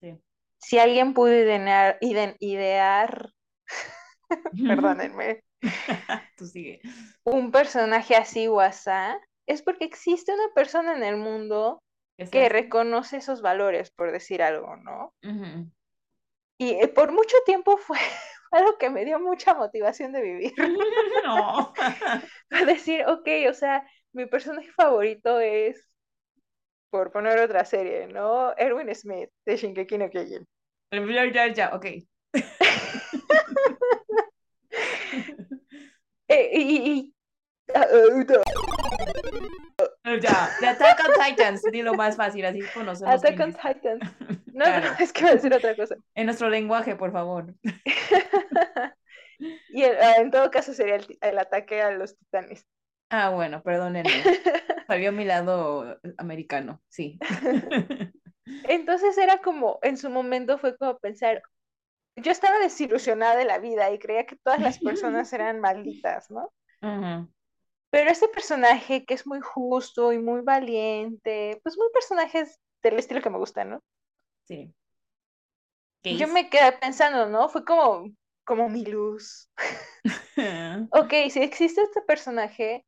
Sí. 0.00 0.18
Si 0.58 0.78
alguien 0.78 1.14
pudo 1.14 1.32
idear, 1.32 1.98
idear 2.00 3.30
perdónenme, 4.68 5.42
Tú 6.36 6.46
sigue. 6.46 6.80
un 7.24 7.50
personaje 7.50 8.16
así 8.16 8.46
o 8.48 8.60
es 8.60 9.62
porque 9.62 9.84
existe 9.84 10.32
una 10.32 10.52
persona 10.54 10.96
en 10.96 11.02
el 11.02 11.16
mundo 11.16 11.82
que 12.30 12.48
reconoce 12.48 13.16
esos 13.16 13.40
valores, 13.40 13.90
por 13.90 14.12
decir 14.12 14.42
algo, 14.42 14.76
¿no? 14.76 15.14
Y 16.58 16.72
eh, 16.72 16.88
por 16.88 17.12
mucho 17.12 17.36
tiempo 17.46 17.76
fue 17.78 17.98
algo 18.52 18.76
que 18.78 18.90
me 18.90 19.04
dio 19.04 19.18
mucha 19.18 19.54
motivación 19.54 20.12
de 20.12 20.22
vivir. 20.22 20.52
No. 21.24 21.72
decir, 22.66 23.06
ok, 23.06 23.28
o 23.48 23.54
sea, 23.54 23.88
mi 24.12 24.26
personaje 24.26 24.70
favorito 24.72 25.40
es, 25.40 25.88
por 26.90 27.12
poner 27.12 27.38
otra 27.38 27.64
serie, 27.64 28.06
¿no? 28.08 28.54
Erwin 28.56 28.94
Smith, 28.94 29.30
de 29.46 29.56
Shinkeki 29.56 29.98
no 29.98 30.10
Kyojin. 30.10 30.46
Ya, 31.32 31.46
ya, 31.48 31.70
ok. 31.74 31.86
Eh, 36.32 36.48
y, 36.52 37.12
ah, 37.74 37.88
ya, 40.20 40.50
de 40.60 40.66
Attack 40.68 41.00
on 41.04 41.12
Titans, 41.24 41.62
lo 41.72 41.94
más 41.94 42.16
fácil, 42.16 42.44
así 42.44 42.60
conocemos. 42.72 43.12
Attack 43.12 43.40
on 43.40 43.52
Titans. 43.52 44.00
No, 44.52 44.64
no, 44.64 44.92
es 45.00 45.12
que 45.12 45.22
voy 45.22 45.30
a 45.30 45.34
decir 45.34 45.54
otra 45.54 45.74
cosa. 45.74 45.96
En 46.14 46.26
nuestro 46.26 46.50
lenguaje, 46.50 46.94
por 46.94 47.12
favor. 47.12 47.54
y 49.70 49.84
ah, 49.84 50.16
en 50.18 50.30
todo 50.30 50.50
caso 50.50 50.74
sería 50.74 50.98
el 51.20 51.38
ataque 51.38 51.80
a 51.80 51.92
los 51.92 52.16
titanes. 52.16 52.66
Ah, 53.10 53.30
bueno, 53.30 53.62
perdónenme. 53.62 54.10
Salió 54.86 55.12
mi 55.12 55.24
lado 55.24 56.00
americano, 56.16 56.80
sí. 56.88 57.18
Entonces 58.68 59.18
era 59.18 59.38
como, 59.42 59.78
en 59.82 59.96
su 59.96 60.10
momento 60.10 60.58
fue 60.58 60.76
como 60.76 60.98
pensar, 60.98 61.42
yo 62.16 62.32
estaba 62.32 62.58
desilusionada 62.58 63.36
de 63.36 63.44
la 63.44 63.58
vida 63.58 63.92
y 63.92 63.98
creía 63.98 64.26
que 64.26 64.36
todas 64.36 64.60
las 64.60 64.78
personas 64.78 65.32
eran 65.32 65.60
malditas, 65.60 66.30
¿no? 66.30 66.52
Pero 67.90 68.10
este 68.10 68.28
personaje 68.28 69.04
que 69.04 69.14
es 69.14 69.26
muy 69.26 69.40
justo 69.40 70.12
y 70.12 70.18
muy 70.18 70.42
valiente, 70.42 71.60
pues 71.62 71.76
muy 71.76 71.88
personajes 71.92 72.58
del 72.82 72.98
estilo 72.98 73.20
que 73.20 73.30
me 73.30 73.38
gustan, 73.38 73.70
¿no? 73.70 73.82
Sí. 74.44 74.72
Yo 76.02 76.28
me 76.28 76.48
quedé 76.48 76.72
pensando, 76.72 77.26
¿no? 77.26 77.48
Fue 77.48 77.64
como, 77.64 78.10
como 78.44 78.68
mi 78.68 78.84
luz. 78.84 79.50
ok, 80.90 81.12
si 81.30 81.42
existe 81.42 81.82
este 81.82 82.00
personaje, 82.02 82.84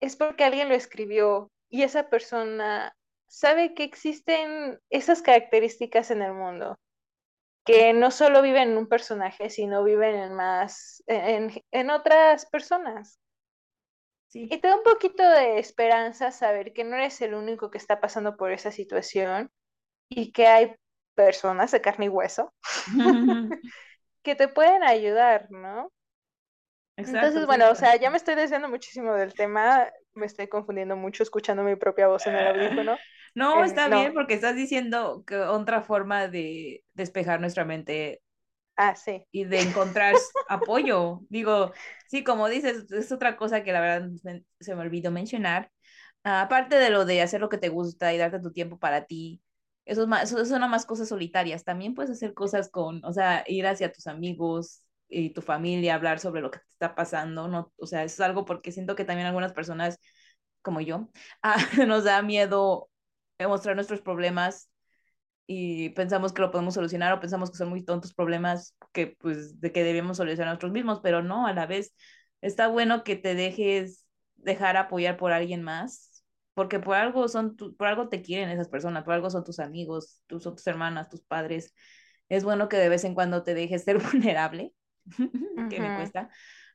es 0.00 0.16
porque 0.16 0.44
alguien 0.44 0.68
lo 0.68 0.74
escribió 0.74 1.50
y 1.70 1.82
esa 1.82 2.08
persona 2.08 2.94
sabe 3.26 3.74
que 3.74 3.84
existen 3.84 4.80
esas 4.90 5.22
características 5.22 6.10
en 6.10 6.22
el 6.22 6.32
mundo, 6.32 6.78
que 7.64 7.92
no 7.92 8.10
solo 8.10 8.42
viven 8.42 8.70
en 8.70 8.78
un 8.78 8.88
personaje, 8.88 9.50
sino 9.50 9.84
viven 9.84 10.14
en 10.16 10.34
más, 10.34 11.02
en, 11.06 11.52
en 11.72 11.90
otras 11.90 12.46
personas. 12.46 13.18
Y 14.32 14.58
te 14.60 14.68
da 14.68 14.76
un 14.76 14.82
poquito 14.82 15.22
de 15.22 15.58
esperanza 15.58 16.30
saber 16.30 16.72
que 16.72 16.84
no 16.84 16.96
eres 16.96 17.20
el 17.22 17.34
único 17.34 17.70
que 17.70 17.78
está 17.78 18.00
pasando 18.00 18.36
por 18.36 18.52
esa 18.52 18.70
situación 18.70 19.50
y 20.08 20.32
que 20.32 20.46
hay 20.46 20.76
personas 21.14 21.70
de 21.72 21.80
carne 21.80 22.06
y 22.06 22.08
hueso 22.08 22.52
que 24.22 24.34
te 24.34 24.48
pueden 24.48 24.82
ayudar, 24.82 25.50
¿no? 25.50 25.90
Entonces, 26.98 27.46
bueno, 27.46 27.70
o 27.70 27.74
sea, 27.74 27.96
ya 27.96 28.10
me 28.10 28.16
estoy 28.16 28.34
desviando 28.34 28.68
muchísimo 28.68 29.14
del 29.14 29.32
tema, 29.34 29.88
me 30.14 30.26
estoy 30.26 30.48
confundiendo 30.48 30.96
mucho 30.96 31.22
escuchando 31.22 31.62
mi 31.62 31.76
propia 31.76 32.08
voz 32.08 32.26
en 32.26 32.34
el 32.34 32.46
audífono. 32.48 32.96
No, 33.34 33.62
está 33.62 33.88
bien 33.88 34.14
porque 34.14 34.34
estás 34.34 34.56
diciendo 34.56 35.22
que 35.24 35.36
otra 35.36 35.82
forma 35.82 36.26
de 36.26 36.82
despejar 36.94 37.40
nuestra 37.40 37.64
mente 37.64 38.20
Ah, 38.80 38.94
sí. 38.94 39.24
Y 39.32 39.44
de 39.44 39.60
encontrar 39.60 40.14
apoyo. 40.48 41.20
Digo, 41.28 41.72
sí, 42.08 42.22
como 42.22 42.48
dices, 42.48 42.90
es 42.92 43.10
otra 43.10 43.36
cosa 43.36 43.64
que 43.64 43.72
la 43.72 43.80
verdad 43.80 44.08
se 44.60 44.74
me 44.74 44.80
olvidó 44.80 45.10
mencionar. 45.10 45.70
aparte 46.22 46.76
de 46.76 46.90
lo 46.90 47.04
de 47.04 47.20
hacer 47.22 47.40
lo 47.40 47.48
que 47.48 47.58
te 47.58 47.70
gusta 47.70 48.14
y 48.14 48.18
darte 48.18 48.38
tu 48.38 48.52
tiempo 48.52 48.78
para 48.78 49.04
ti, 49.04 49.42
eso, 49.84 50.02
es 50.02 50.08
más, 50.08 50.30
eso 50.30 50.44
son 50.44 50.70
más 50.70 50.86
cosas 50.86 51.08
solitarias. 51.08 51.64
También 51.64 51.94
puedes 51.94 52.12
hacer 52.12 52.34
cosas 52.34 52.70
con, 52.70 53.04
o 53.04 53.12
sea, 53.12 53.42
ir 53.48 53.66
hacia 53.66 53.92
tus 53.92 54.06
amigos 54.06 54.82
y 55.08 55.30
tu 55.30 55.42
familia, 55.42 55.94
hablar 55.94 56.18
sobre 56.20 56.40
lo 56.42 56.50
que 56.50 56.58
te 56.58 56.66
está 56.70 56.94
pasando, 56.94 57.48
¿no? 57.48 57.72
O 57.78 57.86
sea, 57.86 58.04
es 58.04 58.20
algo 58.20 58.44
porque 58.44 58.72
siento 58.72 58.96
que 58.96 59.04
también 59.04 59.26
algunas 59.26 59.52
personas, 59.52 59.98
como 60.62 60.80
yo, 60.80 61.10
ah, 61.42 61.56
nos 61.86 62.04
da 62.04 62.22
miedo 62.22 62.90
mostrar 63.46 63.76
nuestros 63.76 64.00
problemas 64.00 64.70
y 65.46 65.90
pensamos 65.90 66.32
que 66.32 66.42
lo 66.42 66.50
podemos 66.50 66.74
solucionar 66.74 67.12
o 67.12 67.20
pensamos 67.20 67.50
que 67.50 67.56
son 67.56 67.70
muy 67.70 67.82
tontos 67.84 68.12
problemas 68.14 68.76
que 68.92 69.16
pues 69.18 69.60
de 69.60 69.72
que 69.72 69.82
debemos 69.84 70.18
solucionar 70.18 70.48
nosotros 70.54 70.72
mismos, 70.72 71.00
pero 71.02 71.22
no, 71.22 71.46
a 71.46 71.52
la 71.54 71.66
vez 71.66 71.94
está 72.42 72.68
bueno 72.68 73.04
que 73.04 73.16
te 73.16 73.34
dejes 73.34 74.06
dejar 74.36 74.76
apoyar 74.76 75.16
por 75.16 75.32
alguien 75.32 75.62
más, 75.62 76.22
porque 76.54 76.80
por 76.80 76.96
algo 76.96 77.28
son 77.28 77.56
por 77.56 77.86
algo 77.86 78.08
te 78.08 78.22
quieren 78.22 78.50
esas 78.50 78.68
personas, 78.68 79.04
por 79.04 79.14
algo 79.14 79.30
son 79.30 79.44
tus 79.44 79.58
amigos, 79.58 80.22
tus, 80.26 80.42
tus 80.42 80.66
hermanas, 80.66 81.08
tus 81.08 81.22
padres. 81.22 81.74
Es 82.28 82.44
bueno 82.44 82.68
que 82.68 82.76
de 82.76 82.88
vez 82.90 83.04
en 83.04 83.14
cuando 83.14 83.42
te 83.42 83.54
dejes 83.54 83.84
ser 83.84 83.98
vulnerable, 84.12 84.74
que 85.70 85.80
me 85.80 85.92
cuesta. 85.94 86.28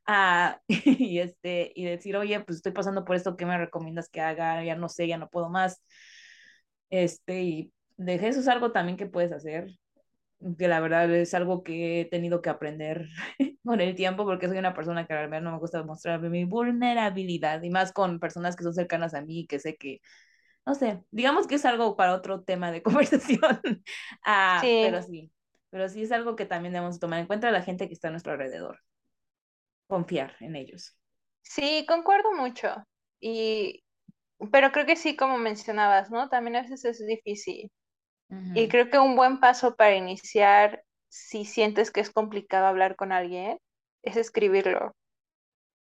Ah, 0.06 0.62
y 0.68 1.20
este 1.20 1.72
y 1.76 1.86
decir, 1.86 2.18
"Oye, 2.18 2.40
pues 2.42 2.58
estoy 2.58 2.72
pasando 2.74 3.06
por 3.06 3.16
esto, 3.16 3.38
¿qué 3.38 3.46
me 3.46 3.58
recomiendas 3.58 4.10
que 4.10 4.22
haga? 4.22 4.64
Ya 4.64 4.76
no 4.76 4.90
sé, 4.90 5.08
ya 5.08 5.18
no 5.18 5.30
puedo 5.30 5.50
más." 5.50 5.82
Este, 6.90 7.42
y 7.44 7.74
de 7.98 8.16
eso 8.16 8.40
es 8.40 8.48
algo 8.48 8.72
también 8.72 8.98
que 8.98 9.08
puedes 9.08 9.32
hacer, 9.32 9.68
que 10.58 10.68
la 10.68 10.80
verdad 10.82 11.12
es 11.14 11.34
algo 11.34 11.64
que 11.64 12.02
he 12.02 12.06
tenido 12.06 12.42
que 12.42 12.50
aprender 12.50 13.08
con 13.64 13.82
el 13.82 13.96
tiempo 13.96 14.26
porque 14.26 14.48
soy 14.50 14.58
una 14.58 14.74
persona 14.74 15.08
que 15.08 15.14
realmente 15.14 15.44
no 15.44 15.52
me 15.54 15.60
gusta 15.60 15.80
demostrar 15.80 16.22
mi 16.22 16.46
vulnerabilidad 16.46 17.64
y 17.64 17.70
más 17.70 17.94
con 17.94 18.20
personas 18.20 18.56
que 18.56 18.64
son 18.64 18.74
cercanas 18.74 19.14
a 19.14 19.22
mí, 19.22 19.48
que 19.48 19.60
sé 19.60 19.78
que, 19.78 20.02
no 20.66 20.76
sé, 20.76 21.04
digamos 21.12 21.48
que 21.48 21.56
es 21.56 21.66
algo 21.66 21.96
para 21.98 22.16
otro 22.16 22.44
tema 22.44 22.72
de 22.72 22.84
conversación, 22.84 23.62
ah, 24.26 24.74
pero 24.80 25.02
sí, 25.02 25.32
pero 25.74 25.90
sí 25.90 26.04
es 26.04 26.12
algo 26.12 26.36
que 26.36 26.46
también 26.46 26.72
debemos 26.72 27.00
tomar 27.00 27.20
en 27.20 27.26
cuenta 27.26 27.50
la 27.50 27.64
gente 27.64 27.88
que 27.88 27.96
está 27.96 28.10
a 28.10 28.12
nuestro 28.12 28.34
alrededor, 28.34 28.80
confiar 29.88 30.36
en 30.40 30.56
ellos. 30.56 30.96
Sí, 31.42 31.84
concuerdo 31.88 32.32
mucho 32.32 32.76
y 33.20 33.84
pero 34.52 34.72
creo 34.72 34.86
que 34.86 34.96
sí, 34.96 35.16
como 35.16 35.40
mencionabas, 35.40 36.12
¿no? 36.12 36.30
También 36.30 36.58
a 36.58 36.62
veces 36.62 36.86
es 36.86 37.04
difícil 37.08 37.72
y 38.54 38.68
creo 38.68 38.92
que 38.92 39.00
un 39.00 39.16
buen 39.16 39.40
paso 39.40 39.76
para 39.76 39.96
iniciar, 39.96 40.84
si 41.10 41.44
sientes 41.44 41.90
que 41.90 42.02
es 42.02 42.12
complicado 42.12 42.68
hablar 42.68 42.96
con 42.96 43.12
alguien, 43.12 43.58
es 44.04 44.16
escribirlo. 44.16 44.96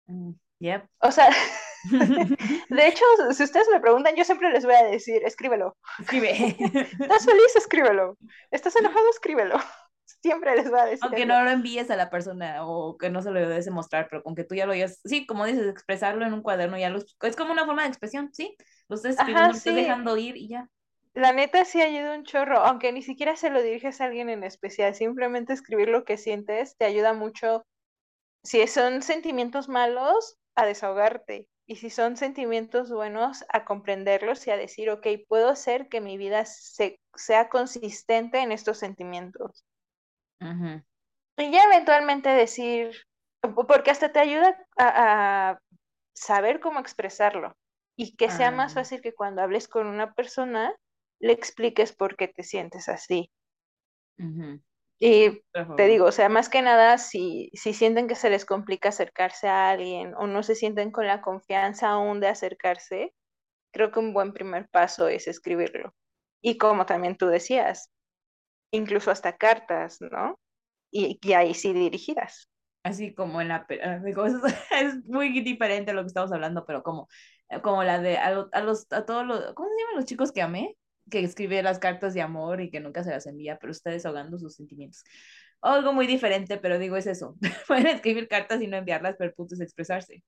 Mm, 0.07 0.34
yep. 0.61 0.86
O 1.01 1.11
sea, 1.11 1.30
de 2.70 2.87
hecho, 2.87 3.05
si 3.33 3.43
ustedes 3.43 3.68
me 3.72 3.81
preguntan, 3.81 4.14
yo 4.16 4.24
siempre 4.24 4.51
les 4.51 4.64
voy 4.64 4.74
a 4.74 4.85
decir, 4.85 5.22
escríbelo. 5.24 5.76
Escribe. 5.99 6.57
¿Estás 7.01 7.24
feliz? 7.24 7.57
Escríbelo. 7.57 8.16
¿Estás 8.51 8.76
enojado? 8.76 9.09
Escríbelo. 9.11 9.59
Siempre 10.22 10.57
les 10.57 10.70
voy 10.70 10.81
a 10.81 10.85
decir. 10.85 11.01
Aunque 11.03 11.26
no 11.26 11.43
lo 11.43 11.51
envíes 11.51 11.91
a 11.91 11.97
la 11.97 12.11
persona 12.11 12.66
o 12.66 12.99
que 12.99 13.11
no 13.11 13.22
se 13.22 13.31
lo 13.31 13.41
debes 13.41 13.70
mostrar, 13.70 14.09
pero 14.11 14.22
con 14.22 14.35
que 14.35 14.45
tú 14.45 14.55
ya 14.55 14.66
lo 14.66 14.72
hayas, 14.72 15.01
sí, 15.05 15.26
como 15.26 15.47
dices, 15.47 15.66
expresarlo 15.66 16.26
en 16.26 16.35
un 16.35 16.43
cuaderno, 16.43 16.76
ya 16.76 16.91
lo, 16.91 16.99
es 16.99 17.37
como 17.37 17.53
una 17.53 17.64
forma 17.64 17.83
de 17.83 17.89
expresión, 17.89 18.31
sí. 18.33 18.57
Lo 18.89 18.97
estás 18.97 19.12
escribiendo, 19.12 19.49
lo 19.49 19.57
estás 19.57 19.74
dejando 19.74 20.16
ir 20.16 20.37
y 20.37 20.49
ya 20.49 20.68
la 21.14 21.33
neta 21.33 21.64
sí 21.64 21.83
ayuda 21.83 22.14
un 22.14 22.24
chorro, 22.24 22.59
aunque 22.59 22.93
ni 22.93 23.03
siquiera 23.03 23.37
se 23.37 23.51
lo 23.51 23.62
diriges 23.62 24.01
a 24.01 24.05
alguien 24.05 24.28
en 24.28 24.45
especial, 24.45 24.95
simplemente 24.95 25.53
escribir 25.53 25.89
lo 25.89 26.05
que 26.05 26.16
sientes 26.16 26.76
te 26.76 26.85
ayuda 26.85 27.14
mucho. 27.14 27.66
Si 28.43 28.64
son 28.68 29.03
sentimientos 29.03 29.68
malos, 29.68 30.39
a 30.55 30.66
desahogarte. 30.66 31.49
Y 31.71 31.77
si 31.77 31.89
son 31.89 32.16
sentimientos 32.16 32.91
buenos, 32.91 33.45
a 33.49 33.64
comprenderlos 33.64 34.45
y 34.45 34.51
a 34.51 34.57
decir, 34.57 34.91
ok, 34.91 35.07
puedo 35.29 35.49
hacer 35.49 35.89
que 35.89 36.01
mi 36.01 36.18
vida 36.18 36.45
sea 36.45 37.49
consistente 37.49 38.41
en 38.41 38.51
estos 38.51 38.79
sentimientos. 38.79 39.64
Y 40.41 41.53
ya 41.53 41.62
eventualmente 41.73 42.29
decir, 42.29 42.91
porque 43.68 43.93
hasta 43.93 44.11
te 44.11 44.18
ayuda 44.18 44.59
a, 44.81 45.61
saber 46.12 46.59
cómo 46.59 46.81
expresarlo 46.81 47.57
y 47.97 48.16
que 48.16 48.31
sea 48.31 48.51
más 48.51 48.73
ah. 48.73 48.81
fácil 48.81 49.01
que 49.01 49.14
cuando 49.14 49.41
hables 49.41 49.68
con 49.68 49.87
una 49.87 50.12
persona, 50.12 50.75
le 51.21 51.33
expliques 51.33 51.95
por 51.95 52.16
qué 52.16 52.27
te 52.27 52.43
sientes 52.43 52.89
así. 52.89 53.31
Y 55.01 55.42
te 55.76 55.86
digo, 55.86 56.07
o 56.07 56.12
sea, 56.12 56.28
más 56.28 56.48
que 56.51 56.62
nada, 56.62 56.98
si, 56.98 57.51
si 57.55 57.72
sienten 57.74 58.09
que 58.09 58.14
se 58.16 58.30
les 58.30 58.44
complica 58.44 58.90
acercarse 58.90 59.48
a 59.48 59.70
alguien 59.70 60.14
o 60.16 60.26
no 60.26 60.42
se 60.42 60.55
sienten 60.55 60.92
con 60.92 61.07
la 61.07 61.22
confianza 61.22 61.90
aún 61.90 62.20
de 62.20 62.28
acercarse, 62.28 63.14
creo 63.72 63.92
que 63.92 64.01
un 64.01 64.14
buen 64.14 64.32
primer 64.34 64.68
paso 64.70 65.09
es 65.09 65.28
escribirlo. 65.28 65.94
Y 66.42 66.59
como 66.59 66.86
también 66.86 67.16
tú 67.16 67.28
decías, 67.28 67.90
incluso 68.72 69.11
hasta 69.11 69.36
cartas, 69.36 69.98
¿no? 70.01 70.38
Y, 70.90 71.18
y 71.22 71.32
ahí 71.34 71.55
sí 71.55 71.72
dirigidas. 71.72 72.51
Así 72.82 73.14
como 73.14 73.40
en 73.40 73.48
la... 73.48 73.66
Es 74.72 75.05
muy 75.07 75.40
diferente 75.42 75.90
a 75.90 75.94
lo 75.94 76.03
que 76.03 76.09
estamos 76.09 76.32
hablando, 76.32 76.64
pero 76.66 76.82
como, 76.82 77.09
como 77.62 77.84
la 77.84 78.01
de 78.01 78.18
a, 78.18 78.32
los, 78.32 78.86
a 78.92 79.05
todos 79.07 79.26
los... 79.26 79.55
¿Cómo 79.55 79.68
se 79.68 79.82
llaman 79.82 79.96
los 79.96 80.05
chicos 80.07 80.32
que 80.32 80.42
amé? 80.42 80.76
Que 81.11 81.20
escribe 81.20 81.62
las 81.62 81.78
cartas 81.78 82.14
de 82.14 82.22
amor 82.22 82.61
y 82.61 82.70
que 82.70 82.80
nunca 82.80 83.04
se 83.04 83.11
las 83.11 83.26
envía, 83.26 83.58
pero 83.58 83.72
está 83.72 83.90
desahogando 83.90 84.38
sus 84.38 84.54
sentimientos. 84.54 85.04
Algo 85.61 85.92
muy 85.92 86.06
diferente, 86.06 86.56
pero 86.56 86.78
digo, 86.78 86.96
es 86.96 87.06
eso. 87.06 87.36
Pueden 87.68 87.88
escribir 87.88 88.28
cartas 88.28 88.62
y 88.62 88.66
no 88.66 88.76
enviarlas, 88.76 89.16
pero 89.18 89.28
el 89.28 89.34
punto 89.34 89.54
es 89.54 89.61
expresarse. 89.61 90.22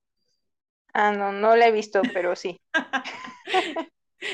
Ah, 0.92 1.12
no, 1.12 1.32
no 1.32 1.56
la 1.56 1.68
he 1.68 1.72
visto, 1.72 2.02
pero 2.12 2.36
sí. 2.36 2.60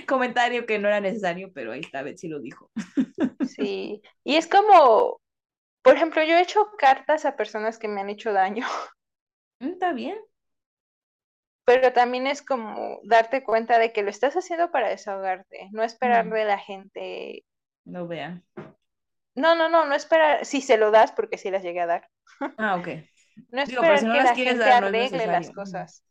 Comentario 0.09 0.67
que 0.67 0.79
no 0.79 0.89
era 0.89 1.01
necesario, 1.01 1.53
pero 1.55 1.73
ahí 1.73 1.81
está, 1.81 2.05
si 2.17 2.29
lo 2.29 2.41
dijo. 2.41 2.71
sí, 3.49 4.03
y 4.25 4.35
es 4.35 4.49
como, 4.49 5.21
por 5.83 5.95
ejemplo, 5.95 6.23
yo 6.25 6.37
he 6.37 6.43
hecho 6.43 6.67
cartas 6.77 7.25
a 7.25 7.37
personas 7.37 7.79
que 7.79 7.89
me 7.89 8.01
han 8.01 8.11
hecho 8.11 8.33
daño. 8.33 8.67
Mm, 9.61 9.69
está 9.69 9.93
bien 9.93 10.19
pero 11.69 11.93
también 11.93 12.27
es 12.27 12.41
como 12.41 12.99
darte 13.03 13.45
cuenta 13.45 13.79
de 13.79 13.93
que 13.93 14.03
lo 14.03 14.09
estás 14.09 14.35
haciendo 14.35 14.71
para 14.71 14.89
desahogarte, 14.89 15.69
no 15.71 15.83
esperar 15.83 16.27
de 16.31 16.45
la 16.47 16.57
gente. 16.59 17.45
No 17.85 18.09
vean. 18.09 18.43
No, 19.35 19.55
no, 19.55 19.69
no, 19.69 19.85
no 19.85 19.95
esperar, 19.95 20.47
si 20.47 20.63
se 20.63 20.79
lo 20.79 20.91
das 20.91 21.13
porque 21.13 21.37
sí 21.37 21.51
las 21.51 21.63
llegué 21.63 21.81
a 21.81 21.87
dar. 21.87 22.09
Ah, 22.57 22.77
ok. 22.77 22.89
no 23.51 23.61
esperar 23.61 24.01
que 24.01 24.07
la 24.07 24.35
gente 24.35 24.65
arregle 24.65 25.27
las 25.27 25.51
cosas. 25.51 26.03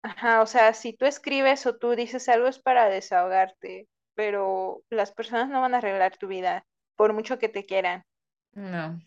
Ajá, 0.00 0.40
o 0.40 0.46
sea, 0.46 0.72
si 0.72 0.94
tú 0.94 1.04
escribes 1.04 1.66
o 1.66 1.76
tú 1.76 1.90
dices 1.90 2.30
algo 2.30 2.48
es 2.48 2.58
para 2.58 2.88
desahogarte, 2.88 3.88
pero 4.14 4.84
las 4.88 5.12
personas 5.12 5.50
no 5.50 5.60
van 5.60 5.74
a 5.74 5.78
arreglar 5.78 6.16
tu 6.16 6.28
vida, 6.28 6.64
por 6.96 7.12
mucho 7.12 7.38
que 7.38 7.50
te 7.50 7.66
quieran. 7.66 8.06
No. 8.52 8.98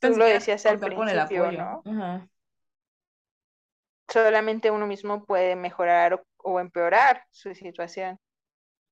Tú 0.00 0.10
lo 0.10 0.26
decías 0.26 0.64
al 0.64 0.78
principio, 0.78 1.50
¿no? 1.50 1.82
Ajá 1.84 2.28
solamente 4.08 4.70
uno 4.70 4.86
mismo 4.86 5.24
puede 5.24 5.56
mejorar 5.56 6.22
o, 6.36 6.60
empeorar 6.60 7.22
su 7.30 7.54
situación. 7.54 8.18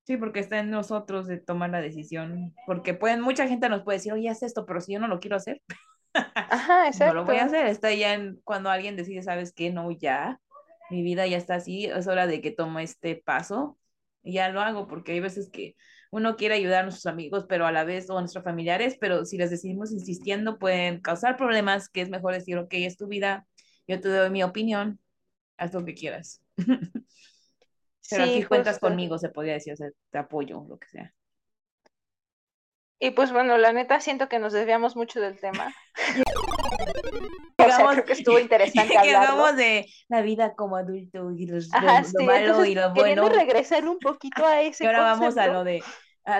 Sí, 0.04 0.16
porque 0.16 0.40
está 0.40 0.58
en 0.58 0.70
nosotros 0.70 1.26
de 1.26 1.38
tomar 1.38 1.70
la 1.70 1.80
decisión, 1.80 2.54
porque 2.66 2.94
pueden, 2.94 3.20
mucha 3.20 3.48
gente 3.48 3.68
nos 3.68 3.82
puede 3.82 3.98
decir, 3.98 4.12
oye, 4.12 4.28
haz 4.28 4.42
esto, 4.42 4.64
pero 4.64 4.80
si 4.80 4.92
yo 4.92 5.00
no 5.00 5.08
lo 5.08 5.18
quiero 5.18 5.36
hacer, 5.36 5.60
Ajá, 6.14 6.86
exacto. 6.86 7.06
no 7.14 7.20
lo 7.20 7.24
voy 7.24 7.36
a 7.36 7.44
hacer. 7.44 7.66
Está 7.66 7.92
ya 7.92 8.14
en 8.14 8.40
cuando 8.44 8.70
alguien 8.70 8.96
decide, 8.96 9.22
¿sabes 9.22 9.52
qué? 9.52 9.70
No, 9.70 9.90
ya, 9.90 10.40
mi 10.90 11.02
vida 11.02 11.26
ya 11.26 11.36
está 11.36 11.56
así, 11.56 11.86
es 11.86 12.06
hora 12.06 12.26
de 12.26 12.40
que 12.40 12.50
tome 12.50 12.82
este 12.82 13.16
paso 13.16 13.78
y 14.22 14.34
ya 14.34 14.48
lo 14.48 14.60
hago, 14.60 14.86
porque 14.86 15.12
hay 15.12 15.20
veces 15.20 15.50
que 15.50 15.76
uno 16.10 16.36
quiere 16.36 16.54
ayudar 16.54 16.80
a 16.80 16.82
nuestros 16.84 17.06
amigos, 17.06 17.46
pero 17.48 17.66
a 17.66 17.72
la 17.72 17.84
vez, 17.84 18.08
o 18.10 18.16
a 18.16 18.20
nuestros 18.20 18.44
familiares, 18.44 18.96
pero 19.00 19.24
si 19.24 19.36
les 19.38 19.50
decidimos 19.50 19.92
insistiendo, 19.92 20.58
pueden 20.58 21.00
causar 21.00 21.36
problemas, 21.36 21.88
que 21.88 22.00
es 22.00 22.10
mejor 22.10 22.32
decir, 22.34 22.58
ok, 22.58 22.72
es 22.74 22.96
tu 22.96 23.06
vida, 23.08 23.46
yo 23.86 24.00
te 24.00 24.08
doy 24.08 24.30
mi 24.30 24.42
opinión, 24.42 25.00
haz 25.56 25.72
lo 25.74 25.84
que 25.84 25.94
quieras. 25.94 26.42
pero 28.10 28.24
aquí 28.24 28.44
cuentas 28.44 28.78
conmigo, 28.78 29.18
se 29.18 29.28
podría 29.28 29.54
decir, 29.54 29.72
o 29.72 29.76
sea, 29.76 29.88
te 30.10 30.18
apoyo, 30.18 30.64
lo 30.68 30.78
que 30.78 30.88
sea. 30.88 31.12
Y 32.98 33.10
pues 33.10 33.30
bueno, 33.30 33.58
la 33.58 33.72
neta 33.72 34.00
siento 34.00 34.28
que 34.28 34.38
nos 34.38 34.52
desviamos 34.52 34.96
mucho 34.96 35.20
del 35.20 35.38
tema. 35.38 35.74
o 37.58 37.64
sea, 37.64 37.86
creo 37.90 38.04
que 38.04 38.12
estuvo 38.14 38.38
interesante 38.38 38.96
hablarlo. 38.98 39.52
de 39.52 39.86
la 40.08 40.22
vida 40.22 40.54
como 40.54 40.76
adulto 40.76 41.30
y 41.32 41.46
los, 41.46 41.68
lo, 41.68 42.24
malo 42.24 42.64
y 42.64 42.74
lo 42.74 42.94
bueno. 42.94 43.28
regresar 43.28 43.86
un 43.86 43.98
poquito 43.98 44.46
a 44.46 44.62
ese 44.62 44.84
Y 44.84 44.86
ahora 44.86 45.00
vamos 45.00 45.36
a 45.36 45.46
lo 45.48 45.64
de 45.64 45.82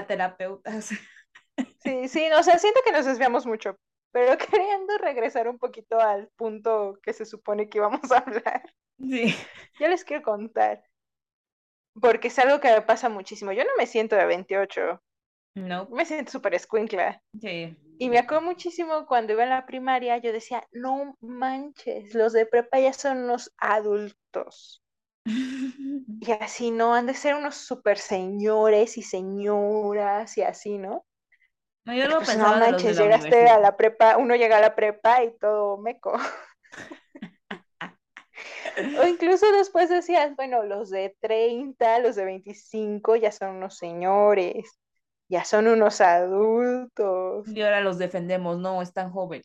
terapeutas. 0.09 0.91
Sí, 1.83 2.09
sí, 2.09 2.29
o 2.37 2.43
sea, 2.43 2.59
siento 2.59 2.81
que 2.85 2.93
nos 2.93 3.07
desviamos 3.07 3.47
mucho, 3.47 3.79
pero 4.13 4.37
queriendo 4.39 4.99
regresar 4.99 5.49
un 5.49 5.59
poquito 5.59 6.01
al 6.01 6.29
punto 6.37 6.99
que 7.03 7.13
se 7.13 7.27
supone 7.27 7.69
que 7.69 7.79
íbamos 7.79 8.11
a 8.13 8.19
hablar. 8.19 8.63
Sí. 8.99 9.35
Ya 9.79 9.89
les 9.89 10.05
quiero 10.05 10.23
contar. 10.23 10.83
Porque 12.01 12.29
es 12.29 12.39
algo 12.39 12.61
que 12.61 12.73
me 12.73 12.81
pasa 12.81 13.11
muchísimo. 13.11 13.53
Yo 13.53 13.63
no 13.63 13.71
me 13.77 13.87
siento 13.87 14.17
de 14.17 14.25
28. 14.25 15.03
No. 15.57 15.87
Me 15.91 16.07
siento 16.07 16.33
súper 16.33 16.55
escuincla. 16.55 17.23
Sí. 17.39 17.77
Y 17.99 18.09
me 18.11 18.19
acuerdo 18.19 18.45
muchísimo 18.45 19.07
cuando 19.07 19.33
iba 19.33 19.45
a 19.45 19.47
la 19.47 19.67
primaria, 19.67 20.19
yo 20.19 20.33
decía, 20.33 20.67
no 20.73 21.17
manches, 21.21 22.15
los 22.15 22.33
de 22.33 22.47
prepa 22.47 22.79
ya 22.79 22.93
son 22.93 23.25
unos 23.25 23.53
adultos. 23.59 24.83
y 26.21 26.33
así, 26.33 26.71
¿no? 26.71 26.95
Han 26.95 27.07
de 27.07 27.15
ser 27.15 27.35
unos 27.35 27.57
super 27.57 27.99
señores 27.99 28.99
y 28.99 29.03
señoras 29.03 30.37
y 30.39 30.43
así, 30.43 30.79
¿no? 30.79 31.07
No, 31.87 31.95
yo 31.95 32.09
lo 32.09 32.17
pues, 32.17 32.31
pensaba. 32.31 32.59
No 32.59 32.67
manches, 32.67 32.99
llegaste 32.99 33.49
a 33.49 33.59
la 33.59 33.77
prepa, 33.77 34.17
uno 34.17 34.35
llega 34.37 34.59
a 34.59 34.61
la 34.61 34.75
prepa 34.75 35.23
y 35.23 35.37
todo 35.39 35.79
meco. 35.79 36.13
o 39.01 39.07
incluso 39.07 39.51
después 39.53 39.89
decías, 39.89 40.35
bueno, 40.37 40.63
los 40.63 40.91
de 40.91 41.17
30, 41.21 41.99
los 42.01 42.17
de 42.17 42.25
25 42.25 43.17
ya 43.17 43.33
son 43.33 43.57
unos 43.57 43.77
señores 43.77 44.79
ya 45.29 45.45
son 45.45 45.67
unos 45.67 46.01
adultos. 46.01 47.49
Y 47.49 47.63
ahora 47.63 47.81
los 47.81 47.99
defendemos, 47.99 48.59
no, 48.59 48.83
están 48.83 49.11
jóvenes. 49.11 49.43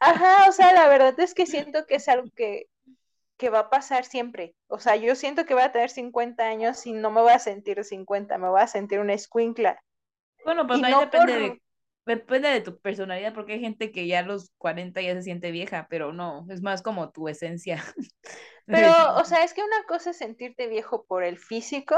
Ajá, 0.00 0.48
o 0.48 0.52
sea, 0.52 0.72
la 0.72 0.88
verdad 0.88 1.18
es 1.20 1.34
que 1.34 1.46
siento 1.46 1.86
que 1.86 1.96
es 1.96 2.08
algo 2.08 2.28
que, 2.34 2.66
que 3.36 3.50
va 3.50 3.60
a 3.60 3.70
pasar 3.70 4.04
siempre. 4.04 4.54
O 4.68 4.78
sea, 4.80 4.96
yo 4.96 5.14
siento 5.14 5.44
que 5.44 5.54
voy 5.54 5.62
a 5.62 5.72
tener 5.72 5.90
50 5.90 6.44
años 6.44 6.86
y 6.86 6.92
no 6.92 7.10
me 7.10 7.20
voy 7.20 7.32
a 7.32 7.38
sentir 7.38 7.82
50, 7.82 8.38
me 8.38 8.48
voy 8.48 8.60
a 8.60 8.66
sentir 8.66 8.98
una 8.98 9.14
escuincla. 9.14 9.80
Bueno, 10.44 10.66
pues 10.66 10.82
ahí 10.82 10.94
depende, 10.98 11.38
de, 11.38 11.61
depende 12.06 12.48
de 12.48 12.60
tu 12.60 12.80
personalidad, 12.80 13.34
porque 13.34 13.54
hay 13.54 13.60
gente 13.60 13.92
que 13.92 14.06
ya 14.06 14.20
a 14.20 14.22
los 14.22 14.50
40 14.58 15.00
ya 15.00 15.14
se 15.14 15.22
siente 15.22 15.50
vieja, 15.50 15.86
pero 15.88 16.12
no, 16.12 16.46
es 16.50 16.62
más 16.62 16.82
como 16.82 17.10
tu 17.10 17.28
esencia. 17.28 17.82
Pero, 18.64 19.16
o 19.16 19.24
sea, 19.24 19.42
es 19.42 19.54
que 19.54 19.62
una 19.62 19.82
cosa 19.88 20.10
es 20.10 20.18
sentirte 20.18 20.68
viejo 20.68 21.04
por 21.04 21.24
el 21.24 21.36
físico 21.36 21.96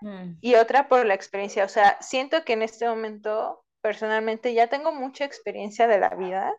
Mm. 0.00 0.38
y 0.40 0.54
otra 0.54 0.88
por 0.88 1.04
la 1.06 1.14
experiencia. 1.14 1.64
O 1.64 1.68
sea, 1.68 1.98
siento 2.00 2.44
que 2.44 2.52
en 2.52 2.62
este 2.62 2.88
momento, 2.88 3.64
personalmente, 3.80 4.54
ya 4.54 4.68
tengo 4.68 4.92
mucha 4.92 5.24
experiencia 5.24 5.86
de 5.86 5.98
la 5.98 6.10
vida 6.10 6.52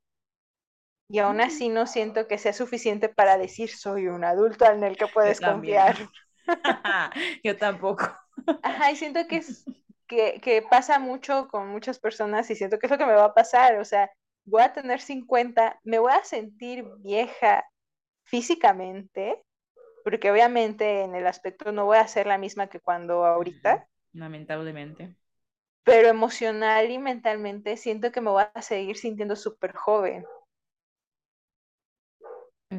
y 1.09 1.20
aún 1.20 1.39
así 1.39 1.70
no 1.70 1.88
siento 1.88 2.28
que 2.28 2.38
sea 2.38 2.53
suficiente 2.53 3.09
para 3.09 3.38
decir 3.38 3.70
soy 3.70 4.07
un 4.07 4.24
adulto 4.24 4.65
en 4.65 4.84
el 4.84 4.97
que 4.97 5.07
puedes 5.07 5.39
confiar. 5.39 5.95
Yo 7.43 7.57
tampoco. 7.57 8.11
Ajá, 8.63 8.91
y 8.91 8.95
siento 8.95 9.26
que, 9.28 9.38
es, 9.38 9.65
que, 10.07 10.39
que 10.41 10.61
pasa 10.61 10.99
mucho 10.99 11.47
con 11.49 11.67
muchas 11.67 11.99
personas 11.99 12.49
y 12.49 12.55
siento 12.55 12.79
que 12.79 12.87
es 12.87 12.91
lo 12.91 12.97
que 12.97 13.05
me 13.05 13.13
va 13.13 13.25
a 13.25 13.33
pasar. 13.33 13.79
O 13.79 13.85
sea, 13.85 14.09
voy 14.45 14.61
a 14.63 14.73
tener 14.73 15.01
50, 15.01 15.79
me 15.83 15.99
voy 15.99 16.13
a 16.13 16.23
sentir 16.23 16.85
vieja 16.99 17.65
físicamente, 18.23 19.43
porque 20.03 20.31
obviamente 20.31 21.03
en 21.03 21.15
el 21.15 21.27
aspecto 21.27 21.71
no 21.71 21.85
voy 21.85 21.97
a 21.97 22.07
ser 22.07 22.27
la 22.27 22.37
misma 22.37 22.67
que 22.67 22.79
cuando 22.79 23.25
ahorita. 23.25 23.87
Lamentablemente. 24.13 25.15
Pero 25.83 26.07
emocional 26.07 26.89
y 26.89 26.97
mentalmente 26.97 27.77
siento 27.77 28.11
que 28.11 28.21
me 28.21 28.31
voy 28.31 28.43
a 28.53 28.61
seguir 28.61 28.97
sintiendo 28.97 29.35
súper 29.35 29.73
joven. 29.73 30.25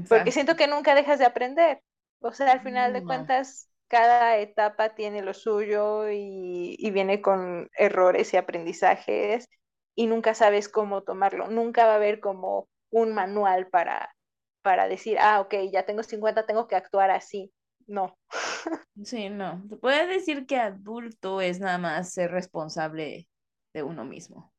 Porque 0.09 0.33
siento 0.33 0.57
que 0.57 0.67
nunca 0.67 0.95
dejas 0.95 1.19
de 1.19 1.25
aprender. 1.25 1.83
O 2.21 2.33
sea, 2.33 2.53
al 2.53 2.61
final 2.61 2.93
de 2.93 3.05
cuentas, 3.05 3.68
cada 3.89 4.39
etapa 4.39 4.95
tiene 4.95 5.23
lo 5.23 5.35
suyo 5.35 6.11
y, 6.11 6.77
y, 6.79 6.91
viene 6.91 7.21
con 7.23 7.69
errores 7.77 8.33
y 8.35 8.37
aprendizajes 8.37 9.49
y 9.95 10.07
nunca 10.07 10.35
sabes 10.35 10.69
cómo 10.69 11.03
tomarlo. 11.03 11.49
Nunca 11.49 11.87
va 11.87 11.93
a 11.93 11.97
haber 11.97 12.21
como 12.21 12.69
un 12.91 13.15
manual 13.15 13.69
para, 13.69 14.15
para 14.63 14.89
decir, 14.89 15.19
ah, 15.19 15.41
ok, 15.41 15.55
ya 15.73 15.85
tengo 15.85 16.03
50, 16.03 16.47
tengo 16.47 16.69
que 16.69 16.77
actuar 16.77 17.11
así. 17.11 17.53
No. 17.87 18.17
Sí, 19.05 19.29
no. 19.29 19.63
Se 19.69 19.77
puede 19.77 20.09
decir 20.09 20.45
que 20.45 20.57
adulto 20.57 21.41
es 21.41 21.61
nada 21.61 21.79
más 21.79 22.13
ser 22.13 22.33
responsable 22.33 23.29
de 23.73 23.83
uno 23.85 24.05
mismo. 24.05 24.53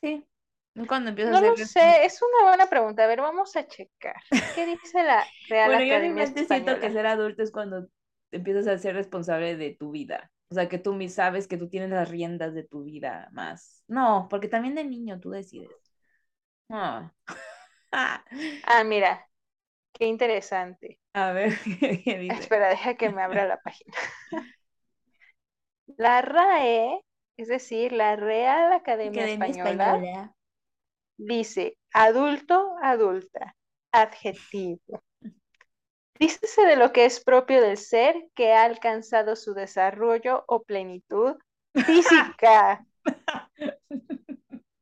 Sí. 0.00 0.24
Cuando 0.86 1.10
empiezas 1.10 1.32
no 1.32 1.38
a 1.38 1.40
ser 1.40 1.58
lo 1.58 1.66
sé, 1.66 2.04
es 2.04 2.20
una 2.22 2.48
buena 2.48 2.70
pregunta. 2.70 3.02
A 3.02 3.06
ver, 3.08 3.20
vamos 3.20 3.56
a 3.56 3.66
checar. 3.66 4.14
¿Qué 4.54 4.66
dice 4.66 5.02
la 5.02 5.24
Real 5.48 5.70
bueno, 5.70 5.84
Academia 5.84 6.24
yo 6.26 6.44
siento 6.44 6.78
que 6.78 6.92
ser 6.92 7.06
adulto 7.06 7.42
es 7.42 7.50
cuando 7.50 7.88
empiezas 8.32 8.66
a 8.66 8.78
ser 8.78 8.94
responsable 8.94 9.56
de 9.56 9.74
tu 9.74 9.90
vida. 9.90 10.30
O 10.50 10.54
sea, 10.54 10.68
que 10.68 10.78
tú 10.78 10.98
sabes 11.08 11.46
que 11.46 11.56
tú 11.56 11.68
tienes 11.68 11.90
las 11.90 12.08
riendas 12.08 12.54
de 12.54 12.64
tu 12.64 12.82
vida 12.82 13.28
más. 13.32 13.84
No, 13.86 14.26
porque 14.28 14.48
también 14.48 14.74
de 14.74 14.84
niño 14.84 15.20
tú 15.20 15.30
decides. 15.30 15.70
Ah. 16.68 17.12
ah, 17.92 18.84
mira, 18.84 19.28
qué 19.92 20.06
interesante. 20.06 20.98
A 21.12 21.32
ver, 21.32 21.52
¿qué 22.04 22.18
dice? 22.18 22.34
Espera, 22.34 22.68
deja 22.68 22.94
que 22.94 23.10
me 23.10 23.22
abra 23.22 23.46
la 23.46 23.60
página. 23.62 23.94
La 25.96 26.22
RAE, 26.22 27.00
es 27.36 27.48
decir, 27.48 27.92
la 27.92 28.16
Real 28.16 28.72
Academia, 28.72 29.26
Española, 29.26 30.34
dice 31.16 31.76
adulto, 31.92 32.74
adulta, 32.82 33.56
adjetivo. 33.92 35.02
Dícese 36.20 36.66
de 36.66 36.76
lo 36.76 36.92
que 36.92 37.06
es 37.06 37.24
propio 37.24 37.62
del 37.62 37.78
ser 37.78 38.14
que 38.34 38.52
ha 38.52 38.64
alcanzado 38.64 39.36
su 39.36 39.54
desarrollo 39.54 40.44
o 40.48 40.62
plenitud 40.62 41.36
física. 41.86 42.84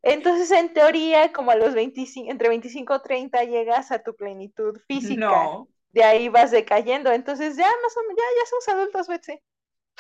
Entonces, 0.03 0.51
en 0.51 0.73
teoría, 0.73 1.33
como 1.33 1.53
a 1.53 1.55
los 1.55 1.75
25, 1.75 2.31
entre 2.31 2.49
25 2.49 2.93
o 2.93 3.03
30 3.03 3.45
llegas 3.45 3.93
a 3.93 4.03
tu 4.03 4.17
plenitud 4.17 4.81
física. 4.89 5.29
No. 5.29 5.69
De 5.93 6.03
ahí 6.03 6.29
vas 6.29 6.51
decayendo. 6.51 7.13
Entonces, 7.13 7.57
ya 7.57 7.71
más 7.83 7.97
o 7.97 8.01
menos, 8.03 8.17
ya, 8.17 8.25
ya 8.41 8.47
somos 8.47 8.69
adultos, 8.69 9.07
Betsy. 9.07 9.41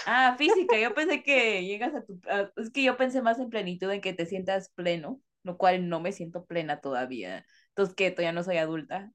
Ah, 0.07 0.34
física. 0.36 0.76
Yo 0.76 0.93
pensé 0.93 1.22
que 1.22 1.64
llegas 1.64 1.95
a 1.95 2.05
tu... 2.05 2.20
es 2.57 2.70
que 2.70 2.82
yo 2.82 2.97
pensé 2.97 3.22
más 3.22 3.39
en 3.39 3.49
plenitud, 3.49 3.91
en 3.91 4.01
que 4.01 4.12
te 4.12 4.26
sientas 4.26 4.70
pleno, 4.70 5.20
lo 5.45 5.57
cual 5.57 5.89
no 5.89 6.01
me 6.01 6.11
siento 6.11 6.45
plena 6.47 6.80
todavía. 6.80 7.45
Entonces, 7.68 7.95
¿qué? 7.95 8.11
¿Todavía 8.11 8.32
no 8.32 8.43
soy 8.43 8.57
adulta? 8.57 9.12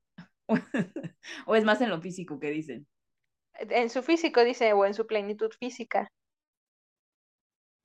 ¿O 1.45 1.55
es 1.55 1.63
más 1.63 1.81
en 1.81 1.89
lo 1.89 2.01
físico 2.01 2.39
que 2.39 2.49
dicen? 2.49 2.87
En 3.59 3.89
su 3.89 4.01
físico 4.01 4.43
dice, 4.43 4.73
o 4.73 4.85
en 4.85 4.93
su 4.93 5.05
plenitud 5.05 5.51
física. 5.59 6.11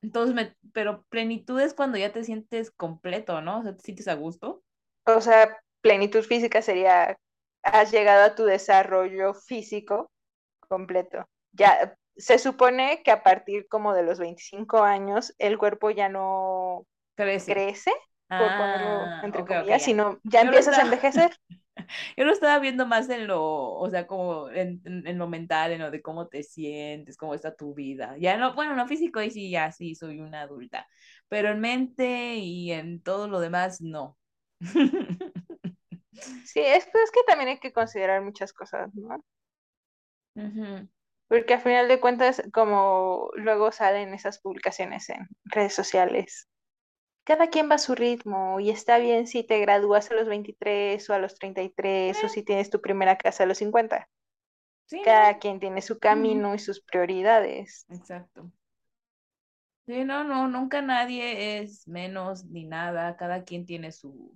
Entonces, 0.01 0.35
me, 0.35 0.57
pero 0.73 1.05
plenitud 1.09 1.61
es 1.61 1.75
cuando 1.75 1.99
ya 1.99 2.13
te 2.13 2.25
sientes 2.25 2.71
completo, 2.71 3.41
¿no? 3.41 3.61
O 3.61 3.63
sea, 3.63 3.77
te 3.77 3.83
sientes 3.83 4.09
a 4.09 4.15
gusto. 4.15 4.63
O 5.05 5.21
sea, 5.21 5.59
plenitud 5.81 6.23
física 6.23 6.63
sería, 6.63 7.17
has 7.63 7.91
llegado 7.91 8.25
a 8.25 8.35
tu 8.35 8.45
desarrollo 8.45 9.35
físico 9.35 10.11
completo. 10.69 11.27
Ya, 11.53 11.97
se 12.17 12.39
supone 12.39 13.03
que 13.03 13.11
a 13.11 13.23
partir 13.23 13.67
como 13.69 13.95
de 13.95 14.03
los 14.03 14.19
25 14.19 14.83
años, 14.83 15.35
el 15.39 15.59
cuerpo 15.59 15.91
ya 15.91 16.09
no 16.09 16.87
crece, 17.17 17.53
crece 17.53 17.93
por 18.29 18.57
ponerlo 18.57 19.05
ah, 19.05 19.21
entre 19.25 19.45
comillas, 19.45 19.83
sino 19.83 20.19
ya 20.25 20.43
empiezas 20.43 20.79
a 20.79 20.83
envejecer. 20.83 21.37
Yo 22.16 22.24
lo 22.24 22.33
estaba 22.33 22.59
viendo 22.59 22.87
más 22.87 23.09
en 23.11 23.26
lo, 23.26 23.72
o 23.74 23.91
sea, 23.91 24.07
como 24.07 24.49
en, 24.51 24.83
en, 24.85 25.18
lo 25.18 25.29
mental, 25.29 25.72
en 25.72 25.81
lo 25.81 25.91
de 25.91 26.03
cómo 26.03 26.29
te 26.29 26.43
sientes, 26.43 27.16
cómo 27.16 27.35
está 27.35 27.55
tu 27.55 27.74
vida. 27.74 28.16
Ya 28.18 28.37
no, 28.37 28.55
bueno, 28.55 28.74
no 28.74 28.87
físico, 28.87 29.22
y 29.22 29.31
sí, 29.31 29.51
ya 29.51 29.72
sí, 29.72 29.95
soy 29.95 30.20
una 30.20 30.43
adulta. 30.43 30.87
Pero 31.29 31.51
en 31.51 31.61
mente 31.61 32.37
y 32.37 32.72
en 32.72 33.03
todo 33.03 33.29
lo 33.29 33.41
demás, 33.41 33.81
no. 33.81 34.16
Sí, 36.45 36.61
es, 36.61 36.87
es 36.87 37.11
que 37.12 37.20
también 37.26 37.51
hay 37.51 37.61
que 37.61 37.72
considerar 37.72 38.22
muchas 38.22 38.53
cosas, 38.53 38.93
¿no? 38.95 39.22
Porque 41.29 41.55
al 41.55 41.61
final 41.61 41.89
de 41.89 42.01
cuentas, 42.01 42.43
como 42.53 43.31
luego 43.35 43.70
salen 43.72 44.14
esas 44.14 44.41
publicaciones 44.41 45.09
en 45.11 45.29
redes 45.45 45.74
sociales, 45.74 46.49
cada 47.29 47.49
quien 47.49 47.70
va 47.70 47.74
a 47.74 47.79
su 47.79 47.95
ritmo 47.95 48.59
y 48.59 48.70
está 48.70 48.97
bien 48.97 49.26
si 49.26 49.43
te 49.45 49.61
gradúas 49.61 50.11
a 50.11 50.14
los 50.14 50.26
23 50.26 51.11
o 51.11 51.12
a 51.12 51.18
los 51.18 51.35
33 51.35 52.24
o 52.24 52.29
si 52.31 52.43
tienes 52.43 52.70
tu 52.70 52.81
primera 52.81 53.18
casa 53.18 53.43
a 53.43 53.47
los 53.47 53.59
50. 53.59 54.09
Cada 55.05 55.39
quien 55.39 55.61
tiene 55.61 55.83
su 55.83 55.99
camino 55.99 56.55
y 56.55 56.59
sus 56.59 56.81
prioridades. 56.81 57.85
Exacto. 57.91 58.51
Sí, 59.85 60.07
no, 60.07 60.24
no, 60.24 60.49
nunca 60.49 60.81
nadie 60.81 61.59
es 61.59 61.87
menos 61.87 62.47
ni 62.47 62.64
nada. 62.64 63.14
Cada 63.18 63.45
quien 63.45 63.66
tiene 63.66 63.93
su, 63.93 64.35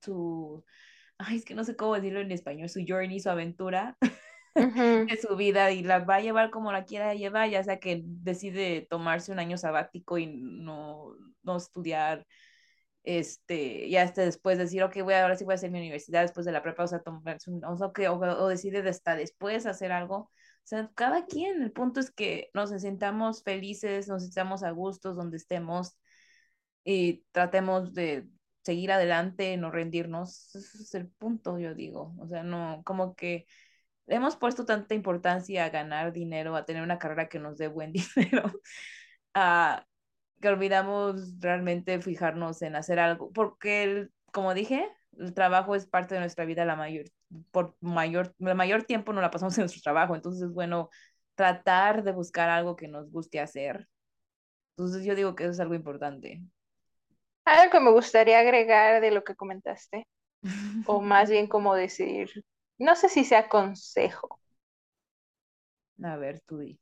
su, 0.00 0.64
ay, 1.18 1.36
es 1.36 1.44
que 1.44 1.54
no 1.54 1.62
sé 1.62 1.76
cómo 1.76 1.94
decirlo 1.94 2.18
en 2.18 2.32
español, 2.32 2.68
su 2.68 2.80
journey, 2.84 3.20
su 3.20 3.30
aventura 3.30 3.96
de 4.56 5.18
su 5.22 5.36
vida 5.36 5.70
y 5.70 5.84
la 5.84 6.00
va 6.00 6.16
a 6.16 6.20
llevar 6.20 6.50
como 6.50 6.72
la 6.72 6.84
quiera 6.84 7.14
llevar, 7.14 7.48
ya 7.48 7.62
sea 7.62 7.78
que 7.78 8.02
decide 8.04 8.88
tomarse 8.90 9.30
un 9.30 9.38
año 9.38 9.56
sabático 9.56 10.18
y 10.18 10.26
no, 10.26 11.14
no 11.44 11.56
estudiar 11.56 12.26
este, 13.04 13.88
ya 13.90 14.02
hasta 14.02 14.22
después 14.22 14.58
decir, 14.58 14.82
ok, 14.82 15.02
voy, 15.02 15.14
ahora 15.14 15.36
sí 15.36 15.44
voy 15.44 15.52
a 15.52 15.56
hacer 15.56 15.70
mi 15.70 15.78
universidad 15.78 16.22
después 16.22 16.46
de 16.46 16.52
la 16.52 16.62
prepa, 16.62 16.84
o 16.84 16.86
sea, 16.88 17.02
tomarse 17.02 17.50
un, 17.50 17.62
o, 17.64 17.92
que, 17.92 18.08
o, 18.08 18.48
decide 18.48 18.88
hasta 18.88 19.14
después 19.14 19.66
hacer 19.66 19.92
algo. 19.92 20.16
O 20.16 20.30
sea, 20.66 20.90
cada 20.94 21.26
quien, 21.26 21.62
el 21.62 21.72
punto 21.72 22.00
es 22.00 22.10
que 22.10 22.50
nos 22.54 22.70
sintamos 22.80 23.42
felices, 23.42 24.08
nos 24.08 24.22
sintamos 24.24 24.62
a 24.62 24.70
gustos 24.70 25.16
donde 25.16 25.36
estemos 25.36 25.98
y 26.84 27.24
tratemos 27.32 27.94
de 27.94 28.28
seguir 28.62 28.92
adelante, 28.92 29.56
no 29.58 29.70
rendirnos. 29.70 30.54
Ese 30.54 30.82
es 30.82 30.94
el 30.94 31.08
punto, 31.08 31.58
yo 31.58 31.74
digo. 31.74 32.14
O 32.18 32.26
sea, 32.28 32.42
no, 32.42 32.82
como 32.84 33.14
que 33.14 33.46
hemos 34.06 34.36
puesto 34.36 34.64
tanta 34.64 34.94
importancia 34.94 35.64
a 35.64 35.70
ganar 35.70 36.12
dinero, 36.12 36.56
a 36.56 36.64
tener 36.64 36.82
una 36.82 36.98
carrera 36.98 37.28
que 37.28 37.38
nos 37.38 37.58
dé 37.58 37.68
buen 37.68 37.92
dinero, 38.16 38.52
a 39.34 39.86
que 40.44 40.50
olvidamos 40.50 41.40
realmente 41.40 42.02
fijarnos 42.02 42.60
en 42.60 42.76
hacer 42.76 42.98
algo, 42.98 43.32
porque 43.32 44.08
como 44.30 44.52
dije, 44.52 44.86
el 45.16 45.32
trabajo 45.32 45.74
es 45.74 45.86
parte 45.86 46.12
de 46.12 46.20
nuestra 46.20 46.44
vida 46.44 46.66
la 46.66 46.76
mayor, 46.76 47.06
por 47.50 47.74
mayor, 47.80 48.34
el 48.38 48.54
mayor 48.54 48.82
tiempo 48.82 49.14
no 49.14 49.22
la 49.22 49.30
pasamos 49.30 49.56
en 49.56 49.62
nuestro 49.62 49.80
trabajo, 49.80 50.14
entonces 50.14 50.42
es 50.42 50.52
bueno 50.52 50.90
tratar 51.34 52.04
de 52.04 52.12
buscar 52.12 52.50
algo 52.50 52.76
que 52.76 52.88
nos 52.88 53.10
guste 53.10 53.40
hacer. 53.40 53.88
Entonces 54.76 55.02
yo 55.06 55.14
digo 55.14 55.34
que 55.34 55.44
eso 55.44 55.52
es 55.52 55.60
algo 55.60 55.74
importante. 55.74 56.42
Algo 57.46 57.72
que 57.72 57.80
me 57.80 57.90
gustaría 57.90 58.38
agregar 58.38 59.00
de 59.00 59.12
lo 59.12 59.24
que 59.24 59.36
comentaste, 59.36 60.06
o 60.86 61.00
más 61.00 61.30
bien 61.30 61.46
como 61.46 61.74
decir, 61.74 62.44
no 62.76 62.96
sé 62.96 63.08
si 63.08 63.24
sea 63.24 63.48
consejo. 63.48 64.38
A 66.02 66.16
ver, 66.16 66.40
tú 66.40 66.58
di. 66.58 66.78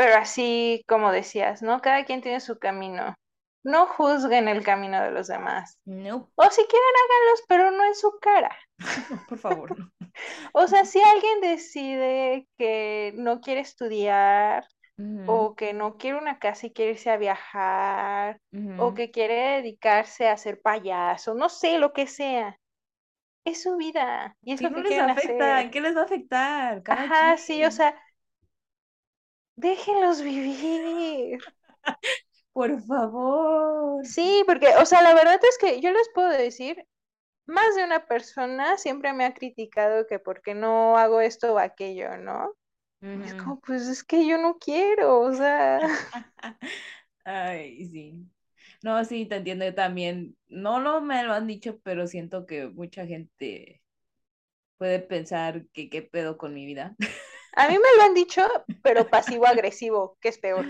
Pero 0.00 0.16
así 0.16 0.82
como 0.88 1.12
decías, 1.12 1.60
¿no? 1.60 1.82
Cada 1.82 2.06
quien 2.06 2.22
tiene 2.22 2.40
su 2.40 2.58
camino. 2.58 3.14
No 3.62 3.86
juzguen 3.86 4.48
el 4.48 4.64
camino 4.64 5.02
de 5.02 5.10
los 5.10 5.26
demás. 5.26 5.78
No. 5.84 6.30
O 6.36 6.44
si 6.44 6.62
quieren, 6.64 6.94
háganlos, 7.04 7.44
pero 7.46 7.70
no 7.70 7.84
en 7.84 7.94
su 7.94 8.18
cara. 8.18 8.56
Por 9.28 9.36
favor. 9.36 9.76
o 10.54 10.66
sea, 10.68 10.86
si 10.86 11.02
alguien 11.02 11.42
decide 11.42 12.48
que 12.56 13.12
no 13.14 13.42
quiere 13.42 13.60
estudiar, 13.60 14.66
o 15.26 15.54
que 15.54 15.74
no 15.74 15.98
quiere 15.98 16.16
una 16.16 16.38
casa 16.38 16.68
y 16.68 16.72
quiere 16.72 16.92
irse 16.92 17.10
a 17.10 17.18
viajar, 17.18 18.38
o 18.78 18.94
que 18.94 19.10
quiere 19.10 19.56
dedicarse 19.56 20.28
a 20.28 20.36
ser 20.38 20.62
payaso, 20.62 21.34
no 21.34 21.50
sé, 21.50 21.78
lo 21.78 21.92
que 21.92 22.06
sea. 22.06 22.58
Es 23.44 23.62
su 23.62 23.76
vida. 23.76 24.34
Y 24.42 24.54
es 24.54 24.62
lo 24.62 24.72
que 24.72 24.80
les 24.80 24.98
afecta, 24.98 25.70
¿qué 25.70 25.80
les 25.82 25.94
va 25.94 26.00
a 26.00 26.04
afectar? 26.04 26.82
Ajá, 26.86 27.36
sí, 27.36 27.64
o 27.64 27.70
sea, 27.70 27.94
déjenlos 29.60 30.22
vivir. 30.22 31.38
Por 32.52 32.82
favor. 32.82 34.04
Sí, 34.06 34.42
porque, 34.46 34.68
o 34.80 34.84
sea, 34.84 35.02
la 35.02 35.14
verdad 35.14 35.40
es 35.48 35.58
que 35.58 35.80
yo 35.80 35.92
les 35.92 36.08
puedo 36.14 36.28
decir, 36.30 36.84
más 37.46 37.74
de 37.76 37.84
una 37.84 38.06
persona 38.06 38.76
siempre 38.78 39.12
me 39.12 39.24
ha 39.24 39.34
criticado 39.34 40.06
que 40.06 40.18
porque 40.18 40.54
no 40.54 40.96
hago 40.98 41.20
esto 41.20 41.54
o 41.54 41.58
aquello, 41.58 42.16
¿no? 42.18 42.52
Es 43.02 43.34
como, 43.34 43.60
pues 43.60 43.82
es 43.88 44.04
que 44.04 44.26
yo 44.26 44.38
no 44.38 44.58
quiero, 44.58 45.20
o 45.20 45.32
sea. 45.32 45.80
Ay, 47.24 47.86
sí. 47.88 48.14
No, 48.82 49.04
sí, 49.04 49.26
te 49.26 49.36
entiendo 49.36 49.64
yo 49.64 49.74
también. 49.74 50.36
No 50.48 50.80
lo 50.80 51.00
me 51.00 51.22
lo 51.24 51.32
han 51.32 51.46
dicho, 51.46 51.78
pero 51.82 52.06
siento 52.06 52.46
que 52.46 52.68
mucha 52.68 53.06
gente 53.06 53.82
puede 54.78 55.00
pensar 55.00 55.66
que 55.72 55.90
qué 55.90 56.02
pedo 56.02 56.38
con 56.38 56.54
mi 56.54 56.66
vida. 56.66 56.96
A 57.60 57.68
mí 57.68 57.74
me 57.74 57.96
lo 57.98 58.02
han 58.04 58.14
dicho, 58.14 58.40
pero 58.82 59.06
pasivo-agresivo, 59.10 60.16
que 60.22 60.30
es 60.30 60.38
peor. 60.38 60.64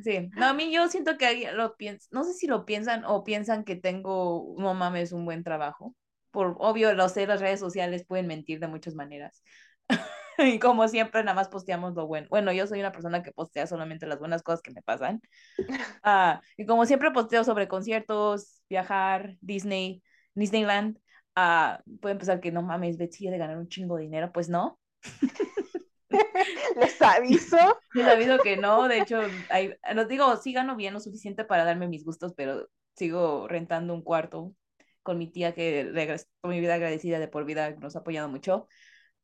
Sí, 0.00 0.28
no, 0.34 0.46
a 0.46 0.52
mí 0.52 0.72
yo 0.72 0.88
siento 0.88 1.16
que 1.16 1.52
lo 1.52 1.76
piensan, 1.76 2.08
no 2.10 2.24
sé 2.24 2.34
si 2.34 2.48
lo 2.48 2.64
piensan 2.64 3.04
o 3.04 3.22
piensan 3.22 3.62
que 3.62 3.76
tengo, 3.76 4.56
no 4.58 4.74
mames, 4.74 5.12
un 5.12 5.24
buen 5.24 5.44
trabajo. 5.44 5.94
Por 6.32 6.56
obvio, 6.58 6.92
lo 6.94 7.08
sé, 7.08 7.28
las 7.28 7.40
redes 7.40 7.60
sociales 7.60 8.04
pueden 8.04 8.26
mentir 8.26 8.58
de 8.58 8.66
muchas 8.66 8.96
maneras. 8.96 9.44
y 10.38 10.58
como 10.58 10.88
siempre, 10.88 11.22
nada 11.22 11.36
más 11.36 11.48
posteamos 11.48 11.94
lo 11.94 12.08
bueno. 12.08 12.26
Bueno, 12.30 12.52
yo 12.52 12.66
soy 12.66 12.80
una 12.80 12.90
persona 12.90 13.22
que 13.22 13.30
postea 13.30 13.68
solamente 13.68 14.06
las 14.06 14.18
buenas 14.18 14.42
cosas 14.42 14.60
que 14.60 14.72
me 14.72 14.82
pasan. 14.82 15.20
Ah, 16.02 16.42
y 16.56 16.66
como 16.66 16.84
siempre 16.84 17.12
posteo 17.12 17.44
sobre 17.44 17.68
conciertos, 17.68 18.62
viajar, 18.68 19.36
Disney, 19.40 20.02
Disneyland, 20.34 20.98
uh, 21.36 21.78
pueden 22.00 22.18
pensar 22.18 22.40
que 22.40 22.52
no 22.52 22.60
mames, 22.62 22.98
Betsy 22.98 23.30
de 23.30 23.38
ganar 23.38 23.56
un 23.56 23.68
chingo 23.68 23.96
de 23.96 24.02
dinero. 24.02 24.32
Pues 24.32 24.50
no, 24.50 24.78
Les 26.76 27.02
aviso. 27.02 27.56
Les 27.94 28.06
aviso 28.06 28.38
que 28.38 28.56
no, 28.56 28.88
de 28.88 28.98
hecho, 28.98 29.20
hay, 29.50 29.74
los 29.94 30.08
digo, 30.08 30.36
sí 30.36 30.52
gano 30.52 30.76
bien 30.76 30.94
lo 30.94 31.00
suficiente 31.00 31.44
para 31.44 31.64
darme 31.64 31.88
mis 31.88 32.04
gustos, 32.04 32.34
pero 32.36 32.68
sigo 32.94 33.48
rentando 33.48 33.94
un 33.94 34.02
cuarto 34.02 34.54
con 35.02 35.18
mi 35.18 35.26
tía 35.28 35.54
que 35.54 35.92
con 36.40 36.50
mi 36.50 36.60
vida 36.60 36.74
agradecida 36.74 37.18
de 37.18 37.28
por 37.28 37.44
vida 37.44 37.70
nos 37.72 37.96
ha 37.96 38.00
apoyado 38.00 38.28
mucho. 38.28 38.68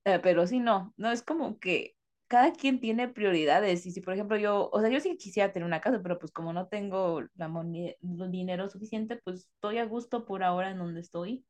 Eh, 0.05 0.19
pero 0.23 0.47
sí, 0.47 0.61
no, 0.61 0.95
no 0.97 1.11
es 1.11 1.23
como 1.23 1.59
que 1.59 1.97
cada 2.29 2.53
quien 2.53 2.81
tiene 2.81 3.09
prioridades 3.09 3.85
y 3.87 3.91
si 3.91 4.01
por 4.01 4.15
ejemplo 4.15 4.37
yo, 4.37 4.71
o 4.73 4.81
sea, 4.81 4.89
yo 4.89 5.01
sí 5.01 5.17
quisiera 5.17 5.53
tener 5.53 5.67
una 5.67 5.81
casa, 5.81 6.01
pero 6.03 6.19
pues 6.19 6.33
como 6.33 6.53
no 6.53 6.69
tengo 6.69 7.23
la 7.35 7.51
dinero 8.31 8.69
suficiente, 8.69 9.17
pues 9.17 9.49
estoy 9.55 9.79
a 9.79 9.85
gusto 9.85 10.25
por 10.27 10.43
ahora 10.45 10.71
en 10.71 10.79
donde 10.79 11.01
estoy 11.01 11.45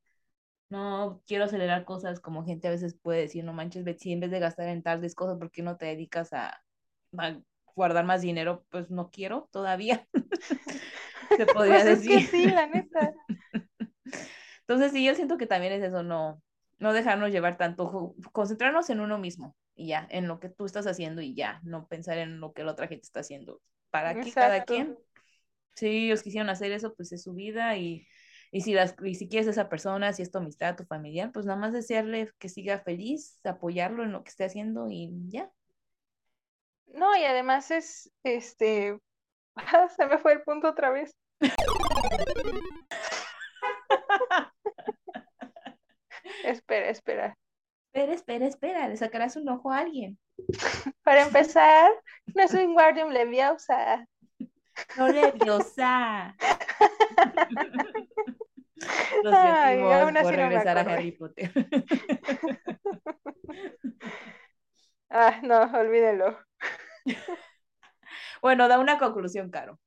no 0.70 1.20
quiero 1.26 1.44
acelerar 1.44 1.84
cosas 1.84 2.20
como 2.20 2.44
gente 2.44 2.68
a 2.68 2.70
veces 2.70 2.94
puede 2.94 3.20
decir, 3.20 3.44
no 3.44 3.52
manches, 3.52 3.84
Betsy, 3.84 4.12
en 4.12 4.20
vez 4.20 4.30
de 4.30 4.38
gastar 4.38 4.68
en 4.68 4.82
tales 4.82 5.14
cosas, 5.14 5.36
¿por 5.36 5.50
qué 5.50 5.62
no 5.62 5.76
te 5.76 5.86
dedicas 5.86 6.32
a, 6.32 6.62
guardar 7.74 8.04
más 8.04 8.22
dinero? 8.22 8.64
Pues 8.70 8.90
no 8.90 9.10
quiero 9.10 9.48
todavía. 9.52 10.06
Se 11.36 11.46
podría 11.46 11.82
pues 11.82 11.84
decir. 11.84 12.26
sí, 12.28 12.46
la 12.46 12.66
neta. 12.66 13.14
Entonces 14.60 14.92
sí, 14.92 15.04
yo 15.04 15.14
siento 15.14 15.36
que 15.36 15.46
también 15.46 15.72
es 15.72 15.82
eso, 15.82 16.04
no, 16.04 16.40
no 16.78 16.92
dejarnos 16.92 17.32
llevar 17.32 17.56
tanto, 17.56 18.14
concentrarnos 18.32 18.88
en 18.90 19.00
uno 19.00 19.18
mismo 19.18 19.56
y 19.74 19.88
ya, 19.88 20.06
en 20.10 20.28
lo 20.28 20.38
que 20.38 20.48
tú 20.48 20.66
estás 20.66 20.86
haciendo 20.86 21.20
y 21.20 21.34
ya, 21.34 21.60
no 21.64 21.88
pensar 21.88 22.18
en 22.18 22.38
lo 22.38 22.52
que 22.52 22.62
la 22.62 22.72
otra 22.72 22.86
gente 22.86 23.06
está 23.06 23.20
haciendo. 23.20 23.60
Para 23.90 24.10
aquí 24.10 24.30
cada 24.30 24.64
quien. 24.64 24.96
Si 25.74 25.86
ellos 25.86 26.22
quisieron 26.22 26.50
hacer 26.50 26.70
eso, 26.70 26.94
pues 26.94 27.10
es 27.10 27.22
su 27.22 27.32
vida 27.32 27.76
y 27.76 28.06
y 28.52 28.62
si, 28.62 28.74
las, 28.74 28.96
y 29.02 29.14
si 29.14 29.28
quieres 29.28 29.46
a 29.46 29.52
esa 29.52 29.68
persona, 29.68 30.12
si 30.12 30.22
es 30.22 30.30
tu 30.30 30.38
amistad, 30.38 30.76
tu 30.76 30.84
familiar, 30.84 31.30
pues 31.32 31.46
nada 31.46 31.58
más 31.58 31.72
desearle 31.72 32.32
que 32.38 32.48
siga 32.48 32.78
feliz, 32.78 33.38
apoyarlo 33.44 34.02
en 34.02 34.12
lo 34.12 34.24
que 34.24 34.30
esté 34.30 34.44
haciendo 34.44 34.88
y 34.90 35.12
ya. 35.28 35.50
No, 36.86 37.16
y 37.16 37.24
además 37.24 37.70
es, 37.70 38.10
este, 38.24 38.98
se 39.96 40.06
me 40.06 40.18
fue 40.18 40.32
el 40.32 40.42
punto 40.42 40.68
otra 40.68 40.90
vez. 40.90 41.14
espera, 46.44 46.90
espera. 46.90 47.36
Espera, 47.92 48.14
espera, 48.14 48.46
espera, 48.46 48.88
le 48.88 48.96
sacarás 48.96 49.36
un 49.36 49.48
ojo 49.48 49.72
a 49.72 49.78
alguien. 49.78 50.18
Para 51.02 51.22
empezar, 51.22 51.90
no 52.34 52.42
es 52.42 52.54
un 52.54 52.74
Guardian 52.74 53.12
Leviosa. 53.12 54.06
No 54.96 55.08
Leviosa. 55.08 56.34
Lo 59.22 59.30
sentimos 59.30 60.22
por 60.22 60.34
regresar 60.34 60.78
a 60.78 60.80
Harry 60.80 61.12
Potter. 61.12 61.52
ah, 65.10 65.38
no, 65.42 65.62
olvídenlo. 65.78 66.38
bueno, 68.42 68.68
da 68.68 68.78
una 68.78 68.98
conclusión, 68.98 69.50
Caro. 69.50 69.78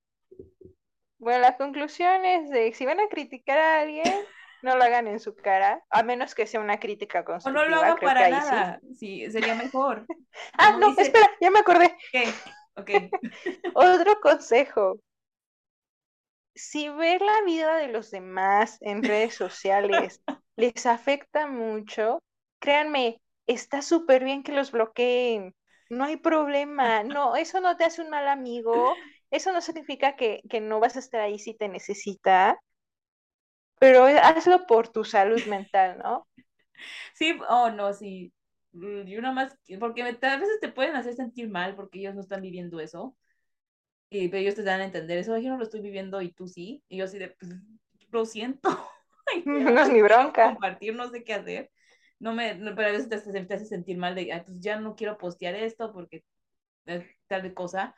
Bueno, 1.17 1.39
la 1.39 1.57
conclusión 1.57 2.25
es 2.25 2.49
de 2.49 2.73
si 2.73 2.85
van 2.85 2.99
a 2.99 3.07
criticar 3.07 3.57
a 3.57 3.81
alguien, 3.81 4.13
no 4.61 4.75
lo 4.75 4.83
hagan 4.83 5.07
en 5.07 5.19
su 5.19 5.35
cara, 5.35 5.83
a 5.89 6.03
menos 6.03 6.35
que 6.35 6.45
sea 6.45 6.59
una 6.59 6.79
crítica 6.79 7.23
constructiva. 7.23 7.65
O 7.65 7.69
no 7.69 7.75
lo 7.75 7.81
hagan 7.81 7.97
para 7.97 8.29
nada, 8.29 8.79
sí. 8.97 9.29
sería 9.31 9.55
mejor. 9.55 10.05
ah, 10.57 10.77
no, 10.77 10.93
espera, 10.97 11.29
ya 11.39 11.49
me 11.49 11.59
acordé. 11.59 11.95
¿Qué? 12.11 12.25
Ok. 12.75 12.89
Otro 13.73 14.19
consejo 14.21 14.99
si 16.55 16.89
ver 16.89 17.21
la 17.21 17.41
vida 17.45 17.77
de 17.77 17.87
los 17.87 18.11
demás 18.11 18.77
en 18.81 19.03
redes 19.03 19.35
sociales 19.35 20.21
les 20.55 20.85
afecta 20.85 21.47
mucho, 21.47 22.21
créanme, 22.59 23.21
está 23.47 23.81
súper 23.81 24.23
bien 24.23 24.43
que 24.43 24.51
los 24.51 24.71
bloqueen. 24.71 25.55
No 25.89 26.05
hay 26.05 26.17
problema. 26.17 27.03
No, 27.03 27.35
eso 27.35 27.59
no 27.61 27.77
te 27.77 27.83
hace 27.85 28.01
un 28.01 28.09
mal 28.09 28.27
amigo. 28.27 28.95
Eso 29.31 29.51
no 29.51 29.61
significa 29.61 30.15
que, 30.15 30.41
que 30.49 30.61
no 30.61 30.79
vas 30.79 30.95
a 30.95 30.99
estar 30.99 31.21
ahí 31.21 31.39
si 31.39 31.53
te 31.55 31.67
necesita. 31.69 32.59
Pero 33.79 34.05
hazlo 34.05 34.65
por 34.65 34.87
tu 34.89 35.03
salud 35.03 35.45
mental, 35.45 35.99
¿no? 35.99 36.27
Sí, 37.13 37.39
oh 37.49 37.69
no, 37.71 37.93
sí. 37.93 38.31
Mm, 38.73 39.03
yo 39.07 39.21
nada 39.21 39.33
más, 39.33 39.57
porque 39.79 40.03
a 40.03 40.05
veces 40.37 40.59
te 40.61 40.69
pueden 40.69 40.95
hacer 40.95 41.15
sentir 41.15 41.49
mal 41.49 41.75
porque 41.75 41.99
ellos 41.99 42.15
no 42.15 42.21
están 42.21 42.41
viviendo 42.41 42.79
eso. 42.79 43.15
Y 44.09 44.27
pero 44.27 44.41
ellos 44.41 44.55
te 44.55 44.63
dan 44.63 44.81
a 44.81 44.85
entender 44.85 45.17
eso, 45.17 45.37
yo 45.37 45.49
no 45.49 45.57
lo 45.57 45.63
estoy 45.63 45.81
viviendo 45.81 46.21
y 46.21 46.31
tú 46.31 46.47
sí. 46.47 46.83
Y 46.87 46.97
yo 46.97 47.05
así 47.05 47.17
de, 47.17 47.29
pues, 47.29 47.51
lo 48.11 48.25
siento. 48.25 48.69
no 49.45 49.81
es 49.81 49.89
mi 49.89 50.01
bronca. 50.01 50.45
Compartir, 50.53 50.95
no 50.95 51.09
sé 51.09 51.23
qué 51.23 51.33
hacer. 51.33 51.71
No 52.19 52.33
me, 52.33 52.55
pero 52.55 52.87
a 52.87 52.91
veces 52.91 53.09
te, 53.09 53.45
te 53.45 53.53
hace 53.53 53.65
sentir 53.65 53.97
mal 53.97 54.15
de, 54.15 54.43
pues 54.45 54.59
ya 54.59 54.79
no 54.79 54.95
quiero 54.95 55.17
postear 55.17 55.55
esto 55.55 55.91
porque 55.91 56.23
es 56.85 57.05
tal 57.27 57.53
cosa. 57.53 57.95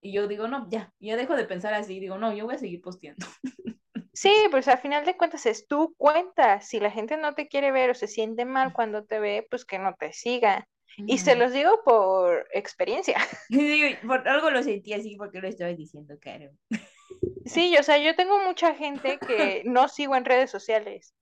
Y 0.00 0.12
yo 0.12 0.28
digo, 0.28 0.48
no, 0.48 0.68
ya, 0.70 0.92
ya 0.98 1.16
dejo 1.16 1.36
de 1.36 1.44
pensar 1.44 1.74
así. 1.74 2.00
Digo, 2.00 2.18
no, 2.18 2.34
yo 2.34 2.46
voy 2.46 2.54
a 2.56 2.58
seguir 2.58 2.80
posteando. 2.80 3.26
Sí, 4.20 4.34
pues 4.50 4.68
al 4.68 4.76
final 4.76 5.06
de 5.06 5.16
cuentas 5.16 5.46
es 5.46 5.66
tu 5.66 5.94
cuenta. 5.96 6.60
Si 6.60 6.78
la 6.78 6.90
gente 6.90 7.16
no 7.16 7.34
te 7.34 7.48
quiere 7.48 7.72
ver 7.72 7.88
o 7.88 7.94
se 7.94 8.06
siente 8.06 8.44
mal 8.44 8.74
cuando 8.74 9.02
te 9.06 9.18
ve, 9.18 9.46
pues 9.48 9.64
que 9.64 9.78
no 9.78 9.94
te 9.94 10.12
siga. 10.12 10.68
Y 10.98 11.16
se 11.16 11.36
los 11.36 11.54
digo 11.54 11.82
por 11.86 12.46
experiencia. 12.52 13.16
por 14.06 14.28
algo 14.28 14.50
lo 14.50 14.62
sentí 14.62 14.92
así 14.92 15.16
porque 15.16 15.40
lo 15.40 15.48
estaba 15.48 15.72
diciendo, 15.72 16.16
Caro. 16.20 16.50
Sí, 17.46 17.74
o 17.78 17.82
sea, 17.82 17.96
yo 17.96 18.14
tengo 18.14 18.38
mucha 18.44 18.74
gente 18.74 19.18
que 19.18 19.62
no 19.64 19.88
sigo 19.88 20.14
en 20.14 20.26
redes 20.26 20.50
sociales. 20.50 21.14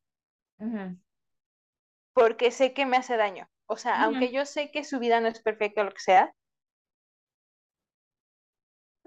Porque 2.14 2.50
sé 2.50 2.72
que 2.72 2.84
me 2.84 2.96
hace 2.96 3.16
daño. 3.16 3.48
O 3.66 3.76
sea, 3.76 4.02
aunque 4.02 4.32
yo 4.32 4.44
sé 4.44 4.72
que 4.72 4.82
su 4.82 4.98
vida 4.98 5.20
no 5.20 5.28
es 5.28 5.40
perfecta 5.40 5.82
o 5.82 5.84
lo 5.84 5.92
que 5.92 6.00
sea, 6.00 6.34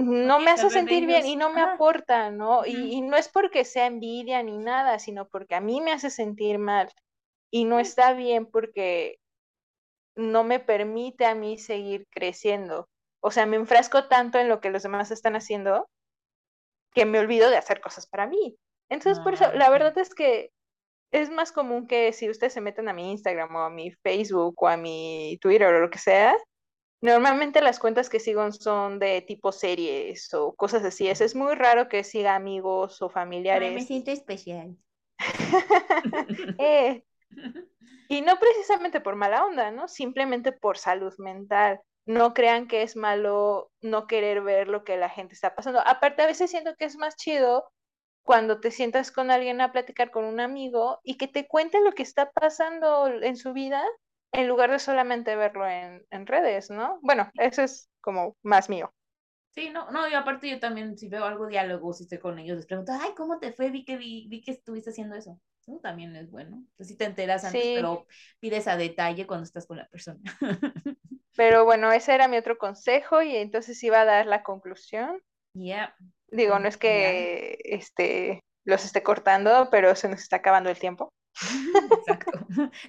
no 0.01 0.39
me 0.39 0.51
hace 0.51 0.69
sentir 0.69 1.05
bien 1.05 1.25
y 1.25 1.35
no 1.35 1.51
me 1.51 1.61
aporta, 1.61 2.31
¿no? 2.31 2.65
Y, 2.65 3.01
no 3.01 3.17
es 3.17 3.29
porque 3.29 3.65
sea 3.65 3.85
envidia 3.85 4.41
ni 4.43 4.57
nada, 4.57 4.99
sino 4.99 5.27
porque 5.27 5.55
a 5.55 5.61
mí 5.61 5.81
me 5.81 5.91
hace 5.91 6.09
sentir 6.09 6.57
mal 6.59 6.89
y 7.49 7.65
no 7.65 7.79
está 7.79 8.13
bien 8.13 8.45
porque 8.45 9.19
no 10.15 10.43
me 10.43 10.59
permite 10.59 11.25
a 11.25 11.35
mí 11.35 11.57
seguir 11.57 12.07
creciendo. 12.09 12.89
O 13.21 13.31
sea, 13.31 13.45
me 13.45 13.57
enfrasco 13.57 14.07
tanto 14.07 14.39
en 14.39 14.49
lo 14.49 14.61
que 14.61 14.69
los 14.69 14.83
demás 14.83 15.11
están 15.11 15.35
haciendo 15.35 15.89
que 16.93 17.05
me 17.05 17.19
olvido 17.19 17.49
de 17.49 17.57
hacer 17.57 17.81
cosas 17.81 18.07
para 18.07 18.27
mí. 18.27 18.57
Entonces, 18.89 19.23
por 19.23 19.33
eso, 19.33 19.45
ah, 19.45 19.53
la 19.53 19.69
verdad 19.69 19.97
es 19.97 20.13
que 20.13 20.51
es 21.11 21.29
más 21.29 21.51
común 21.51 21.87
que 21.87 22.13
si 22.13 22.29
ustedes 22.29 22.53
se 22.53 22.61
meten 22.61 22.89
a 22.89 22.93
mi 22.93 23.11
Instagram 23.11 23.55
o 23.55 23.59
a 23.59 23.69
mi 23.69 23.91
Facebook 23.91 24.55
o 24.57 24.67
a 24.67 24.77
mi 24.77 25.37
Twitter 25.41 25.73
o 25.73 25.79
lo 25.79 25.89
que 25.89 25.99
sea, 25.99 26.35
Normalmente 27.01 27.61
las 27.61 27.79
cuentas 27.79 28.09
que 28.09 28.19
sigo 28.19 28.51
son 28.51 28.99
de 28.99 29.21
tipo 29.21 29.51
series 29.51 30.31
o 30.35 30.53
cosas 30.53 30.83
así. 30.83 31.07
Es, 31.07 31.35
muy 31.35 31.55
raro 31.55 31.89
que 31.89 32.03
siga 32.03 32.35
amigos 32.35 33.01
o 33.01 33.09
familiares. 33.09 33.73
me 33.73 33.81
siento 33.81 34.11
especial. 34.11 34.77
Eh, 36.57 37.03
y 38.07 38.21
no 38.21 38.37
precisamente 38.39 38.99
por 38.99 39.15
mala 39.15 39.45
onda, 39.45 39.71
¿no? 39.71 39.87
Simplemente 39.87 40.51
por 40.51 40.77
salud 40.77 41.13
mental. 41.17 41.79
No 42.05 42.33
crean 42.33 42.67
que 42.67 42.81
es 42.83 42.95
malo 42.95 43.71
no 43.81 44.05
querer 44.05 44.41
ver 44.41 44.67
lo 44.67 44.83
que 44.83 44.97
la 44.97 45.09
gente 45.09 45.33
está 45.33 45.55
pasando. 45.55 45.79
Aparte, 45.85 46.21
a 46.21 46.27
veces 46.27 46.51
siento 46.51 46.75
que 46.75 46.85
es 46.85 46.97
más 46.97 47.15
chido 47.15 47.71
cuando 48.23 48.59
te 48.59 48.69
sientas 48.69 49.11
con 49.11 49.31
alguien 49.31 49.61
a 49.61 49.71
platicar 49.71 50.11
con 50.11 50.25
un 50.25 50.39
amigo 50.39 50.99
y 51.03 51.17
que 51.17 51.27
te 51.27 51.47
cuente 51.47 51.81
lo 51.81 51.93
que 51.93 52.03
está 52.03 52.31
pasando 52.31 53.07
en 53.07 53.37
su 53.37 53.53
vida 53.53 53.83
en 54.31 54.47
lugar 54.47 54.71
de 54.71 54.79
solamente 54.79 55.35
verlo 55.35 55.67
en, 55.67 56.27
redes, 56.27 56.69
¿no? 56.69 56.99
Bueno, 57.01 57.29
eso 57.35 57.63
es 57.63 57.89
como 58.01 58.35
más 58.43 58.69
mío. 58.69 58.93
Sí, 59.51 59.69
no, 59.69 59.91
no, 59.91 60.07
y 60.07 60.13
aparte 60.13 60.49
yo 60.49 60.59
también, 60.59 60.97
si 60.97 61.09
veo 61.09 61.25
algo 61.25 61.47
diálogo, 61.47 61.91
si 61.91 62.03
estoy 62.03 62.19
con 62.19 62.39
ellos, 62.39 62.55
les 62.55 62.65
pregunto, 62.65 62.93
ay, 62.97 63.11
¿cómo 63.17 63.39
te 63.39 63.51
fue? 63.51 63.69
Vi 63.69 63.83
que, 63.83 63.97
vi, 63.97 64.41
que 64.41 64.51
estuviste 64.51 64.91
haciendo 64.91 65.15
eso. 65.15 65.39
Eso 65.61 65.79
también 65.79 66.15
es 66.15 66.31
bueno. 66.31 66.63
si 66.79 66.95
te 66.95 67.05
enteras 67.05 67.43
antes, 67.43 67.61
pero 67.75 68.07
pides 68.39 68.67
a 68.67 68.77
detalle 68.77 69.27
cuando 69.27 69.43
estás 69.43 69.67
con 69.67 69.77
la 69.77 69.87
persona. 69.87 70.21
Pero 71.35 71.63
bueno, 71.63 71.91
ese 71.91 72.13
era 72.13 72.27
mi 72.27 72.37
otro 72.37 72.57
consejo 72.57 73.21
y 73.21 73.35
entonces 73.35 73.81
iba 73.83 74.01
a 74.01 74.05
dar 74.05 74.25
la 74.25 74.43
conclusión. 74.43 75.21
Ya. 75.53 75.95
Digo, 76.27 76.59
no 76.59 76.67
es 76.67 76.77
que 76.77 77.57
este, 77.63 78.41
los 78.65 78.85
esté 78.85 79.01
cortando, 79.03 79.69
pero 79.71 79.95
se 79.95 80.09
nos 80.09 80.21
está 80.21 80.37
acabando 80.37 80.69
el 80.69 80.79
tiempo. 80.79 81.09
Exacto. 81.99 82.31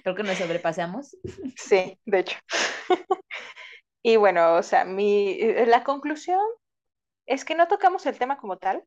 Creo 0.03 0.15
que 0.15 0.23
nos 0.23 0.37
sobrepasamos. 0.37 1.17
Sí, 1.55 1.99
de 2.05 2.19
hecho. 2.19 2.37
Y 4.05 4.17
bueno, 4.17 4.55
o 4.55 4.63
sea, 4.63 4.83
mi, 4.83 5.29
eh, 5.39 5.65
la 5.65 5.85
conclusión 5.85 6.41
es 7.25 7.45
que 7.45 7.55
no 7.55 7.69
tocamos 7.69 8.05
el 8.05 8.17
tema 8.17 8.37
como 8.37 8.57
tal. 8.57 8.83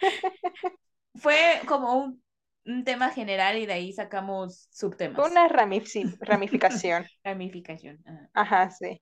Fue 1.14 1.60
como 1.68 1.94
un, 2.64 2.84
tema 2.84 3.10
general 3.10 3.56
y 3.56 3.64
de 3.64 3.72
ahí 3.72 3.92
sacamos 3.92 4.68
subtemas. 4.72 5.30
Una 5.30 5.48
ramificación. 5.48 7.06
ramificación. 7.22 8.04
Ajá. 8.34 8.70
sí. 8.70 9.00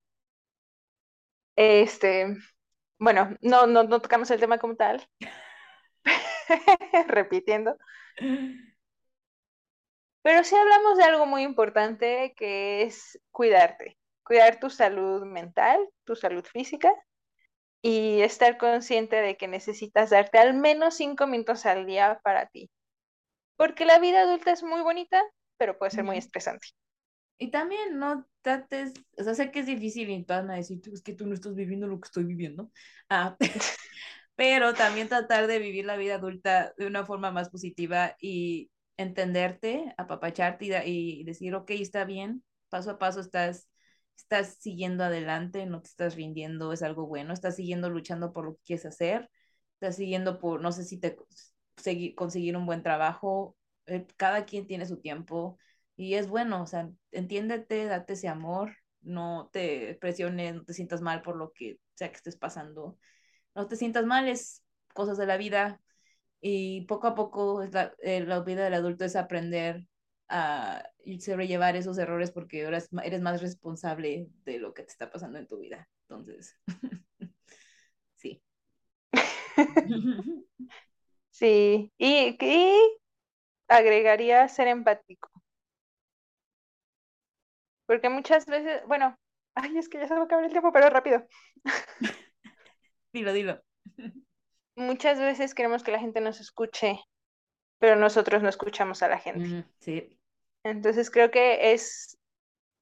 Este, 1.57 2.37
bueno, 2.99 3.37
no, 3.41 3.67
no, 3.67 3.83
no 3.85 4.01
tocamos 4.01 4.31
el 4.31 4.39
tema 4.39 4.59
como 4.59 4.77
tal. 4.77 5.09
Repitiendo. 7.09 7.77
Pero 10.27 10.43
sí 10.43 10.57
hablamos 10.57 10.99
de 10.99 11.05
algo 11.05 11.25
muy 11.25 11.43
importante 11.43 12.35
que 12.37 12.83
es 12.83 13.17
cuidarte, 13.31 13.97
cuidar 14.25 14.59
tu 14.59 14.71
salud 14.71 15.25
mental, 15.25 15.79
tu 16.03 16.17
salud 16.17 16.45
física 16.45 16.93
y 17.81 18.23
estar 18.23 18.59
consciente 18.59 19.15
de 19.15 19.37
que 19.37 19.47
necesitas 19.47 20.11
darte 20.11 20.39
al 20.39 20.55
menos 20.55 20.97
cinco 20.97 21.29
minutos 21.29 21.65
al 21.65 21.87
día 21.87 22.19
para 22.25 22.47
ti. 22.47 22.69
Porque 23.55 23.85
la 23.85 24.01
vida 24.01 24.23
adulta 24.23 24.51
es 24.51 24.65
muy 24.65 24.83
bonita, 24.83 25.23
pero 25.59 25.79
puede 25.79 25.93
ser 25.93 26.03
muy 26.03 26.17
estresante. 26.17 26.67
Y 27.39 27.53
también 27.53 27.97
no 27.97 28.27
trates, 28.43 28.95
o 29.17 29.23
sea, 29.23 29.35
sé 29.35 29.53
que 29.53 29.61
es 29.61 29.67
difícil 29.67 30.11
y 30.11 30.25
van 30.25 30.51
a 30.51 30.57
decir, 30.57 30.81
es 30.93 31.03
que 31.03 31.13
tú 31.13 31.29
no 31.29 31.35
estás 31.35 31.55
viviendo 31.55 31.87
lo 31.87 32.01
que 32.01 32.07
estoy 32.07 32.25
viviendo. 32.25 32.73
Ah, 33.09 33.37
pero 34.35 34.75
también 34.75 35.09
tratar 35.09 35.47
de 35.47 35.61
vivir 35.61 35.85
la 35.85 35.97
vida 35.97 36.17
adulta 36.17 36.75
de 36.77 36.89
una 36.89 37.07
forma 37.07 37.31
más 37.31 37.49
positiva 37.49 38.17
y 38.21 38.73
entenderte, 38.97 39.95
apapacharte 39.99 40.87
y, 40.87 41.25
decir, 41.25 41.55
ok, 41.55 41.71
está 41.73 42.05
bien, 42.05 42.45
paso 42.69 42.93
a 42.93 42.99
paso 42.99 43.21
estás, 43.21 43.69
estás 44.17 44.57
siguiendo 44.61 45.05
adelante, 45.05 45.67
no 45.67 45.83
te 45.83 45.89
estás 45.89 46.15
rindiendo, 46.17 46.73
es 46.73 46.83
algo 46.83 47.07
bueno, 47.07 47.33
estás 47.33 47.57
siguiendo 47.57 47.91
luchando 47.91 48.33
por 48.33 48.45
lo 48.47 48.55
que 48.57 48.63
quieres 48.65 48.87
hacer, 48.87 49.31
estás 49.75 49.97
siguiendo 49.97 50.39
por, 50.39 50.61
no 50.63 50.73
sé 50.73 50.85
si 50.85 50.99
te 50.99 51.17
conseguir 52.15 52.57
un 52.57 52.67
buen 52.67 52.83
trabajo, 52.83 53.57
eh, 53.87 54.07
cada 54.17 54.45
quien 54.47 54.67
tiene 54.67 54.87
su 54.87 55.01
tiempo 55.01 55.59
y 55.97 56.15
es 56.15 56.29
bueno, 56.29 56.63
o 56.63 56.67
sea, 56.67 56.91
entiéndete, 57.13 57.85
date 57.87 58.15
ese 58.15 58.29
amor, 58.29 58.77
no 59.03 59.51
te 59.53 59.95
presiones, 60.01 60.55
no 60.55 60.65
te 60.65 60.75
sientas 60.75 61.01
mal 61.01 61.23
por 61.23 61.37
lo 61.37 61.53
que 61.53 61.79
sea 61.95 62.11
que 62.11 62.17
estés 62.17 62.37
pasando, 62.37 62.99
no 63.55 63.69
te 63.69 63.77
sientas 63.77 64.05
mal, 64.07 64.29
es 64.29 64.65
cosas 64.95 65.19
de 65.19 65.27
la 65.27 65.37
vida, 65.37 65.81
y 66.49 66.83
poco 66.83 67.09
a 67.09 67.15
poco 67.17 67.65
la, 67.73 67.93
eh, 68.03 68.21
la, 68.21 68.39
vida 68.39 68.63
del 68.63 68.75
adulto 68.75 69.05
es 69.05 69.17
aprender 69.17 69.85
a 70.29 70.85
sobrellevar 71.19 71.75
esos 71.75 71.99
errores 71.99 72.31
porque 72.31 72.65
ahora 72.65 72.79
eres 73.03 73.21
más 73.21 73.43
responsable 73.43 74.29
de 74.45 74.61
lo 74.61 74.73
que 74.73 74.85
te 74.85 74.91
está 74.93 75.11
pasando 75.11 75.41
en 75.41 75.49
tu 75.49 75.59
vida. 75.59 75.89
Entonces, 76.03 76.57
sí. 78.15 78.41
sí, 81.31 81.93
y, 81.99 82.37
y 82.41 82.71
agregaría 83.67 84.47
ser 84.47 84.69
empático. 84.69 85.29
Porque 87.87 88.09
muchas 88.09 88.47
veces, 88.47 88.83
bueno, 88.87 89.19
ay, 89.57 89.77
es 89.79 89.89
que 89.89 89.99
ya 89.99 90.07
se 90.07 90.15
va 90.15 90.21
a 90.21 90.25
acabar 90.25 90.45
el 90.45 90.53
tiempo, 90.53 90.73
pero 90.73 90.91
rápido. 90.91 91.27
dilo, 93.13 93.33
dilo 93.33 93.61
muchas 94.77 95.19
veces 95.19 95.55
queremos 95.55 95.83
que 95.83 95.93
la 95.93 95.99
gente 95.99 96.21
nos 96.21 96.41
escuche, 96.41 97.01
pero 97.79 97.97
nosotros 97.97 98.43
no 98.43 98.49
escuchamos 98.49 99.03
a 99.03 99.09
la 99.09 99.19
gente. 99.19 99.65
sí. 99.81 100.19
Entonces 100.63 101.11
creo 101.11 101.31
que 101.31 101.73
es 101.73 102.19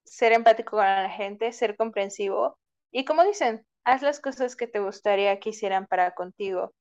ser 0.05 0.33
empático 0.33 0.77
con 0.77 0.85
la 0.85 1.11
gente, 1.11 1.53
ser 1.53 1.77
comprensivo 1.77 2.59
y 2.91 3.05
como 3.05 3.25
dicen, 3.25 3.67
haz 3.85 4.03
las 4.03 4.21
cosas 4.21 4.57
que 4.57 4.67
te 4.67 4.81
gustaría 4.81 5.39
que 5.41 5.51
hicieran 5.51 5.87
para 5.87 6.13
contigo. 6.15 6.73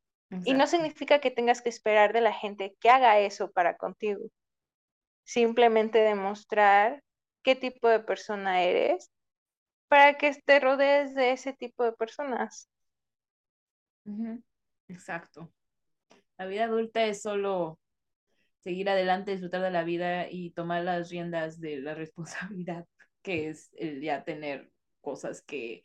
Y 0.45 0.55
no 0.55 0.65
significa 0.65 1.19
que 1.19 1.29
tengas 1.29 1.61
que 1.61 1.69
esperar 1.69 2.11
de 2.11 2.21
la 2.21 2.33
gente 2.33 2.75
que 2.79 2.89
haga 2.89 3.19
eso 3.19 3.51
para 3.51 3.77
contigo. 3.77 4.25
Simplemente 5.25 5.99
demostrar 5.99 7.03
qué 7.43 7.55
tipo 7.55 7.87
de 7.87 7.99
persona 7.99 8.63
eres 8.63 9.11
para 9.89 10.17
que 10.17 10.33
te 10.43 10.59
rodees 10.59 11.13
de 11.13 11.33
ese 11.33 11.53
tipo 11.53 11.83
de 11.83 11.93
personas. 11.93 12.67
Exacto. 14.87 15.51
La 16.37 16.45
vida 16.45 16.65
adulta 16.65 17.05
es 17.05 17.21
solo 17.21 17.79
seguir 18.63 18.89
adelante, 18.89 19.31
disfrutar 19.31 19.61
de 19.61 19.71
la 19.71 19.83
vida 19.83 20.29
y 20.29 20.51
tomar 20.51 20.83
las 20.83 21.09
riendas 21.09 21.59
de 21.59 21.79
la 21.79 21.95
responsabilidad, 21.95 22.87
que 23.21 23.49
es 23.49 23.69
el 23.73 24.01
ya 24.01 24.23
tener 24.23 24.71
cosas 25.01 25.41
que 25.41 25.83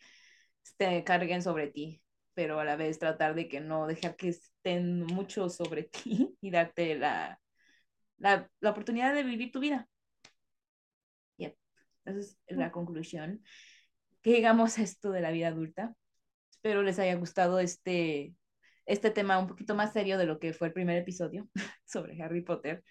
te 0.77 1.03
carguen 1.05 1.43
sobre 1.43 1.69
ti, 1.69 2.03
pero 2.35 2.61
a 2.61 2.65
la 2.65 2.77
vez 2.77 2.99
tratar 2.99 3.35
de 3.35 3.49
que 3.49 3.61
no 3.61 3.87
dejar 3.87 4.17
que 4.17 4.29
estén 4.29 5.05
mucho 5.07 5.49
sobre 5.49 5.85
ti 5.85 6.37
y 6.41 6.51
darte 6.51 6.97
la, 6.97 7.41
la, 8.19 8.49
oportunidad 8.63 9.15
de 9.15 9.25
vivir 9.25 9.51
tu 9.51 9.61
vida. 9.61 9.89
Yep. 11.39 11.57
esa 12.05 12.19
es 12.21 12.57
la 12.57 12.71
conclusión. 12.71 13.43
Que 14.23 14.31
llegamos 14.31 14.79
a 14.79 14.83
esto 14.83 15.11
de 15.11 15.21
la 15.21 15.31
vida 15.31 15.49
adulta. 15.49 15.95
Espero 16.51 16.83
les 16.83 16.99
haya 16.99 17.15
gustado 17.15 17.61
este, 17.61 18.35
este 18.89 19.11
tema 19.11 19.39
un 19.39 19.47
poquito 19.47 19.75
más 19.75 19.93
serio 19.93 20.17
de 20.17 20.25
lo 20.25 20.39
que 20.39 20.55
fue 20.55 20.69
el 20.69 20.73
primer 20.73 20.97
episodio 20.97 21.49
sobre 21.85 22.21
Harry 22.23 22.43
Potter. 22.43 22.83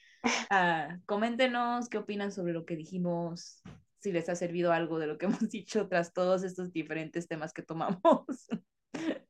Uh, 0.51 1.01
coméntenos 1.05 1.89
qué 1.89 1.97
opinan 1.97 2.31
sobre 2.31 2.53
lo 2.53 2.65
que 2.65 2.75
dijimos, 2.75 3.61
si 3.99 4.11
les 4.11 4.29
ha 4.29 4.35
servido 4.35 4.71
algo 4.71 4.99
de 4.99 5.07
lo 5.07 5.17
que 5.17 5.25
hemos 5.41 5.49
dicho 5.49 5.87
tras 5.89 6.13
todos 6.13 6.43
estos 6.43 6.71
diferentes 6.71 7.27
temas 7.27 7.51
que 7.51 7.63
tomamos. 7.63 8.47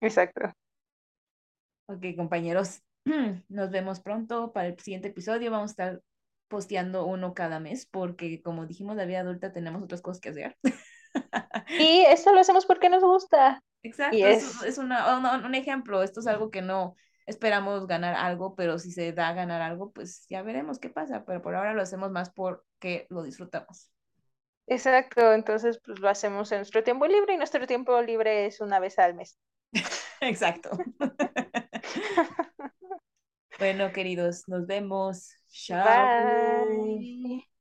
Exacto. 0.00 0.52
Ok, 1.86 2.04
compañeros, 2.16 2.82
nos 3.48 3.70
vemos 3.70 4.00
pronto 4.00 4.52
para 4.52 4.68
el 4.68 4.78
siguiente 4.80 5.08
episodio. 5.08 5.50
Vamos 5.50 5.70
a 5.70 5.72
estar 5.72 6.02
posteando 6.48 7.06
uno 7.06 7.34
cada 7.34 7.60
mes 7.60 7.86
porque 7.86 8.42
como 8.42 8.66
dijimos 8.66 8.96
la 8.96 9.04
vida 9.04 9.20
adulta 9.20 9.52
tenemos 9.52 9.82
otras 9.82 10.02
cosas 10.02 10.20
que 10.20 10.30
hacer. 10.30 10.56
Y 11.78 12.04
eso 12.06 12.32
lo 12.32 12.40
hacemos 12.40 12.66
porque 12.66 12.88
nos 12.88 13.02
gusta. 13.02 13.62
Exacto, 13.82 14.18
es, 14.18 14.62
es 14.62 14.78
una, 14.78 15.18
un 15.44 15.54
ejemplo, 15.54 16.02
esto 16.02 16.20
es 16.20 16.26
algo 16.26 16.50
que 16.50 16.62
no 16.62 16.94
esperamos 17.26 17.86
ganar 17.86 18.14
algo, 18.14 18.54
pero 18.54 18.78
si 18.78 18.90
se 18.90 19.12
da 19.12 19.28
a 19.28 19.34
ganar 19.34 19.60
algo, 19.60 19.92
pues 19.92 20.26
ya 20.28 20.42
veremos 20.42 20.78
qué 20.78 20.88
pasa, 20.88 21.24
pero 21.24 21.42
por 21.42 21.54
ahora 21.54 21.74
lo 21.74 21.82
hacemos 21.82 22.10
más 22.10 22.30
porque 22.30 23.06
lo 23.10 23.22
disfrutamos. 23.22 23.92
Exacto, 24.66 25.32
entonces 25.32 25.80
pues 25.84 26.00
lo 26.00 26.08
hacemos 26.08 26.50
en 26.52 26.58
nuestro 26.58 26.82
tiempo 26.82 27.06
libre 27.06 27.34
y 27.34 27.36
nuestro 27.36 27.66
tiempo 27.66 28.00
libre 28.02 28.46
es 28.46 28.60
una 28.60 28.80
vez 28.80 28.98
al 28.98 29.14
mes. 29.14 29.38
Exacto. 30.20 30.70
bueno, 33.58 33.92
queridos, 33.92 34.44
nos 34.46 34.66
vemos. 34.66 35.32
Chao. 35.50 36.66
Bye. 36.66 37.57